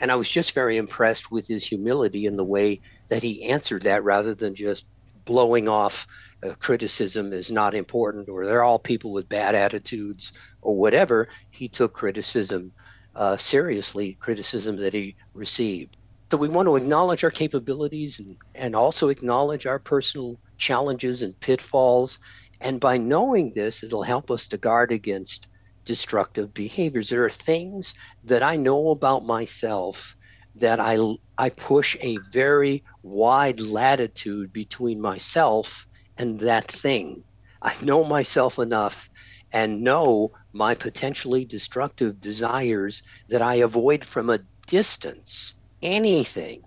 And 0.00 0.10
I 0.10 0.16
was 0.16 0.28
just 0.28 0.54
very 0.54 0.76
impressed 0.76 1.30
with 1.30 1.46
his 1.46 1.66
humility 1.66 2.26
in 2.26 2.36
the 2.36 2.44
way 2.44 2.80
that 3.08 3.22
he 3.22 3.44
answered 3.44 3.82
that 3.82 4.04
rather 4.04 4.34
than 4.34 4.54
just 4.54 4.86
blowing 5.24 5.68
off 5.68 6.06
uh, 6.42 6.54
criticism 6.58 7.32
is 7.32 7.50
not 7.50 7.74
important 7.74 8.28
or 8.28 8.46
they're 8.46 8.62
all 8.62 8.78
people 8.78 9.12
with 9.12 9.28
bad 9.28 9.54
attitudes 9.54 10.32
or 10.62 10.76
whatever. 10.76 11.28
He 11.50 11.68
took 11.68 11.92
criticism 11.92 12.72
uh, 13.14 13.36
seriously, 13.36 14.14
criticism 14.20 14.76
that 14.76 14.94
he 14.94 15.16
received. 15.34 15.96
So 16.30 16.36
we 16.36 16.48
want 16.48 16.66
to 16.66 16.76
acknowledge 16.76 17.24
our 17.24 17.30
capabilities 17.30 18.18
and, 18.18 18.36
and 18.54 18.74
also 18.74 19.08
acknowledge 19.08 19.66
our 19.66 19.78
personal 19.78 20.38
challenges 20.58 21.22
and 21.22 21.38
pitfalls. 21.40 22.18
And 22.60 22.80
by 22.80 22.98
knowing 22.98 23.52
this, 23.54 23.82
it'll 23.82 24.02
help 24.02 24.30
us 24.30 24.48
to 24.48 24.58
guard 24.58 24.90
against 24.92 25.46
destructive 25.84 26.52
behaviors. 26.52 27.08
There 27.08 27.24
are 27.24 27.30
things 27.30 27.94
that 28.24 28.42
I 28.42 28.56
know 28.56 28.90
about 28.90 29.24
myself 29.24 30.15
that 30.56 30.80
I, 30.80 30.98
I 31.38 31.50
push 31.50 31.96
a 32.00 32.16
very 32.32 32.84
wide 33.02 33.60
latitude 33.60 34.52
between 34.52 35.00
myself 35.00 35.86
and 36.16 36.40
that 36.40 36.70
thing. 36.70 37.24
I 37.62 37.74
know 37.82 38.04
myself 38.04 38.58
enough 38.58 39.10
and 39.52 39.82
know 39.82 40.32
my 40.52 40.74
potentially 40.74 41.44
destructive 41.44 42.20
desires 42.20 43.02
that 43.28 43.42
I 43.42 43.56
avoid 43.56 44.04
from 44.04 44.30
a 44.30 44.40
distance 44.66 45.54
anything 45.82 46.62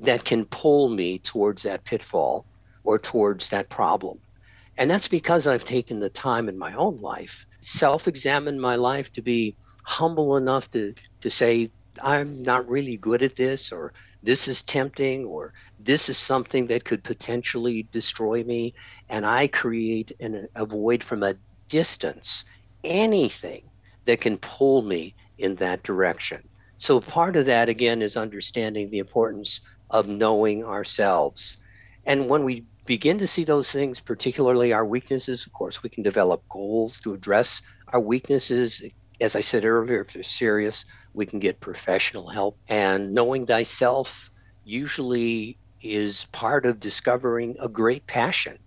that 0.00 0.24
can 0.24 0.44
pull 0.46 0.88
me 0.88 1.18
towards 1.18 1.62
that 1.62 1.84
pitfall 1.84 2.46
or 2.84 2.98
towards 2.98 3.50
that 3.50 3.70
problem. 3.70 4.18
And 4.78 4.90
that's 4.90 5.08
because 5.08 5.46
I've 5.46 5.64
taken 5.64 6.00
the 6.00 6.10
time 6.10 6.48
in 6.48 6.58
my 6.58 6.74
own 6.74 6.98
life 7.00 7.46
self 7.66 8.06
examined 8.06 8.60
my 8.60 8.76
life, 8.76 9.12
to 9.12 9.22
be 9.22 9.56
humble 9.84 10.36
enough 10.36 10.70
to, 10.70 10.94
to 11.20 11.30
say, 11.30 11.70
I'm 12.02 12.42
not 12.42 12.68
really 12.68 12.96
good 12.96 13.22
at 13.22 13.36
this, 13.36 13.72
or 13.72 13.92
this 14.22 14.48
is 14.48 14.62
tempting, 14.62 15.24
or 15.24 15.52
this 15.78 16.08
is 16.08 16.18
something 16.18 16.66
that 16.68 16.84
could 16.84 17.04
potentially 17.04 17.86
destroy 17.92 18.44
me, 18.44 18.74
and 19.08 19.24
I 19.24 19.48
create 19.48 20.12
and 20.20 20.48
avoid 20.54 21.04
from 21.04 21.22
a 21.22 21.36
distance 21.68 22.44
anything 22.84 23.68
that 24.04 24.20
can 24.20 24.38
pull 24.38 24.82
me 24.82 25.14
in 25.38 25.54
that 25.56 25.82
direction. 25.82 26.48
So, 26.78 27.00
part 27.00 27.36
of 27.36 27.46
that, 27.46 27.68
again, 27.68 28.02
is 28.02 28.16
understanding 28.16 28.90
the 28.90 28.98
importance 28.98 29.60
of 29.90 30.08
knowing 30.08 30.64
ourselves. 30.64 31.58
And 32.04 32.28
when 32.28 32.44
we 32.44 32.64
begin 32.86 33.18
to 33.18 33.26
see 33.26 33.44
those 33.44 33.70
things, 33.70 34.00
particularly 34.00 34.72
our 34.72 34.84
weaknesses, 34.84 35.46
of 35.46 35.52
course, 35.52 35.82
we 35.82 35.88
can 35.88 36.02
develop 36.02 36.42
goals 36.48 37.00
to 37.00 37.14
address 37.14 37.62
our 37.88 38.00
weaknesses. 38.00 38.82
As 39.20 39.34
I 39.34 39.40
said 39.40 39.64
earlier, 39.64 40.02
if 40.02 40.12
they're 40.12 40.22
serious, 40.22 40.84
we 41.16 41.26
can 41.26 41.40
get 41.40 41.60
professional 41.60 42.28
help. 42.28 42.58
And 42.68 43.14
knowing 43.14 43.46
thyself 43.46 44.30
usually 44.64 45.58
is 45.80 46.26
part 46.32 46.66
of 46.66 46.78
discovering 46.78 47.56
a 47.58 47.68
great 47.68 48.06
passion 48.06 48.58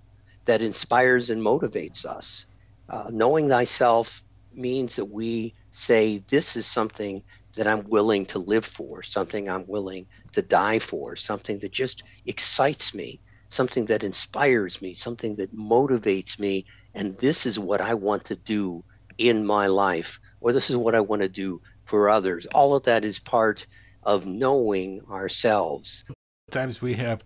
that 0.46 0.62
inspires 0.62 1.30
and 1.30 1.42
motivates 1.42 2.06
us. 2.06 2.48
Uh, 2.90 3.06
knowing 3.12 3.48
thyself 3.48 4.24
means 4.52 4.96
that 4.96 5.06
we 5.06 5.54
say, 5.70 6.24
This 6.30 6.56
is 6.56 6.66
something 6.66 7.22
that 7.56 7.68
I'm 7.68 7.88
willing 7.88 8.26
to 8.28 8.40
live 8.40 8.66
for, 8.66 9.04
something 9.04 9.48
I'm 9.48 9.68
willing 9.68 10.08
to 10.34 10.42
die 10.42 10.80
for, 10.80 11.16
something 11.16 11.60
that 11.60 11.72
just 11.72 12.04
excites 12.26 12.96
me, 12.96 13.22
something 13.50 13.86
that 13.86 14.04
inspires 14.04 14.82
me, 14.82 14.96
something 14.96 15.36
that 15.36 15.56
motivates 15.56 16.40
me. 16.40 16.66
And 16.96 17.16
this 17.20 17.46
is 17.46 17.60
what 17.60 17.82
I 17.82 17.94
want 17.94 18.26
to 18.26 18.36
do 18.36 18.84
in 19.20 19.46
my 19.46 19.68
life, 19.68 20.20
or 20.42 20.54
this 20.54 20.70
is 20.70 20.78
what 20.78 20.96
I 20.96 21.02
want 21.02 21.22
to 21.22 21.30
do 21.30 21.60
for 21.90 22.10
others. 22.10 22.46
All 22.54 22.76
of 22.76 22.84
that 22.84 23.04
is 23.04 23.20
part 23.20 23.66
of 24.04 24.26
knowing 24.26 25.02
ourselves. 25.10 26.06
Sometimes 26.50 26.82
we 26.82 26.94
have 26.94 27.24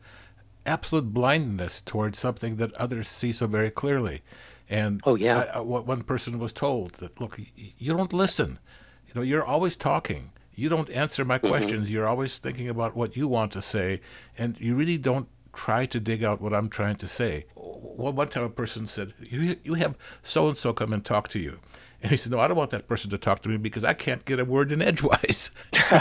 absolute 0.66 1.14
blindness 1.14 1.82
towards 1.82 2.18
something 2.18 2.56
that 2.56 2.74
others 2.74 3.08
see 3.08 3.32
so 3.32 3.48
very 3.48 3.70
clearly. 3.70 4.22
And 4.70 5.02
oh 5.06 5.16
yeah, 5.16 5.50
I, 5.54 5.58
I, 5.58 5.60
one 5.60 6.04
person 6.04 6.40
was 6.40 6.54
told 6.54 6.94
that 6.96 7.20
look, 7.20 7.40
you 7.56 7.94
don't 7.94 8.14
listen. 8.14 8.60
You 9.08 9.14
know, 9.16 9.22
you're 9.22 9.44
always 9.44 9.76
talking. 9.76 10.32
You 10.56 10.70
don't 10.70 10.90
answer 10.90 11.26
my 11.26 11.38
mm-hmm. 11.38 11.48
questions. 11.48 11.92
You're 11.92 12.08
always 12.08 12.38
thinking 12.38 12.70
about 12.70 12.96
what 12.96 13.18
you 13.18 13.28
want 13.28 13.52
to 13.54 13.62
say, 13.62 14.02
and 14.38 14.60
you 14.60 14.76
really 14.76 14.98
don't 14.98 15.28
try 15.54 15.86
to 15.86 16.00
dig 16.00 16.24
out 16.24 16.42
what 16.42 16.54
I'm 16.54 16.70
trying 16.70 16.96
to 16.98 17.08
say. 17.08 17.46
Well, 17.56 18.14
one 18.14 18.30
time 18.30 18.44
a 18.44 18.50
person 18.50 18.88
said, 18.88 19.14
"You, 19.20 19.58
you 19.64 19.74
have 19.76 19.96
so 20.22 20.48
and 20.48 20.58
so 20.58 20.74
come 20.74 20.94
and 20.94 21.04
talk 21.04 21.28
to 21.30 21.40
you." 21.40 21.60
And 22.04 22.12
he 22.12 22.18
said, 22.18 22.34
No, 22.34 22.40
I 22.40 22.48
don't 22.48 22.58
want 22.58 22.72
that 22.72 22.88
person 22.88 23.10
to 23.12 23.18
talk 23.18 23.42
to 23.44 23.50
me 23.50 23.56
because 23.56 23.86
I 23.86 23.94
can't 23.94 24.26
get 24.26 24.40
a 24.40 24.46
word 24.46 24.74
in 24.74 24.82
edgewise. 24.82 25.52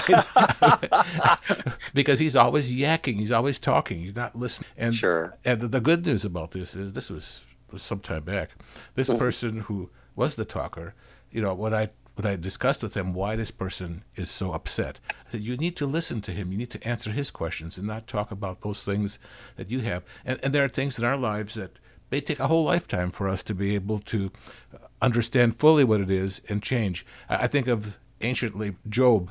because 1.94 2.18
he's 2.18 2.34
always 2.34 2.70
yakking, 2.70 3.16
he's 3.16 3.30
always 3.30 3.60
talking, 3.60 4.00
he's 4.00 4.16
not 4.16 4.36
listening. 4.36 4.68
And, 4.76 4.92
sure. 4.92 5.38
and 5.44 5.62
the 5.62 5.80
good 5.80 6.04
news 6.04 6.24
about 6.24 6.50
this 6.50 6.74
is 6.74 6.92
this 6.92 7.08
was 7.08 7.44
some 7.76 8.00
time 8.00 8.24
back. 8.24 8.50
This 8.96 9.08
mm-hmm. 9.08 9.18
person 9.18 9.60
who 9.60 9.90
was 10.16 10.34
the 10.34 10.44
talker, 10.44 10.94
you 11.30 11.40
know, 11.40 11.54
when 11.54 11.72
I 11.72 11.90
when 12.14 12.26
I 12.26 12.36
discussed 12.36 12.82
with 12.82 12.94
him 12.94 13.14
why 13.14 13.36
this 13.36 13.50
person 13.50 14.04
is 14.16 14.30
so 14.30 14.52
upset, 14.52 15.00
I 15.10 15.32
said, 15.32 15.40
you 15.40 15.56
need 15.56 15.76
to 15.76 15.86
listen 15.86 16.20
to 16.22 16.32
him. 16.32 16.52
You 16.52 16.58
need 16.58 16.70
to 16.72 16.86
answer 16.86 17.10
his 17.10 17.30
questions 17.30 17.78
and 17.78 17.86
not 17.86 18.06
talk 18.06 18.30
about 18.30 18.60
those 18.60 18.84
things 18.84 19.18
that 19.56 19.70
you 19.70 19.80
have. 19.80 20.02
And, 20.24 20.38
and 20.42 20.52
there 20.52 20.64
are 20.64 20.68
things 20.68 20.98
in 20.98 21.04
our 21.04 21.16
lives 21.16 21.54
that 21.54 21.78
may 22.10 22.20
take 22.20 22.38
a 22.38 22.48
whole 22.48 22.64
lifetime 22.64 23.12
for 23.12 23.28
us 23.28 23.42
to 23.44 23.54
be 23.54 23.74
able 23.74 23.98
to 24.00 24.30
understand 25.02 25.58
fully 25.58 25.84
what 25.84 26.00
it 26.00 26.10
is 26.10 26.40
and 26.48 26.62
change. 26.62 27.04
I, 27.28 27.48
think 27.48 27.66
of 27.66 27.98
anciently 28.22 28.76
Job. 28.88 29.30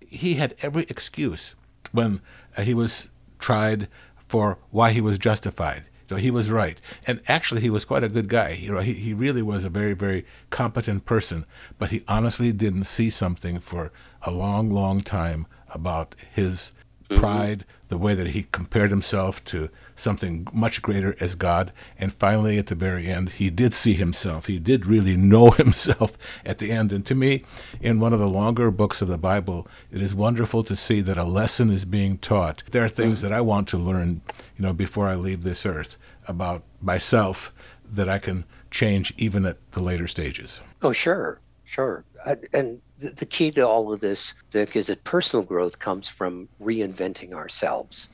He 0.00 0.34
had 0.34 0.54
every 0.60 0.82
excuse 0.90 1.54
when 1.92 2.20
uh, 2.56 2.62
he 2.62 2.74
was 2.74 3.10
tried 3.38 3.88
for 4.28 4.58
why 4.70 4.90
he 4.90 5.00
was 5.00 5.18
justified. 5.18 5.84
So 6.08 6.16
he 6.16 6.30
was 6.30 6.50
right. 6.50 6.78
And 7.06 7.22
actually, 7.26 7.62
he 7.62 7.70
was 7.70 7.86
quite 7.86 8.04
a 8.04 8.08
good 8.08 8.28
guy. 8.28 8.50
You 8.50 8.72
know, 8.72 8.80
he, 8.80 8.92
he 8.92 9.14
really 9.14 9.40
was 9.40 9.64
a 9.64 9.70
very, 9.70 9.94
very 9.94 10.26
competent 10.50 11.06
person. 11.06 11.46
But 11.78 11.90
he 11.90 12.04
honestly 12.06 12.52
didn't 12.52 12.84
see 12.84 13.08
something 13.08 13.60
for 13.60 13.92
a 14.20 14.30
long, 14.30 14.68
long 14.68 15.00
time 15.00 15.46
about 15.72 16.14
his 16.30 16.72
mm-hmm. 17.08 17.18
pride, 17.18 17.64
the 17.88 17.96
way 17.96 18.14
that 18.14 18.28
he 18.28 18.46
compared 18.52 18.90
himself 18.90 19.42
to 19.46 19.70
something 20.02 20.46
much 20.52 20.82
greater 20.82 21.16
as 21.20 21.34
God. 21.34 21.72
And 21.98 22.12
finally, 22.12 22.58
at 22.58 22.66
the 22.66 22.74
very 22.74 23.06
end, 23.06 23.30
he 23.30 23.48
did 23.48 23.72
see 23.72 23.94
himself. 23.94 24.46
He 24.46 24.58
did 24.58 24.86
really 24.86 25.16
know 25.16 25.50
himself 25.62 26.18
at 26.44 26.58
the 26.58 26.70
end. 26.70 26.92
And 26.92 27.06
to 27.06 27.14
me, 27.14 27.44
in 27.80 28.00
one 28.00 28.12
of 28.12 28.18
the 28.18 28.28
longer 28.28 28.70
books 28.70 29.00
of 29.00 29.08
the 29.08 29.18
Bible, 29.18 29.66
it 29.90 30.02
is 30.02 30.14
wonderful 30.14 30.64
to 30.64 30.76
see 30.76 31.00
that 31.00 31.18
a 31.18 31.24
lesson 31.24 31.70
is 31.70 31.84
being 31.84 32.18
taught. 32.18 32.62
There 32.70 32.84
are 32.84 32.88
things 32.88 33.22
that 33.22 33.32
I 33.32 33.40
want 33.40 33.68
to 33.68 33.78
learn, 33.78 34.20
you 34.56 34.64
know, 34.64 34.72
before 34.72 35.08
I 35.08 35.14
leave 35.14 35.42
this 35.42 35.64
earth 35.64 35.96
about 36.26 36.62
myself 36.80 37.52
that 37.84 38.08
I 38.08 38.18
can 38.18 38.44
change 38.70 39.12
even 39.16 39.44
at 39.44 39.58
the 39.72 39.80
later 39.80 40.06
stages. 40.06 40.60
Oh, 40.82 40.92
sure, 40.92 41.38
sure. 41.64 42.04
And 42.52 42.80
the 42.98 43.26
key 43.26 43.50
to 43.52 43.66
all 43.66 43.92
of 43.92 44.00
this, 44.00 44.34
Vic, 44.50 44.76
is 44.76 44.86
that 44.86 45.04
personal 45.04 45.44
growth 45.44 45.78
comes 45.78 46.08
from 46.08 46.48
reinventing 46.60 47.32
ourselves. 47.32 48.08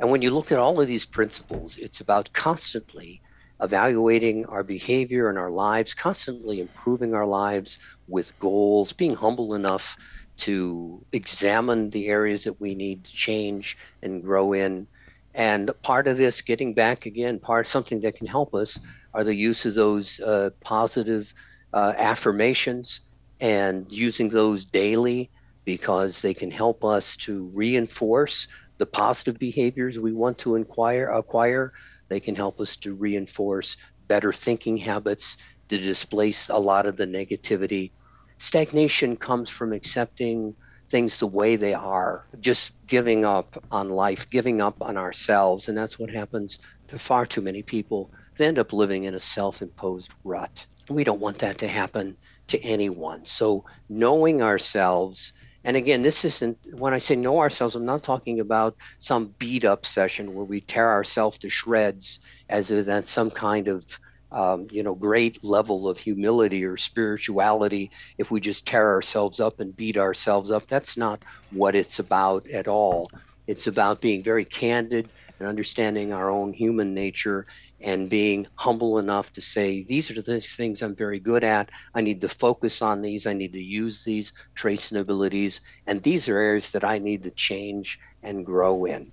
And 0.00 0.10
when 0.10 0.22
you 0.22 0.30
look 0.30 0.52
at 0.52 0.58
all 0.58 0.80
of 0.80 0.88
these 0.88 1.06
principles, 1.06 1.76
it's 1.76 2.00
about 2.00 2.32
constantly 2.32 3.22
evaluating 3.60 4.46
our 4.46 4.64
behavior 4.64 5.28
and 5.28 5.38
our 5.38 5.50
lives, 5.50 5.94
constantly 5.94 6.60
improving 6.60 7.14
our 7.14 7.26
lives 7.26 7.78
with 8.06 8.36
goals, 8.38 8.92
being 8.92 9.14
humble 9.14 9.54
enough 9.54 9.96
to 10.38 11.04
examine 11.12 11.90
the 11.90 12.08
areas 12.08 12.44
that 12.44 12.60
we 12.60 12.74
need 12.74 13.04
to 13.04 13.12
change 13.12 13.76
and 14.02 14.22
grow 14.22 14.52
in, 14.52 14.88
and 15.34 15.70
part 15.82 16.06
of 16.08 16.16
this, 16.16 16.42
getting 16.42 16.74
back 16.74 17.06
again, 17.06 17.38
part 17.40 17.66
something 17.66 18.00
that 18.00 18.16
can 18.16 18.26
help 18.26 18.54
us 18.54 18.78
are 19.12 19.24
the 19.24 19.34
use 19.34 19.64
of 19.66 19.74
those 19.74 20.20
uh, 20.20 20.50
positive 20.64 21.32
uh, 21.72 21.92
affirmations 21.96 23.00
and 23.40 23.90
using 23.90 24.28
those 24.28 24.64
daily 24.66 25.30
because 25.64 26.20
they 26.20 26.34
can 26.34 26.50
help 26.50 26.84
us 26.84 27.16
to 27.16 27.50
reinforce 27.54 28.46
the 28.78 28.86
positive 28.86 29.38
behaviors 29.38 29.98
we 29.98 30.12
want 30.12 30.38
to 30.38 30.56
inquire, 30.56 31.08
acquire. 31.08 31.72
They 32.08 32.20
can 32.20 32.34
help 32.34 32.60
us 32.60 32.76
to 32.78 32.94
reinforce 32.94 33.76
better 34.08 34.32
thinking 34.32 34.76
habits 34.76 35.36
to 35.68 35.78
displace 35.78 36.48
a 36.48 36.58
lot 36.58 36.86
of 36.86 36.96
the 36.96 37.06
negativity. 37.06 37.92
Stagnation 38.38 39.16
comes 39.16 39.50
from 39.50 39.72
accepting 39.72 40.54
things 40.90 41.18
the 41.18 41.26
way 41.26 41.56
they 41.56 41.74
are, 41.74 42.26
just 42.40 42.72
giving 42.86 43.24
up 43.24 43.62
on 43.70 43.88
life, 43.90 44.28
giving 44.30 44.60
up 44.60 44.82
on 44.82 44.96
ourselves. 44.96 45.68
And 45.68 45.76
that's 45.76 45.98
what 45.98 46.10
happens 46.10 46.58
to 46.88 46.98
far 46.98 47.26
too 47.26 47.40
many 47.40 47.62
people. 47.62 48.10
They 48.36 48.46
end 48.46 48.58
up 48.58 48.72
living 48.72 49.04
in 49.04 49.14
a 49.14 49.20
self 49.20 49.62
imposed 49.62 50.12
rut. 50.24 50.66
We 50.88 51.04
don't 51.04 51.20
want 51.20 51.38
that 51.38 51.58
to 51.58 51.68
happen 51.68 52.16
to 52.48 52.62
anyone. 52.62 53.24
So, 53.24 53.64
knowing 53.88 54.42
ourselves, 54.42 55.32
and 55.64 55.76
again, 55.76 56.02
this 56.02 56.24
isn't, 56.24 56.58
when 56.74 56.92
I 56.92 56.98
say 56.98 57.16
know 57.16 57.38
ourselves, 57.38 57.74
I'm 57.74 57.86
not 57.86 58.02
talking 58.02 58.40
about 58.40 58.76
some 58.98 59.34
beat 59.38 59.64
up 59.64 59.86
session 59.86 60.34
where 60.34 60.44
we 60.44 60.60
tear 60.60 60.90
ourselves 60.90 61.38
to 61.38 61.48
shreds 61.48 62.20
as 62.48 62.70
if 62.70 62.86
that's 62.86 63.10
some 63.10 63.30
kind 63.30 63.68
of 63.68 63.84
um, 64.30 64.66
you 64.72 64.82
know, 64.82 64.96
great 64.96 65.44
level 65.44 65.88
of 65.88 65.96
humility 65.96 66.64
or 66.64 66.76
spirituality 66.76 67.92
if 68.18 68.32
we 68.32 68.40
just 68.40 68.66
tear 68.66 68.90
ourselves 68.90 69.38
up 69.38 69.60
and 69.60 69.76
beat 69.76 69.96
ourselves 69.96 70.50
up. 70.50 70.66
That's 70.66 70.96
not 70.96 71.22
what 71.52 71.76
it's 71.76 72.00
about 72.00 72.50
at 72.50 72.66
all. 72.66 73.10
It's 73.46 73.68
about 73.68 74.00
being 74.00 74.24
very 74.24 74.44
candid 74.44 75.08
and 75.38 75.48
understanding 75.48 76.12
our 76.12 76.30
own 76.30 76.52
human 76.52 76.94
nature 76.94 77.46
and 77.84 78.10
being 78.10 78.48
humble 78.56 78.98
enough 78.98 79.30
to 79.32 79.42
say, 79.42 79.84
these 79.88 80.10
are 80.10 80.20
the 80.22 80.40
things 80.40 80.82
I'm 80.82 80.96
very 80.96 81.20
good 81.20 81.44
at. 81.44 81.70
I 81.94 82.00
need 82.00 82.22
to 82.22 82.28
focus 82.30 82.82
on 82.82 83.02
these. 83.02 83.26
I 83.26 83.34
need 83.34 83.52
to 83.52 83.62
use 83.62 84.02
these 84.04 84.32
traits 84.56 84.90
and 84.90 85.00
abilities. 85.00 85.60
And 85.86 86.02
these 86.02 86.28
are 86.28 86.38
areas 86.38 86.70
that 86.70 86.84
I 86.84 86.98
need 86.98 87.24
to 87.24 87.30
change 87.32 87.98
and 88.22 88.46
grow 88.46 88.86
in. 88.86 89.12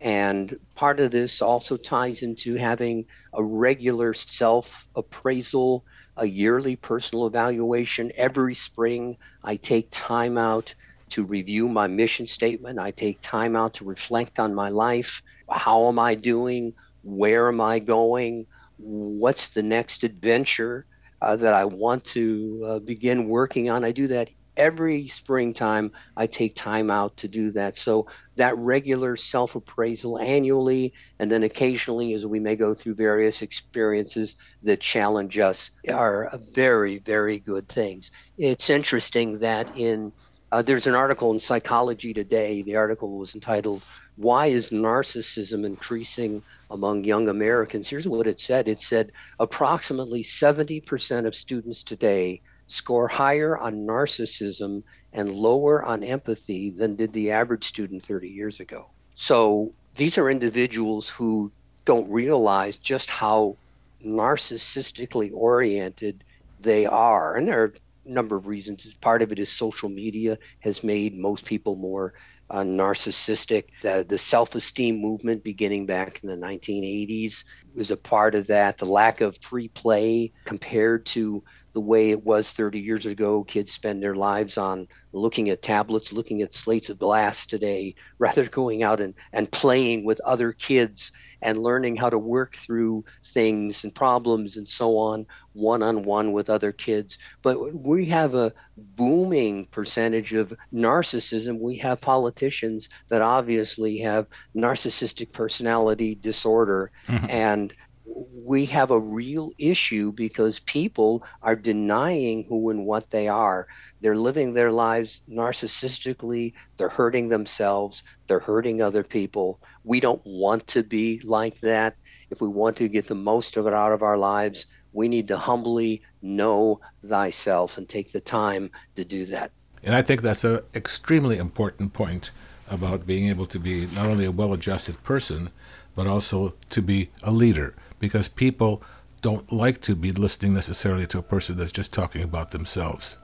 And 0.00 0.56
part 0.76 1.00
of 1.00 1.10
this 1.10 1.42
also 1.42 1.76
ties 1.76 2.22
into 2.22 2.56
having 2.56 3.06
a 3.34 3.42
regular 3.44 4.14
self 4.14 4.88
appraisal, 4.96 5.84
a 6.16 6.26
yearly 6.26 6.76
personal 6.76 7.26
evaluation. 7.26 8.12
Every 8.16 8.54
spring, 8.54 9.16
I 9.42 9.56
take 9.56 9.88
time 9.90 10.38
out 10.38 10.74
to 11.10 11.24
review 11.24 11.68
my 11.68 11.88
mission 11.88 12.26
statement. 12.26 12.78
I 12.78 12.92
take 12.92 13.20
time 13.22 13.56
out 13.56 13.74
to 13.74 13.84
reflect 13.84 14.38
on 14.38 14.54
my 14.54 14.70
life. 14.70 15.22
How 15.50 15.88
am 15.88 15.98
I 15.98 16.14
doing? 16.14 16.72
Where 17.02 17.48
am 17.48 17.60
I 17.60 17.78
going? 17.78 18.46
What's 18.78 19.48
the 19.48 19.62
next 19.62 20.04
adventure 20.04 20.86
uh, 21.20 21.36
that 21.36 21.54
I 21.54 21.64
want 21.64 22.04
to 22.06 22.62
uh, 22.66 22.78
begin 22.80 23.28
working 23.28 23.70
on? 23.70 23.84
I 23.84 23.92
do 23.92 24.08
that 24.08 24.30
every 24.56 25.08
springtime 25.08 25.92
I 26.16 26.26
take 26.26 26.54
time 26.54 26.90
out 26.90 27.16
to 27.18 27.28
do 27.28 27.50
that. 27.52 27.76
So 27.76 28.06
that 28.36 28.56
regular 28.58 29.16
self-appraisal 29.16 30.18
annually 30.18 30.92
and 31.18 31.30
then 31.30 31.42
occasionally 31.42 32.14
as 32.14 32.26
we 32.26 32.40
may 32.40 32.56
go 32.56 32.74
through 32.74 32.94
various 32.94 33.42
experiences 33.42 34.36
that 34.62 34.80
challenge 34.80 35.38
us 35.38 35.70
are 35.90 36.30
very 36.52 36.98
very 36.98 37.38
good 37.38 37.68
things. 37.68 38.10
It's 38.36 38.70
interesting 38.70 39.38
that 39.40 39.74
in 39.76 40.12
uh, 40.52 40.60
there's 40.60 40.86
an 40.86 40.94
article 40.94 41.32
in 41.32 41.40
Psychology 41.40 42.12
Today. 42.12 42.60
The 42.60 42.76
article 42.76 43.16
was 43.16 43.34
entitled 43.34 43.82
"Why 44.16 44.48
is 44.48 44.68
Narcissism 44.70 45.64
Increasing 45.64 46.42
Among 46.70 47.04
Young 47.04 47.30
Americans?" 47.30 47.88
Here's 47.88 48.06
what 48.06 48.26
it 48.26 48.38
said. 48.38 48.68
It 48.68 48.82
said 48.82 49.12
approximately 49.40 50.22
70% 50.22 51.26
of 51.26 51.34
students 51.34 51.82
today 51.82 52.42
score 52.66 53.08
higher 53.08 53.56
on 53.56 53.86
narcissism 53.86 54.82
and 55.14 55.32
lower 55.32 55.82
on 55.82 56.04
empathy 56.04 56.68
than 56.68 56.96
did 56.96 57.14
the 57.14 57.30
average 57.30 57.64
student 57.64 58.04
30 58.04 58.28
years 58.28 58.60
ago. 58.60 58.86
So 59.14 59.72
these 59.96 60.18
are 60.18 60.28
individuals 60.28 61.08
who 61.08 61.50
don't 61.86 62.10
realize 62.10 62.76
just 62.76 63.08
how 63.08 63.56
narcissistically 64.04 65.30
oriented 65.32 66.24
they 66.60 66.84
are. 66.84 67.36
And 67.36 67.48
there 67.48 67.62
are 67.62 67.74
number 68.04 68.36
of 68.36 68.46
reasons. 68.46 68.86
Part 69.00 69.22
of 69.22 69.32
it 69.32 69.38
is 69.38 69.52
social 69.52 69.88
media 69.88 70.38
has 70.60 70.84
made 70.84 71.16
most 71.16 71.44
people 71.44 71.76
more 71.76 72.14
uh, 72.50 72.62
narcissistic. 72.62 73.64
The, 73.82 74.04
the 74.08 74.18
self 74.18 74.54
esteem 74.54 75.00
movement 75.00 75.42
beginning 75.42 75.86
back 75.86 76.20
in 76.22 76.28
the 76.28 76.36
1980s 76.36 77.44
was 77.74 77.90
a 77.90 77.96
part 77.96 78.34
of 78.34 78.46
that. 78.48 78.78
The 78.78 78.86
lack 78.86 79.20
of 79.20 79.38
free 79.40 79.68
play 79.68 80.32
compared 80.44 81.06
to 81.06 81.42
the 81.72 81.80
way 81.80 82.10
it 82.10 82.24
was 82.24 82.52
30 82.52 82.78
years 82.78 83.06
ago. 83.06 83.44
Kids 83.44 83.72
spend 83.72 84.02
their 84.02 84.14
lives 84.14 84.58
on 84.58 84.88
looking 85.12 85.50
at 85.50 85.62
tablets, 85.62 86.12
looking 86.12 86.42
at 86.42 86.52
slates 86.52 86.88
of 86.88 86.98
glass 86.98 87.46
today, 87.46 87.94
rather 88.18 88.44
going 88.44 88.82
out 88.82 89.00
and, 89.00 89.14
and 89.32 89.50
playing 89.50 90.04
with 90.04 90.20
other 90.20 90.52
kids 90.52 91.12
and 91.40 91.62
learning 91.62 91.96
how 91.96 92.08
to 92.08 92.18
work 92.18 92.56
through 92.56 93.04
things 93.24 93.84
and 93.84 93.94
problems 93.94 94.56
and 94.56 94.68
so 94.68 94.96
on, 94.96 95.26
one 95.54 95.82
on 95.82 96.04
one 96.04 96.32
with 96.32 96.48
other 96.48 96.72
kids. 96.72 97.18
But 97.42 97.74
we 97.74 98.06
have 98.06 98.34
a 98.34 98.52
booming 98.76 99.66
percentage 99.66 100.32
of 100.32 100.52
narcissism. 100.72 101.58
We 101.58 101.76
have 101.78 102.00
politicians 102.00 102.88
that 103.08 103.22
obviously 103.22 103.98
have 103.98 104.26
narcissistic 104.54 105.32
personality 105.32 106.14
disorder. 106.14 106.90
Mm-hmm. 107.08 107.30
And 107.30 107.74
we 108.14 108.66
have 108.66 108.90
a 108.90 109.00
real 109.00 109.52
issue 109.58 110.12
because 110.12 110.58
people 110.60 111.24
are 111.42 111.56
denying 111.56 112.44
who 112.48 112.70
and 112.70 112.84
what 112.86 113.10
they 113.10 113.28
are. 113.28 113.66
They're 114.00 114.16
living 114.16 114.52
their 114.52 114.72
lives 114.72 115.22
narcissistically, 115.30 116.52
they're 116.76 116.88
hurting 116.88 117.28
themselves, 117.28 118.02
they're 118.26 118.40
hurting 118.40 118.82
other 118.82 119.04
people. 119.04 119.60
We 119.84 120.00
don't 120.00 120.22
want 120.24 120.66
to 120.68 120.82
be 120.82 121.20
like 121.24 121.60
that. 121.60 121.96
If 122.30 122.40
we 122.40 122.48
want 122.48 122.76
to 122.78 122.88
get 122.88 123.08
the 123.08 123.14
most 123.14 123.56
of 123.56 123.66
it 123.66 123.74
out 123.74 123.92
of 123.92 124.02
our 124.02 124.16
lives, 124.16 124.66
we 124.92 125.08
need 125.08 125.28
to 125.28 125.36
humbly 125.36 126.02
know 126.20 126.80
thyself 127.04 127.78
and 127.78 127.88
take 127.88 128.12
the 128.12 128.20
time 128.20 128.70
to 128.96 129.04
do 129.04 129.26
that. 129.26 129.50
And 129.82 129.94
I 129.94 130.02
think 130.02 130.22
that's 130.22 130.44
an 130.44 130.60
extremely 130.74 131.38
important 131.38 131.92
point 131.92 132.30
about 132.68 133.06
being 133.06 133.28
able 133.28 133.46
to 133.46 133.58
be 133.58 133.86
not 133.86 134.06
only 134.06 134.24
a 134.24 134.30
well 134.30 134.52
adjusted 134.52 135.02
person, 135.02 135.50
but 135.94 136.06
also 136.06 136.54
to 136.70 136.80
be 136.80 137.10
a 137.22 137.30
leader 137.30 137.74
because 138.02 138.26
people 138.26 138.82
don't 139.20 139.52
like 139.52 139.80
to 139.80 139.94
be 139.94 140.10
listening 140.10 140.52
necessarily 140.52 141.06
to 141.06 141.18
a 141.18 141.22
person 141.22 141.56
that's 141.56 141.70
just 141.70 141.92
talking 141.92 142.20
about 142.20 142.50
themselves. 142.50 143.16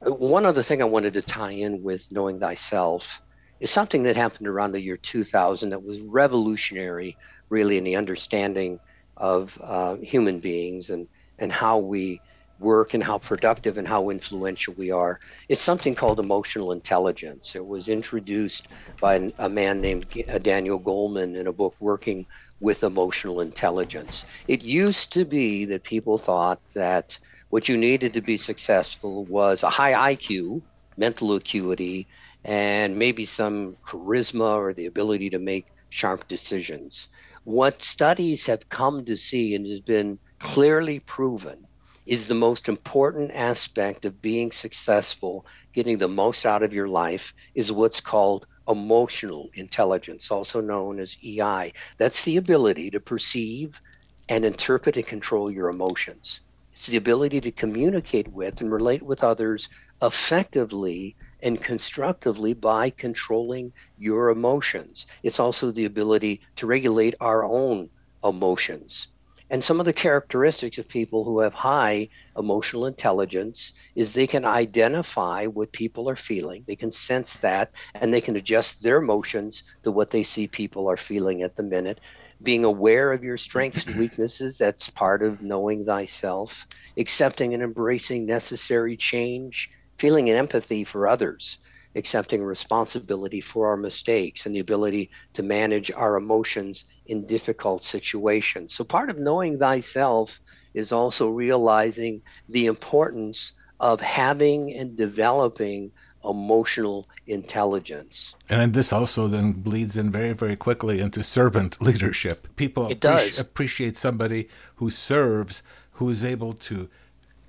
One 0.00 0.46
other 0.46 0.62
thing 0.62 0.80
I 0.80 0.86
wanted 0.86 1.12
to 1.12 1.22
tie 1.22 1.50
in 1.50 1.82
with 1.82 2.10
knowing 2.10 2.40
thyself 2.40 3.20
is 3.60 3.70
something 3.70 4.04
that 4.04 4.16
happened 4.16 4.48
around 4.48 4.72
the 4.72 4.80
year 4.80 4.96
2000 4.96 5.68
that 5.68 5.84
was 5.84 6.00
revolutionary, 6.00 7.14
really, 7.50 7.76
in 7.76 7.84
the 7.84 7.94
understanding 7.94 8.80
of 9.18 9.58
uh, 9.62 9.96
human 9.96 10.38
beings 10.38 10.88
and, 10.88 11.06
and 11.38 11.52
how 11.52 11.76
we 11.76 12.18
work 12.58 12.94
and 12.94 13.04
how 13.04 13.18
productive 13.18 13.76
and 13.76 13.86
how 13.86 14.08
influential 14.08 14.72
we 14.78 14.90
are. 14.90 15.20
It's 15.50 15.60
something 15.60 15.94
called 15.94 16.20
emotional 16.20 16.72
intelligence. 16.72 17.54
It 17.54 17.66
was 17.66 17.90
introduced 17.90 18.68
by 18.98 19.30
a 19.38 19.48
man 19.50 19.82
named 19.82 20.06
Daniel 20.40 20.80
Goleman 20.80 21.36
in 21.36 21.48
a 21.48 21.52
book, 21.52 21.74
Working 21.80 22.24
with 22.62 22.84
emotional 22.84 23.40
intelligence. 23.40 24.24
It 24.46 24.62
used 24.62 25.12
to 25.14 25.24
be 25.24 25.64
that 25.66 25.82
people 25.82 26.16
thought 26.16 26.60
that 26.74 27.18
what 27.50 27.68
you 27.68 27.76
needed 27.76 28.14
to 28.14 28.22
be 28.22 28.36
successful 28.36 29.24
was 29.26 29.62
a 29.62 29.68
high 29.68 30.14
IQ, 30.14 30.62
mental 30.96 31.34
acuity, 31.34 32.06
and 32.44 32.96
maybe 32.96 33.26
some 33.26 33.76
charisma 33.86 34.54
or 34.54 34.72
the 34.72 34.86
ability 34.86 35.28
to 35.30 35.38
make 35.38 35.66
sharp 35.90 36.28
decisions. 36.28 37.08
What 37.44 37.82
studies 37.82 38.46
have 38.46 38.68
come 38.68 39.04
to 39.06 39.16
see 39.16 39.54
and 39.54 39.66
has 39.66 39.80
been 39.80 40.18
clearly 40.38 41.00
proven 41.00 41.66
is 42.06 42.26
the 42.26 42.34
most 42.34 42.68
important 42.68 43.32
aspect 43.32 44.04
of 44.04 44.22
being 44.22 44.50
successful, 44.50 45.44
getting 45.74 45.98
the 45.98 46.08
most 46.08 46.46
out 46.46 46.62
of 46.62 46.72
your 46.72 46.88
life, 46.88 47.34
is 47.54 47.70
what's 47.70 48.00
called 48.00 48.46
emotional 48.68 49.50
intelligence, 49.54 50.30
also 50.30 50.60
known 50.60 50.98
as 51.00 51.16
EI. 51.24 51.72
That's 51.98 52.24
the 52.24 52.36
ability 52.36 52.90
to 52.90 53.00
perceive 53.00 53.80
and 54.28 54.44
interpret 54.44 54.96
and 54.96 55.06
control 55.06 55.50
your 55.50 55.68
emotions. 55.68 56.40
It's 56.72 56.86
the 56.86 56.96
ability 56.96 57.40
to 57.42 57.52
communicate 57.52 58.28
with 58.28 58.60
and 58.60 58.72
relate 58.72 59.02
with 59.02 59.22
others 59.22 59.68
effectively 60.02 61.16
and 61.42 61.62
constructively 61.62 62.54
by 62.54 62.90
controlling 62.90 63.72
your 63.96 64.30
emotions. 64.30 65.06
It's 65.22 65.40
also 65.40 65.70
the 65.70 65.84
ability 65.84 66.42
to 66.56 66.66
regulate 66.66 67.14
our 67.20 67.44
own 67.44 67.90
emotions. 68.24 69.08
And 69.52 69.62
some 69.62 69.80
of 69.80 69.84
the 69.84 69.92
characteristics 69.92 70.78
of 70.78 70.88
people 70.88 71.24
who 71.24 71.40
have 71.40 71.52
high 71.52 72.08
emotional 72.38 72.86
intelligence 72.86 73.74
is 73.94 74.14
they 74.14 74.26
can 74.26 74.46
identify 74.46 75.44
what 75.44 75.72
people 75.72 76.08
are 76.08 76.16
feeling, 76.16 76.64
they 76.66 76.74
can 76.74 76.90
sense 76.90 77.36
that, 77.36 77.70
and 77.94 78.14
they 78.14 78.22
can 78.22 78.36
adjust 78.36 78.82
their 78.82 78.96
emotions 78.96 79.62
to 79.82 79.90
what 79.90 80.10
they 80.10 80.22
see 80.22 80.48
people 80.48 80.88
are 80.88 80.96
feeling 80.96 81.42
at 81.42 81.56
the 81.56 81.62
minute. 81.62 82.00
Being 82.42 82.64
aware 82.64 83.12
of 83.12 83.22
your 83.22 83.36
strengths 83.36 83.84
and 83.84 83.96
weaknesses, 83.96 84.56
that's 84.56 84.88
part 84.88 85.22
of 85.22 85.42
knowing 85.42 85.84
thyself. 85.84 86.66
Accepting 86.96 87.52
and 87.52 87.62
embracing 87.62 88.24
necessary 88.24 88.96
change, 88.96 89.70
feeling 89.98 90.30
an 90.30 90.36
empathy 90.36 90.82
for 90.82 91.06
others 91.06 91.58
accepting 91.94 92.42
responsibility 92.42 93.40
for 93.40 93.68
our 93.68 93.76
mistakes 93.76 94.46
and 94.46 94.54
the 94.54 94.60
ability 94.60 95.10
to 95.34 95.42
manage 95.42 95.90
our 95.92 96.16
emotions 96.16 96.84
in 97.06 97.26
difficult 97.26 97.82
situations. 97.82 98.74
So, 98.74 98.84
part 98.84 99.10
of 99.10 99.18
knowing 99.18 99.58
thyself 99.58 100.40
is 100.74 100.92
also 100.92 101.28
realizing 101.28 102.22
the 102.48 102.66
importance 102.66 103.52
of 103.80 104.00
having 104.00 104.72
and 104.72 104.96
developing 104.96 105.90
emotional 106.24 107.08
intelligence. 107.26 108.34
And 108.48 108.74
this 108.74 108.92
also 108.92 109.26
then 109.26 109.52
bleeds 109.52 109.96
in 109.96 110.10
very, 110.10 110.32
very 110.32 110.56
quickly 110.56 111.00
into 111.00 111.22
servant 111.22 111.82
leadership. 111.82 112.46
People 112.56 112.88
appreci- 112.88 113.40
appreciate 113.40 113.96
somebody 113.96 114.48
who 114.76 114.88
serves, 114.88 115.62
who 115.92 116.08
is 116.08 116.24
able 116.24 116.52
to 116.54 116.88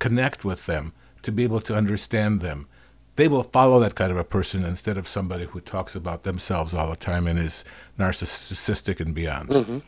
connect 0.00 0.44
with 0.44 0.66
them, 0.66 0.92
to 1.22 1.30
be 1.30 1.44
able 1.44 1.60
to 1.60 1.74
understand 1.74 2.40
them, 2.40 2.66
they 3.16 3.28
will 3.28 3.44
follow 3.44 3.80
that 3.80 3.94
kind 3.94 4.10
of 4.10 4.16
a 4.16 4.24
person 4.24 4.64
instead 4.64 4.96
of 4.96 5.06
somebody 5.06 5.44
who 5.44 5.60
talks 5.60 5.94
about 5.94 6.24
themselves 6.24 6.74
all 6.74 6.90
the 6.90 6.96
time 6.96 7.26
and 7.26 7.38
is 7.38 7.64
narcissistic 7.98 9.00
and 9.00 9.14
beyond. 9.14 9.50
Mm-hmm. 9.50 9.78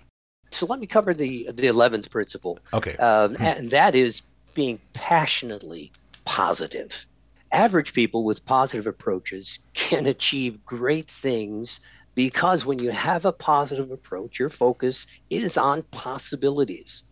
So 0.51 0.67
let 0.67 0.79
me 0.79 0.87
cover 0.87 1.13
the 1.13 1.51
the 1.53 1.67
eleventh 1.67 2.11
principle. 2.11 2.59
Okay, 2.73 2.97
um, 2.97 3.35
mm-hmm. 3.35 3.43
and 3.43 3.71
that 3.71 3.95
is 3.95 4.23
being 4.55 4.81
passionately 4.93 5.93
positive. 6.25 7.07
Average 7.53 7.93
people 7.93 8.25
with 8.25 8.45
positive 8.45 8.87
approaches 8.87 9.61
can 9.75 10.07
achieve 10.07 10.65
great 10.65 11.09
things 11.09 11.81
because 12.15 12.65
when 12.65 12.79
you 12.79 12.91
have 12.91 13.25
a 13.25 13.33
positive 13.33 13.91
approach, 13.91 14.39
your 14.39 14.49
focus 14.49 15.07
is 15.31 15.57
on 15.57 15.83
possibilities. 15.85 17.03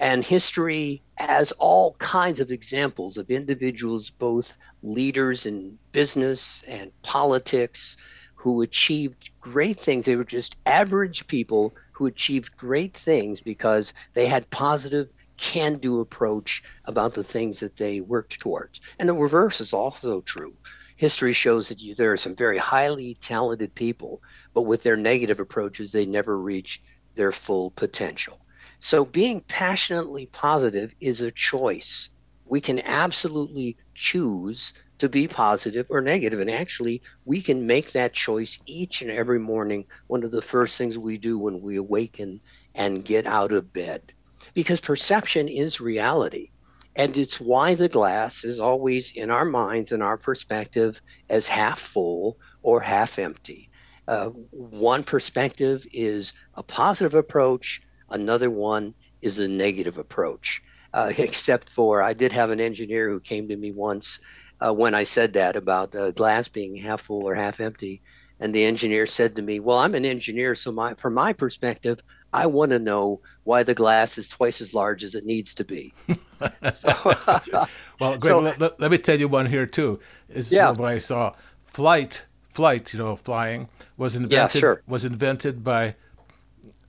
And 0.00 0.24
history 0.24 1.02
has 1.16 1.52
all 1.52 1.92
kinds 1.98 2.40
of 2.40 2.50
examples 2.50 3.18
of 3.18 3.30
individuals, 3.30 4.08
both 4.08 4.56
leaders 4.82 5.44
in 5.44 5.78
business 5.92 6.64
and 6.66 6.90
politics, 7.02 7.98
who 8.34 8.62
achieved 8.62 9.28
great 9.42 9.78
things. 9.78 10.06
They 10.06 10.16
were 10.16 10.24
just 10.24 10.56
average 10.64 11.26
people 11.26 11.74
who 11.92 12.06
achieved 12.06 12.56
great 12.56 12.96
things 12.96 13.42
because 13.42 13.92
they 14.14 14.26
had 14.26 14.48
positive 14.48 15.10
can 15.36 15.76
do 15.76 16.00
approach 16.00 16.62
about 16.86 17.12
the 17.12 17.22
things 17.22 17.60
that 17.60 17.76
they 17.76 18.00
worked 18.00 18.40
towards. 18.40 18.80
And 18.98 19.06
the 19.06 19.12
reverse 19.12 19.60
is 19.60 19.74
also 19.74 20.22
true. 20.22 20.54
History 20.96 21.34
shows 21.34 21.68
that 21.68 21.82
you, 21.82 21.94
there 21.94 22.12
are 22.12 22.16
some 22.16 22.34
very 22.34 22.56
highly 22.56 23.18
talented 23.20 23.74
people, 23.74 24.22
but 24.54 24.62
with 24.62 24.82
their 24.82 24.96
negative 24.96 25.40
approaches, 25.40 25.92
they 25.92 26.06
never 26.06 26.38
reach 26.38 26.82
their 27.16 27.32
full 27.32 27.70
potential. 27.72 28.39
So 28.82 29.04
being 29.04 29.42
passionately 29.42 30.24
positive 30.26 30.94
is 31.00 31.20
a 31.20 31.30
choice. 31.30 32.08
We 32.46 32.62
can 32.62 32.80
absolutely 32.80 33.76
choose 33.94 34.72
to 34.96 35.08
be 35.08 35.28
positive 35.28 35.86
or 35.90 36.00
negative. 36.00 36.40
And 36.40 36.50
actually, 36.50 37.02
we 37.26 37.42
can 37.42 37.66
make 37.66 37.92
that 37.92 38.14
choice 38.14 38.58
each 38.64 39.02
and 39.02 39.10
every 39.10 39.38
morning. 39.38 39.84
One 40.06 40.24
of 40.24 40.30
the 40.30 40.40
first 40.40 40.78
things 40.78 40.98
we 40.98 41.18
do 41.18 41.38
when 41.38 41.60
we 41.60 41.76
awaken 41.76 42.40
and 42.74 43.04
get 43.04 43.26
out 43.26 43.52
of 43.52 43.70
bed. 43.70 44.14
Because 44.54 44.80
perception 44.80 45.46
is 45.46 45.82
reality. 45.82 46.50
And 46.96 47.18
it's 47.18 47.38
why 47.38 47.74
the 47.74 47.88
glass 47.88 48.44
is 48.44 48.60
always 48.60 49.12
in 49.14 49.30
our 49.30 49.44
minds 49.44 49.92
and 49.92 50.02
our 50.02 50.16
perspective 50.16 51.02
as 51.28 51.48
half 51.48 51.78
full 51.78 52.38
or 52.62 52.80
half 52.80 53.18
empty. 53.18 53.68
Uh, 54.08 54.30
one 54.50 55.04
perspective 55.04 55.86
is 55.92 56.32
a 56.54 56.62
positive 56.62 57.14
approach, 57.14 57.82
another 58.10 58.50
one 58.50 58.94
is 59.22 59.38
a 59.38 59.48
negative 59.48 59.98
approach. 59.98 60.62
Uh, 60.92 61.12
except 61.18 61.70
for 61.70 62.02
I 62.02 62.12
did 62.12 62.32
have 62.32 62.50
an 62.50 62.60
engineer 62.60 63.08
who 63.08 63.20
came 63.20 63.48
to 63.48 63.56
me 63.56 63.70
once 63.70 64.18
uh, 64.60 64.72
when 64.72 64.94
I 64.94 65.04
said 65.04 65.32
that 65.34 65.56
about 65.56 65.94
uh, 65.94 66.10
glass 66.10 66.48
being 66.48 66.76
half 66.76 67.02
full 67.02 67.28
or 67.28 67.34
half 67.34 67.60
empty. 67.60 68.00
And 68.42 68.54
the 68.54 68.64
engineer 68.64 69.06
said 69.06 69.36
to 69.36 69.42
me, 69.42 69.60
"Well, 69.60 69.76
I'm 69.76 69.94
an 69.94 70.06
engineer, 70.06 70.54
so 70.54 70.72
my 70.72 70.94
from 70.94 71.12
my 71.12 71.34
perspective, 71.34 72.00
I 72.32 72.46
want 72.46 72.70
to 72.70 72.78
know 72.78 73.20
why 73.44 73.62
the 73.62 73.74
glass 73.74 74.16
is 74.16 74.28
twice 74.28 74.62
as 74.62 74.72
large 74.72 75.04
as 75.04 75.14
it 75.14 75.26
needs 75.26 75.54
to 75.56 75.64
be." 75.64 75.92
well, 76.40 78.16
Greg, 78.16 78.22
so, 78.22 78.40
let, 78.40 78.80
let, 78.80 78.90
me 78.90 78.96
tell 78.96 79.20
you 79.20 79.28
one 79.28 79.44
here 79.44 79.66
too. 79.66 80.00
Is 80.30 80.50
yeah. 80.50 80.70
what 80.70 80.88
I 80.88 80.96
saw 80.96 81.34
flight, 81.66 82.24
flight, 82.48 82.94
you 82.94 82.98
know, 82.98 83.16
flying 83.16 83.68
was 83.98 84.16
invented 84.16 84.54
yeah, 84.54 84.60
sure. 84.60 84.82
was 84.86 85.04
invented 85.04 85.62
by 85.62 85.96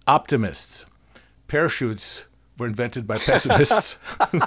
optimists. 0.08 0.86
Parachutes 1.52 2.28
were 2.58 2.66
invented 2.66 3.06
by 3.06 3.18
pessimists. 3.18 4.00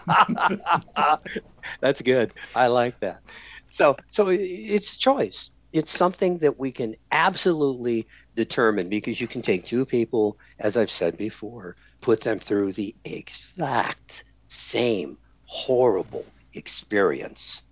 That's 1.81 2.01
good. 2.01 2.33
I 2.55 2.69
like 2.69 2.99
that. 3.01 3.21
So, 3.69 3.99
so 4.09 4.29
it's 4.31 4.97
choice. 4.97 5.51
It's 5.75 5.93
something 5.93 6.39
that 6.39 6.59
we 6.59 6.73
can 6.73 6.97
absolutely 7.13 8.07
determine 8.37 8.89
because 8.89 9.21
you 9.21 9.29
can 9.29 9.43
take 9.43 9.67
two 9.67 9.85
people, 9.85 10.39
as 10.61 10.79
I've 10.79 10.89
said 10.91 11.19
before, 11.19 11.77
put 12.01 12.23
them 12.23 12.39
through 12.39 12.73
the 12.73 12.95
exact 13.05 14.25
same 14.49 15.19
horrible 15.45 16.25
experience, 16.55 17.65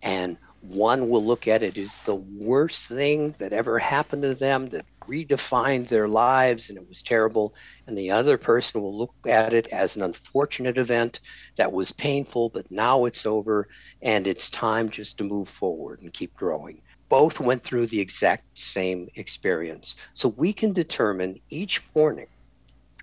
and 0.00 0.36
one 0.60 1.08
will 1.08 1.24
look 1.24 1.48
at 1.48 1.64
it 1.64 1.76
as 1.76 1.98
the 2.00 2.14
worst 2.14 2.86
thing 2.86 3.34
that 3.38 3.52
ever 3.52 3.80
happened 3.80 4.22
to 4.22 4.34
them 4.36 4.68
that 4.68 4.84
redefined 5.06 5.88
their 5.88 6.08
lives 6.08 6.68
and 6.68 6.78
it 6.78 6.88
was 6.88 7.02
terrible. 7.02 7.54
And 7.86 7.96
the 7.96 8.10
other 8.10 8.38
person 8.38 8.82
will 8.82 8.96
look 8.96 9.14
at 9.26 9.52
it 9.52 9.68
as 9.68 9.96
an 9.96 10.02
unfortunate 10.02 10.78
event 10.78 11.20
that 11.56 11.72
was 11.72 11.92
painful, 11.92 12.50
but 12.50 12.70
now 12.70 13.04
it's 13.04 13.26
over 13.26 13.68
and 14.02 14.26
it's 14.26 14.50
time 14.50 14.90
just 14.90 15.18
to 15.18 15.24
move 15.24 15.48
forward 15.48 16.00
and 16.00 16.12
keep 16.12 16.34
growing. 16.34 16.82
Both 17.08 17.40
went 17.40 17.62
through 17.62 17.86
the 17.86 18.00
exact 18.00 18.58
same 18.58 19.08
experience. 19.14 19.96
So 20.12 20.28
we 20.28 20.52
can 20.52 20.72
determine 20.72 21.40
each 21.50 21.82
morning, 21.94 22.26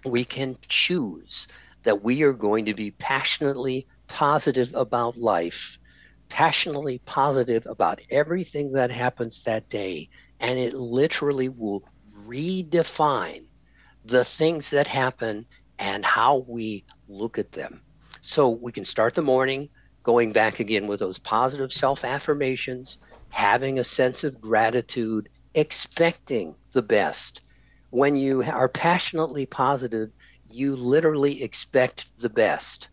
we 0.05 0.25
can 0.25 0.57
choose 0.67 1.47
that 1.83 2.03
we 2.03 2.23
are 2.23 2.33
going 2.33 2.65
to 2.65 2.73
be 2.73 2.91
passionately 2.91 3.87
positive 4.07 4.73
about 4.75 5.17
life 5.17 5.79
passionately 6.33 6.97
positive 7.05 7.67
about 7.67 8.01
everything 8.09 8.71
that 8.71 8.89
happens 8.89 9.43
that 9.43 9.69
day, 9.69 10.09
and 10.39 10.57
it 10.57 10.73
literally 10.73 11.47
will 11.47 11.83
redefine 12.27 13.45
the 14.05 14.25
things 14.25 14.69
that 14.71 14.87
happen 14.87 15.45
and 15.79 16.05
how 16.05 16.45
we 16.47 16.85
look 17.07 17.37
at 17.37 17.51
them. 17.51 17.81
So 18.21 18.49
we 18.49 18.71
can 18.71 18.85
start 18.85 19.15
the 19.15 19.21
morning 19.21 19.69
going 20.03 20.31
back 20.31 20.59
again 20.59 20.87
with 20.87 20.99
those 20.99 21.19
positive 21.19 21.71
self 21.71 22.03
affirmations, 22.03 22.97
having 23.29 23.79
a 23.79 23.83
sense 23.83 24.23
of 24.23 24.41
gratitude, 24.41 25.29
expecting 25.55 26.55
the 26.73 26.81
best. 26.81 27.41
When 27.89 28.15
you 28.15 28.43
are 28.43 28.69
passionately 28.69 29.45
positive, 29.45 30.09
you 30.45 30.75
literally 30.75 31.43
expect 31.43 32.07
the 32.19 32.29
best. 32.29 32.89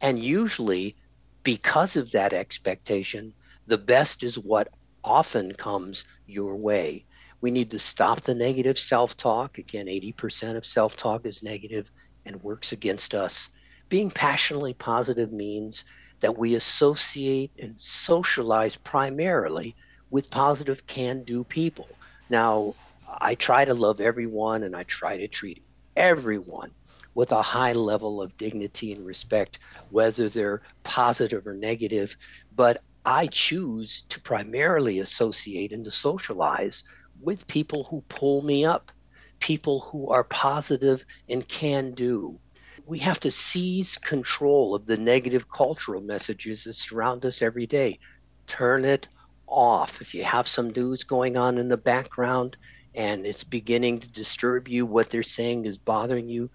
And 0.00 0.18
usually 0.18 0.96
because 1.42 1.96
of 1.96 2.12
that 2.12 2.32
expectation, 2.32 3.34
the 3.66 3.78
best 3.78 4.22
is 4.22 4.38
what 4.38 4.68
often 5.04 5.52
comes 5.52 6.04
your 6.26 6.56
way. 6.56 7.04
We 7.40 7.50
need 7.50 7.70
to 7.70 7.78
stop 7.78 8.22
the 8.22 8.34
negative 8.34 8.78
self 8.78 9.16
talk. 9.16 9.58
Again, 9.58 9.86
80% 9.86 10.56
of 10.56 10.66
self 10.66 10.96
talk 10.96 11.24
is 11.24 11.42
negative 11.42 11.90
and 12.26 12.42
works 12.42 12.72
against 12.72 13.14
us. 13.14 13.50
Being 13.88 14.10
passionately 14.10 14.74
positive 14.74 15.32
means 15.32 15.84
that 16.20 16.36
we 16.36 16.54
associate 16.54 17.52
and 17.58 17.76
socialize 17.78 18.76
primarily 18.76 19.76
with 20.10 20.30
positive 20.30 20.86
can 20.86 21.22
do 21.22 21.44
people. 21.44 21.88
Now, 22.28 22.74
I 23.20 23.34
try 23.34 23.64
to 23.64 23.74
love 23.74 24.00
everyone 24.00 24.62
and 24.62 24.74
I 24.76 24.82
try 24.82 25.16
to 25.16 25.28
treat 25.28 25.62
everyone 25.96 26.70
with 27.14 27.32
a 27.32 27.42
high 27.42 27.72
level 27.72 28.20
of 28.20 28.36
dignity 28.36 28.92
and 28.92 29.04
respect, 29.04 29.58
whether 29.90 30.28
they're 30.28 30.62
positive 30.84 31.46
or 31.46 31.54
negative. 31.54 32.16
But 32.54 32.82
I 33.04 33.26
choose 33.26 34.02
to 34.10 34.20
primarily 34.20 35.00
associate 35.00 35.72
and 35.72 35.84
to 35.84 35.90
socialize 35.90 36.84
with 37.20 37.46
people 37.46 37.84
who 37.84 38.02
pull 38.08 38.42
me 38.42 38.64
up, 38.64 38.92
people 39.40 39.80
who 39.80 40.10
are 40.10 40.24
positive 40.24 41.04
and 41.28 41.46
can 41.48 41.92
do. 41.92 42.38
We 42.86 42.98
have 43.00 43.20
to 43.20 43.30
seize 43.30 43.98
control 43.98 44.74
of 44.74 44.86
the 44.86 44.96
negative 44.96 45.50
cultural 45.50 46.00
messages 46.00 46.64
that 46.64 46.74
surround 46.74 47.24
us 47.26 47.42
every 47.42 47.66
day. 47.66 47.98
Turn 48.46 48.84
it 48.84 49.08
off. 49.46 50.00
If 50.00 50.14
you 50.14 50.24
have 50.24 50.48
some 50.48 50.70
news 50.70 51.04
going 51.04 51.36
on 51.36 51.58
in 51.58 51.68
the 51.68 51.76
background 51.76 52.56
and 52.94 53.26
it's 53.26 53.44
beginning 53.44 54.00
to 54.00 54.12
disturb 54.12 54.68
you, 54.68 54.86
what 54.86 55.10
they're 55.10 55.22
saying 55.22 55.66
is 55.66 55.78
bothering 55.78 56.28
you, 56.28 56.50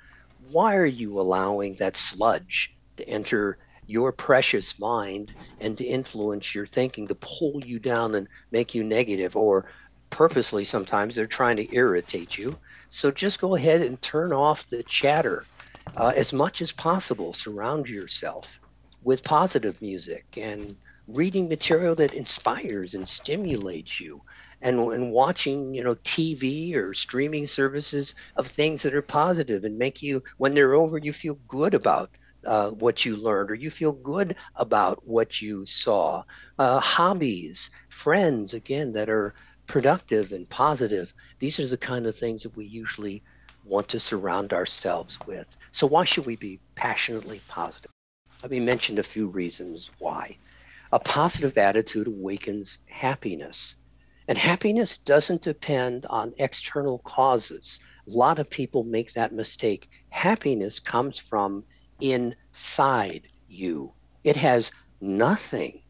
why 0.51 0.75
are 0.75 0.85
you 0.85 1.19
allowing 1.19 1.75
that 1.75 1.97
sludge 1.97 2.75
to 2.97 3.07
enter 3.07 3.57
your 3.85 4.11
precious 4.11 4.79
mind 4.79 5.33
and 5.59 5.77
to 5.77 5.83
influence 5.83 6.55
your 6.55 6.65
thinking 6.65 7.07
to 7.07 7.15
pull 7.15 7.61
you 7.65 7.79
down 7.79 8.15
and 8.15 8.27
make 8.51 8.73
you 8.73 8.83
negative 8.83 9.35
or 9.35 9.65
purposely 10.13 10.63
sometimes 10.63 11.15
they're 11.15 11.25
trying 11.25 11.57
to 11.57 11.75
irritate 11.75 12.37
you. 12.37 12.59
So 12.89 13.11
just 13.11 13.41
go 13.41 13.55
ahead 13.55 13.81
and 13.81 13.99
turn 13.99 14.31
off 14.31 14.69
the 14.69 14.83
chatter 14.83 15.47
uh, 15.97 16.13
as 16.15 16.31
much 16.31 16.61
as 16.61 16.71
possible. 16.71 17.33
Surround 17.33 17.89
yourself 17.89 18.59
with 19.03 19.23
positive 19.23 19.81
music 19.81 20.25
and 20.37 20.77
reading 21.07 21.49
material 21.49 21.95
that 21.95 22.13
inspires 22.13 22.93
and 22.93 23.07
stimulates 23.07 23.99
you 23.99 24.21
and, 24.61 24.79
and 24.79 25.11
watching 25.11 25.73
you 25.73 25.83
know 25.83 25.95
tv 25.95 26.75
or 26.75 26.93
streaming 26.93 27.45
services 27.45 28.15
of 28.37 28.47
things 28.47 28.83
that 28.83 28.95
are 28.95 29.01
positive 29.01 29.65
and 29.65 29.77
make 29.77 30.01
you 30.01 30.23
when 30.37 30.53
they're 30.53 30.75
over 30.75 30.97
you 30.97 31.11
feel 31.11 31.35
good 31.49 31.73
about 31.73 32.09
uh, 32.45 32.69
what 32.71 33.05
you 33.05 33.15
learned 33.15 33.51
or 33.51 33.55
you 33.55 33.71
feel 33.71 33.93
good 33.93 34.35
about 34.55 34.99
what 35.07 35.41
you 35.41 35.65
saw. 35.65 36.23
Uh, 36.59 36.79
hobbies 36.79 37.69
friends 37.89 38.53
again 38.53 38.93
that 38.93 39.09
are 39.09 39.33
productive 39.67 40.31
and 40.31 40.49
positive 40.49 41.13
these 41.39 41.59
are 41.59 41.67
the 41.67 41.77
kind 41.77 42.05
of 42.05 42.15
things 42.15 42.43
that 42.43 42.55
we 42.55 42.65
usually 42.65 43.23
want 43.65 43.87
to 43.89 43.99
surround 43.99 44.51
ourselves 44.53 45.17
with. 45.25 45.47
So 45.71 45.87
why 45.87 46.03
should 46.03 46.25
we 46.25 46.35
be 46.35 46.59
passionately 46.75 47.41
positive? 47.47 47.91
Let 48.41 48.51
me 48.51 48.59
mention 48.59 48.99
a 48.99 49.03
few 49.03 49.27
reasons 49.27 49.89
why. 49.99 50.37
A 50.91 50.99
positive 50.99 51.57
attitude 51.57 52.07
awakens 52.07 52.77
happiness. 52.87 53.75
And 54.27 54.37
happiness 54.37 54.97
doesn't 54.97 55.41
depend 55.41 56.05
on 56.07 56.33
external 56.37 56.99
causes. 56.99 57.79
A 58.07 58.11
lot 58.11 58.39
of 58.39 58.49
people 58.49 58.83
make 58.83 59.13
that 59.13 59.33
mistake. 59.33 59.89
Happiness 60.09 60.79
comes 60.79 61.17
from 61.17 61.63
inside 61.99 63.27
you, 63.47 63.93
it 64.23 64.35
has 64.35 64.71
nothing 64.99 65.81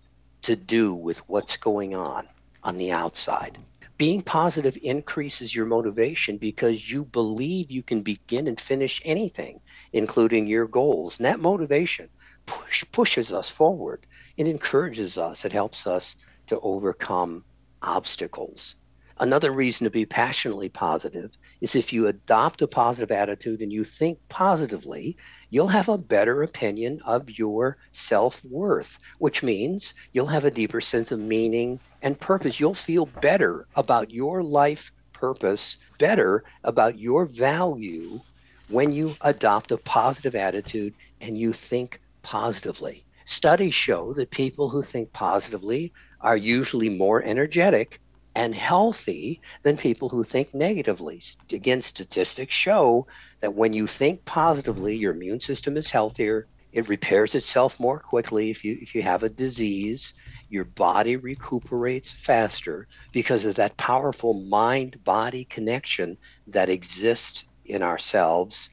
to 0.41 0.55
do 0.55 0.93
with 0.93 1.19
what's 1.30 1.57
going 1.57 1.95
on 1.95 2.28
on 2.64 2.78
the 2.78 2.91
outside. 2.91 3.57
Being 3.97 4.22
positive 4.22 4.78
increases 4.82 5.55
your 5.55 5.66
motivation 5.66 6.38
because 6.38 6.89
you 6.89 7.05
believe 7.05 7.70
you 7.70 7.84
can 7.84 8.01
begin 8.01 8.47
and 8.47 8.59
finish 8.59 9.01
anything, 9.05 9.59
including 9.91 10.47
your 10.47 10.68
goals. 10.68 11.20
And 11.20 11.26
that 11.26 11.39
motivation 11.39 12.09
push, 12.45 12.84
pushes 12.91 13.32
us 13.32 13.49
forward. 13.49 14.05
It 14.38 14.47
encourages 14.47 15.18
us, 15.18 15.45
it 15.45 15.53
helps 15.53 15.86
us 15.86 16.16
to 16.47 16.59
overcome 16.59 17.43
obstacles. 17.82 18.76
Another 19.20 19.51
reason 19.51 19.86
to 19.86 19.91
be 19.91 20.05
passionately 20.05 20.70
positive 20.70 21.38
is 21.64 21.76
if 21.76 21.93
you 21.93 22.07
adopt 22.07 22.61
a 22.61 22.68
positive 22.68 23.09
attitude 23.09 23.61
and 23.61 23.72
you 23.72 23.86
think 23.86 24.20
positively, 24.28 25.16
you'll 25.49 25.70
have 25.70 25.88
a 25.88 25.97
better 25.97 26.43
opinion 26.43 26.99
of 27.05 27.30
your 27.39 27.78
self 27.93 28.43
worth, 28.43 28.99
which 29.20 29.41
means 29.41 29.93
you'll 30.11 30.28
have 30.28 30.43
a 30.43 30.51
deeper 30.51 30.82
sense 30.82 31.09
of 31.09 31.20
meaning 31.20 31.80
and 32.01 32.20
purpose. 32.20 32.59
You'll 32.59 32.74
feel 32.74 33.05
better 33.05 33.66
about 33.78 34.11
your 34.11 34.43
life 34.43 34.91
purpose, 35.14 35.78
better 35.99 36.43
about 36.66 36.99
your 36.99 37.26
value 37.26 38.20
when 38.68 38.91
you 38.91 39.16
adopt 39.22 39.72
a 39.72 39.78
positive 39.78 40.36
attitude 40.36 40.93
and 41.22 41.38
you 41.38 41.53
think 41.53 42.01
positively. 42.24 43.05
Studies 43.24 43.74
show 43.74 44.14
that 44.16 44.32
people 44.32 44.70
who 44.70 44.84
think 44.84 45.14
positively 45.14 45.93
are 46.20 46.36
usually 46.36 46.89
more 46.89 47.24
energetic 47.24 48.01
and 48.36 48.55
healthy 48.55 49.41
than 49.61 49.77
people 49.77 50.09
who 50.09 50.23
think 50.23 50.53
negatively. 50.53 51.21
Again, 51.51 51.81
statistics 51.81 52.55
show 52.55 53.07
that 53.41 53.53
when 53.53 53.73
you 53.73 53.88
think 53.88 54.25
positively, 54.25 54.95
your 54.95 55.13
immune 55.13 55.39
system 55.39 55.77
is 55.77 55.91
healthier. 55.91 56.47
It 56.71 56.89
repairs 56.89 57.36
itself 57.36 57.79
more 57.79 57.99
quickly 57.99 58.49
if 58.49 58.63
you 58.63 58.77
if 58.81 58.95
you 58.95 59.03
have 59.03 59.21
a 59.23 59.29
disease. 59.29 60.13
Your 60.49 60.65
body 60.65 61.15
recuperates 61.15 62.11
faster 62.11 62.88
because 63.11 63.45
of 63.45 63.55
that 63.55 63.77
powerful 63.77 64.34
mind-body 64.34 65.45
connection 65.45 66.17
that 66.47 66.69
exists 66.69 67.45
in 67.65 67.84
ourselves. 67.84 68.69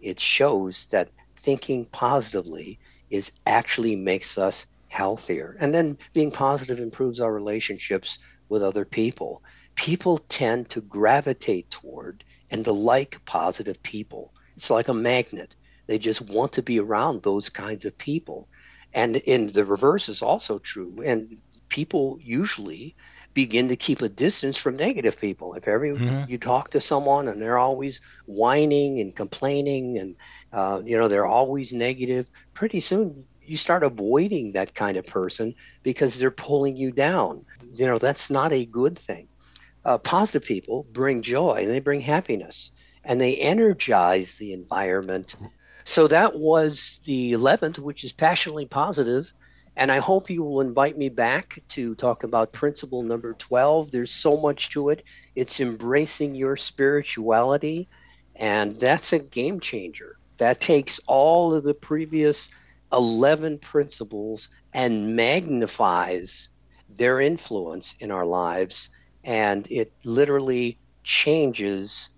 It 0.00 0.18
shows 0.18 0.86
that 0.90 1.10
thinking 1.36 1.86
positively 1.86 2.78
is 3.10 3.32
actually 3.46 3.96
makes 3.96 4.38
us 4.38 4.66
healthier. 4.88 5.56
And 5.60 5.74
then 5.74 5.98
being 6.12 6.30
positive 6.30 6.78
improves 6.78 7.20
our 7.20 7.32
relationships 7.32 8.18
with 8.48 8.62
other 8.62 8.84
people. 8.84 9.42
People 9.74 10.18
tend 10.18 10.68
to 10.70 10.80
gravitate 10.80 11.70
toward 11.70 12.24
and 12.50 12.64
to 12.64 12.72
like 12.72 13.24
positive 13.24 13.82
people. 13.82 14.32
It's 14.56 14.70
like 14.70 14.88
a 14.88 14.94
magnet. 14.94 15.54
They 15.86 15.98
just 15.98 16.22
want 16.22 16.52
to 16.54 16.62
be 16.62 16.78
around 16.80 17.22
those 17.22 17.48
kinds 17.48 17.84
of 17.84 17.98
people. 17.98 18.48
And 18.92 19.16
in 19.16 19.52
the 19.52 19.64
reverse 19.64 20.08
is 20.08 20.22
also 20.22 20.58
true. 20.58 21.02
And 21.04 21.38
people 21.68 22.18
usually 22.22 22.94
begin 23.34 23.68
to 23.68 23.76
keep 23.76 24.00
a 24.00 24.08
distance 24.08 24.56
from 24.56 24.76
negative 24.76 25.20
people. 25.20 25.54
If 25.54 25.66
ever 25.66 25.86
mm-hmm. 25.86 26.30
you 26.30 26.38
talk 26.38 26.70
to 26.70 26.80
someone 26.80 27.26
and 27.26 27.42
they're 27.42 27.58
always 27.58 28.00
whining 28.26 29.00
and 29.00 29.14
complaining 29.14 29.98
and 29.98 30.16
uh, 30.52 30.80
you 30.84 30.96
know 30.96 31.08
they're 31.08 31.26
always 31.26 31.72
negative, 31.72 32.30
pretty 32.54 32.80
soon 32.80 33.24
you 33.42 33.56
start 33.56 33.82
avoiding 33.82 34.52
that 34.52 34.74
kind 34.74 34.96
of 34.96 35.06
person 35.06 35.54
because 35.82 36.18
they're 36.18 36.30
pulling 36.30 36.76
you 36.76 36.92
down. 36.92 37.44
You 37.78 37.86
know, 37.86 37.98
that's 37.98 38.30
not 38.30 38.52
a 38.52 38.64
good 38.64 38.98
thing. 38.98 39.28
Uh, 39.84 39.98
positive 39.98 40.46
people 40.46 40.86
bring 40.92 41.22
joy 41.22 41.56
and 41.62 41.70
they 41.70 41.80
bring 41.80 42.00
happiness 42.00 42.70
and 43.04 43.20
they 43.20 43.36
energize 43.36 44.36
the 44.36 44.52
environment. 44.52 45.36
So 45.84 46.08
that 46.08 46.38
was 46.38 47.00
the 47.04 47.32
11th, 47.32 47.78
which 47.78 48.04
is 48.04 48.12
passionately. 48.12 48.68
And 49.76 49.92
I 49.92 49.98
hope 49.98 50.30
you 50.30 50.42
will 50.42 50.60
invite 50.62 50.96
me 50.96 51.08
back 51.10 51.62
to 51.68 51.94
talk 51.96 52.22
about 52.22 52.52
principle 52.52 53.02
number 53.02 53.34
12. 53.34 53.90
There's 53.90 54.10
so 54.10 54.36
much 54.38 54.70
to 54.70 54.88
it. 54.88 55.04
It's 55.34 55.60
embracing 55.60 56.34
your 56.34 56.56
spirituality, 56.56 57.88
and 58.36 58.78
that's 58.78 59.12
a 59.12 59.18
game 59.18 59.60
changer. 59.60 60.16
That 60.38 60.60
takes 60.60 61.00
all 61.06 61.54
of 61.54 61.64
the 61.64 61.74
previous 61.74 62.48
11 62.92 63.58
principles 63.58 64.48
and 64.72 65.16
magnifies 65.16 66.48
their 66.96 67.20
influence 67.20 67.94
in 68.00 68.10
our 68.10 68.24
lives. 68.24 68.90
And 69.24 69.66
it 69.70 69.92
literally 70.04 70.78
changes 71.02 72.10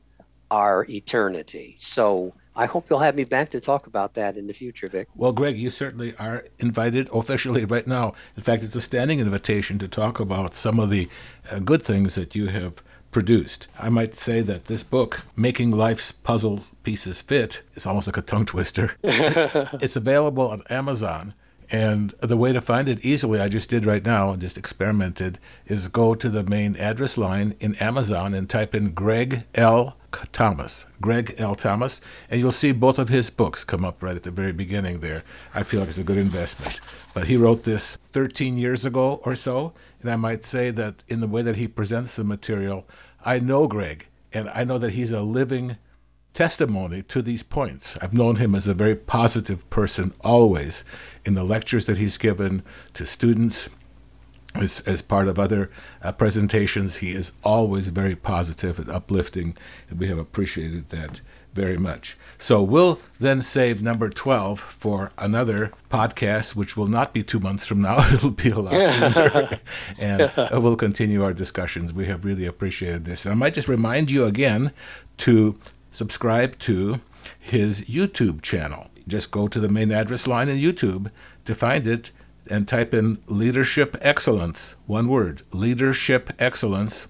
our 0.51 0.87
eternity. 0.89 1.77
So 1.79 2.33
I 2.55 2.65
hope 2.65 2.87
you'll 2.89 3.01
have 3.01 3.17
me 3.17 3.25
back 3.25 3.51
to 3.51 3.61
talk 3.61 3.87
about 3.87 4.15
that 4.15 4.37
in 4.37 4.47
the 4.47 4.55
future, 4.55 4.89
Vic. 4.89 5.09
Well, 5.15 5.33
Greg, 5.33 5.59
you 5.59 5.69
certainly 5.69 6.15
are 6.19 6.47
invited 6.59 7.09
officially 7.13 7.65
right 7.65 7.87
now. 7.87 8.15
In 8.37 8.43
fact, 8.43 8.63
it's 8.63 8.75
a 8.75 8.81
standing 8.81 9.19
invitation 9.19 9.79
to 9.79 9.89
talk 9.89 10.19
about 10.19 10.55
some 10.55 10.81
of 10.81 10.89
the 10.89 11.09
uh, 11.51 11.59
good 11.59 11.83
things 11.83 12.15
that 12.15 12.35
you 12.35 12.47
have 12.47 12.83
produced. 13.11 13.69
I 13.79 13.91
might 13.91 14.15
say 14.15 14.41
that 14.41 14.67
this 14.67 14.83
book, 14.83 15.25
Making 15.37 15.71
Life's 15.71 16.13
Puzzle 16.13 16.61
Pieces 16.83 17.21
Fit, 17.21 17.63
is 17.75 17.87
almost 17.87 18.07
like 18.07 18.17
a 18.17 18.23
tongue 18.23 18.47
twister. 18.47 18.97
it's 19.03 19.97
available 19.97 20.49
on 20.49 20.63
Amazon. 20.71 21.35
And 21.71 22.15
the 22.21 22.37
way 22.37 22.53
to 22.53 22.61
find 22.61 22.89
it 22.89 23.05
easily, 23.05 23.41
I 23.41 23.49
just 23.49 23.71
did 23.71 23.85
right 23.85 24.05
now 24.05 24.31
and 24.31 24.41
just 24.41 24.57
experimented, 24.57 25.39
is 25.67 25.89
go 25.89 26.15
to 26.15 26.31
the 26.31 26.45
main 26.45 26.77
address 26.77 27.19
line 27.19 27.57
in 27.59 27.75
Amazon 27.77 28.35
and 28.35 28.49
type 28.49 28.75
in 28.75 28.93
Greg 28.93 29.45
L. 29.55 29.97
Thomas, 30.33 30.87
Greg 31.01 31.35
L. 31.39 31.55
Thomas, 31.55 32.01
and 32.31 32.41
you'll 32.41 32.53
see 32.53 32.73
both 32.73 32.99
of 32.99 33.09
his 33.09 33.31
books 33.31 33.65
come 33.65 33.85
up 33.85 34.03
right 34.03 34.17
at 34.17 34.23
the 34.23 34.31
very 34.31 34.53
beginning 34.53 35.01
there. 35.01 35.25
I 35.55 35.63
feel 35.63 35.81
like 35.81 35.89
it's 35.89 35.99
a 35.99 36.05
good 36.05 36.19
investment. 36.19 36.81
But 37.13 37.27
he 37.27 37.37
wrote 37.37 37.65
this 37.65 37.99
13 38.13 38.57
years 38.57 38.85
ago 38.85 39.21
or 39.25 39.37
so, 39.37 39.73
and 40.01 40.11
I 40.11 40.17
might 40.17 40.45
say 40.45 40.71
that 40.71 41.03
in 41.09 41.21
the 41.21 41.27
way 41.27 41.43
that 41.43 41.57
he 41.57 41.69
presents 41.69 42.17
the 42.17 42.25
material, 42.25 42.87
I 43.25 43.41
know 43.41 43.67
Greg, 43.67 44.07
and 44.33 44.49
I 44.51 44.65
know 44.65 44.79
that 44.79 44.93
he's 44.93 45.13
a 45.13 45.21
living 45.21 45.77
testimony 46.37 47.03
to 47.03 47.23
these 47.23 47.43
points. 47.43 47.97
I've 48.03 48.13
known 48.13 48.37
him 48.37 48.55
as 48.55 48.69
a 48.69 48.75
very 48.75 48.95
positive 48.95 49.69
person 49.71 50.13
always 50.23 50.85
in 51.25 51.35
the 51.35 51.43
lectures 51.43 51.87
that 51.87 51.97
he's 51.97 52.19
given 52.19 52.63
to 52.93 53.07
students. 53.07 53.71
As, 54.55 54.81
as 54.81 55.03
part 55.03 55.29
of 55.29 55.39
other 55.39 55.71
uh, 56.01 56.13
presentations, 56.13 56.97
he 56.97 57.11
is 57.11 57.33
always 57.45 57.89
very 57.89 58.17
positive 58.17 58.79
and 58.79 58.89
uplifting, 58.89 59.55
and 59.91 59.99
we 59.99 60.09
have 60.09 60.17
appreciated 60.17 60.89
that 60.89 61.21
very 61.53 61.77
much. 61.77 62.17
So 62.39 62.63
we'll 62.63 63.01
then 63.21 63.43
save 63.43 63.83
number 63.83 64.09
12 64.09 64.59
for 64.59 65.13
another 65.19 65.73
podcast, 65.91 66.55
which 66.55 66.75
will 66.75 66.87
not 66.87 67.13
be 67.13 67.23
two 67.23 67.41
months 67.41 67.67
from 67.67 67.83
now. 67.83 67.99
It'll 68.15 68.31
be 68.31 68.51
a 68.51 68.59
lot 68.59 68.73
sooner. 68.95 69.61
and 69.99 70.31
we'll 70.63 70.77
continue 70.77 71.23
our 71.23 71.35
discussions. 71.35 71.93
We 71.93 72.07
have 72.07 72.25
really 72.25 72.47
appreciated 72.47 73.05
this. 73.05 73.25
And 73.25 73.33
I 73.33 73.37
might 73.37 73.55
just 73.55 73.69
remind 73.69 74.11
you 74.11 74.25
again 74.25 74.73
to 75.19 75.59
subscribe 75.97 76.59
to 76.59 77.01
his 77.39 77.83
YouTube 77.83 78.43
channel. 78.43 78.89
Just 79.09 79.31
go 79.31 79.49
to 79.49 79.59
the 79.59 79.69
main 79.69 79.91
address 79.91 80.27
line 80.27 80.49
in 80.49 80.59
YouTube 80.59 81.11
to 81.47 81.55
find 81.55 81.87
it 81.87 82.11
and 82.49 82.69
type 82.69 82.93
in 82.93 83.19
Leadership 83.27 83.97
Excellence, 84.01 84.77
one 84.87 85.09
word, 85.09 85.43
Leadership 85.53 86.33
Excellence. 86.39 87.07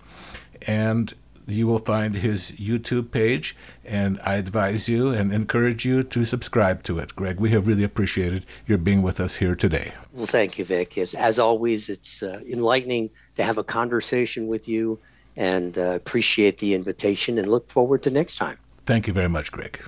And 0.66 1.12
you 1.48 1.66
will 1.66 1.78
find 1.78 2.16
his 2.16 2.52
YouTube 2.52 3.10
page, 3.10 3.56
and 3.84 4.20
I 4.24 4.34
advise 4.34 4.88
you 4.88 5.10
and 5.10 5.32
encourage 5.32 5.84
you 5.84 6.02
to 6.02 6.24
subscribe 6.24 6.82
to 6.84 6.98
it. 6.98 7.14
Greg, 7.14 7.38
we 7.38 7.50
have 7.50 7.66
really 7.68 7.84
appreciated 7.84 8.46
your 8.66 8.78
being 8.78 9.02
with 9.02 9.20
us 9.20 9.36
here 9.36 9.54
today. 9.54 9.92
Well, 10.12 10.26
thank 10.26 10.58
you, 10.58 10.64
Vic. 10.64 10.98
As, 10.98 11.14
as 11.14 11.38
always, 11.38 11.88
it's 11.88 12.22
uh, 12.22 12.40
enlightening 12.48 13.10
to 13.36 13.44
have 13.44 13.58
a 13.58 13.64
conversation 13.64 14.48
with 14.48 14.66
you, 14.66 14.98
and 15.36 15.76
uh, 15.76 15.92
appreciate 15.92 16.58
the 16.58 16.74
invitation 16.74 17.38
and 17.38 17.48
look 17.48 17.68
forward 17.68 18.02
to 18.04 18.10
next 18.10 18.36
time. 18.36 18.58
Thank 18.86 19.08
you 19.08 19.12
very 19.12 19.28
much, 19.28 19.50
Greg. 19.50 19.80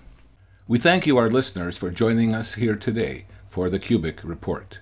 We 0.66 0.76
thank 0.80 1.06
you, 1.06 1.18
our 1.18 1.30
listeners, 1.30 1.76
for 1.76 1.88
joining 1.88 2.34
us 2.34 2.54
here 2.54 2.74
today 2.74 3.26
for 3.48 3.70
the 3.70 3.78
Kubik 3.78 4.24
Report. 4.24 4.80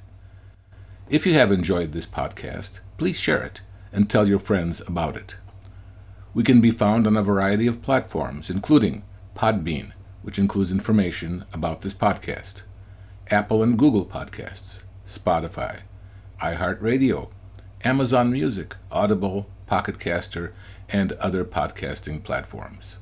If 1.10 1.26
you 1.26 1.34
have 1.34 1.52
enjoyed 1.52 1.92
this 1.92 2.06
podcast, 2.06 2.80
please 2.96 3.18
share 3.18 3.42
it 3.42 3.60
and 3.92 4.08
tell 4.08 4.26
your 4.26 4.38
friends 4.38 4.80
about 4.86 5.18
it. 5.18 5.36
We 6.32 6.44
can 6.44 6.62
be 6.62 6.70
found 6.70 7.06
on 7.06 7.14
a 7.14 7.22
variety 7.22 7.66
of 7.66 7.82
platforms, 7.82 8.48
including 8.48 9.04
Podbean, 9.36 9.92
which 10.22 10.38
includes 10.38 10.72
information 10.72 11.44
about 11.52 11.82
this 11.82 11.92
podcast, 11.92 12.62
Apple 13.30 13.62
and 13.62 13.78
Google 13.78 14.06
Podcasts, 14.06 14.80
Spotify, 15.06 15.80
iHeartRadio, 16.42 17.28
Amazon 17.84 18.32
Music, 18.32 18.76
Audible, 18.90 19.46
Pocketcaster, 19.70 20.52
and 20.88 21.12
other 21.12 21.44
podcasting 21.44 22.22
platforms. 22.22 22.96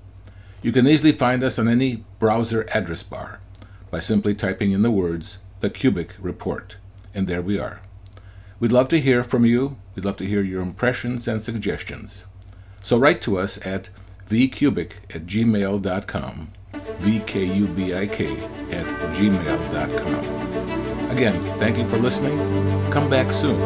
You 0.64 0.72
can 0.72 0.88
easily 0.88 1.12
find 1.12 1.44
us 1.44 1.58
on 1.58 1.68
any 1.68 2.04
browser 2.18 2.66
address 2.72 3.02
bar 3.02 3.38
by 3.90 4.00
simply 4.00 4.34
typing 4.34 4.72
in 4.72 4.80
the 4.80 4.90
words 4.90 5.36
The 5.60 5.68
Kubik 5.68 6.12
Report, 6.18 6.76
and 7.12 7.26
there 7.28 7.42
we 7.42 7.58
are. 7.58 7.82
We'd 8.58 8.72
love 8.72 8.88
to 8.88 8.98
hear 8.98 9.22
from 9.22 9.44
you. 9.44 9.76
We'd 9.94 10.06
love 10.06 10.16
to 10.16 10.26
hear 10.26 10.40
your 10.40 10.62
impressions 10.62 11.28
and 11.28 11.42
suggestions. 11.42 12.24
So 12.82 12.96
write 12.96 13.20
to 13.22 13.38
us 13.38 13.58
at 13.66 13.90
vkubik 14.30 14.92
at 15.14 15.26
gmail.com, 15.26 16.48
V-K-U-B-I-K 16.72 18.26
at 18.70 18.86
gmail.com. 19.16 21.10
Again, 21.10 21.58
thank 21.58 21.76
you 21.76 21.86
for 21.90 21.98
listening. 21.98 22.38
Come 22.90 23.10
back 23.10 23.30
soon. 23.34 23.60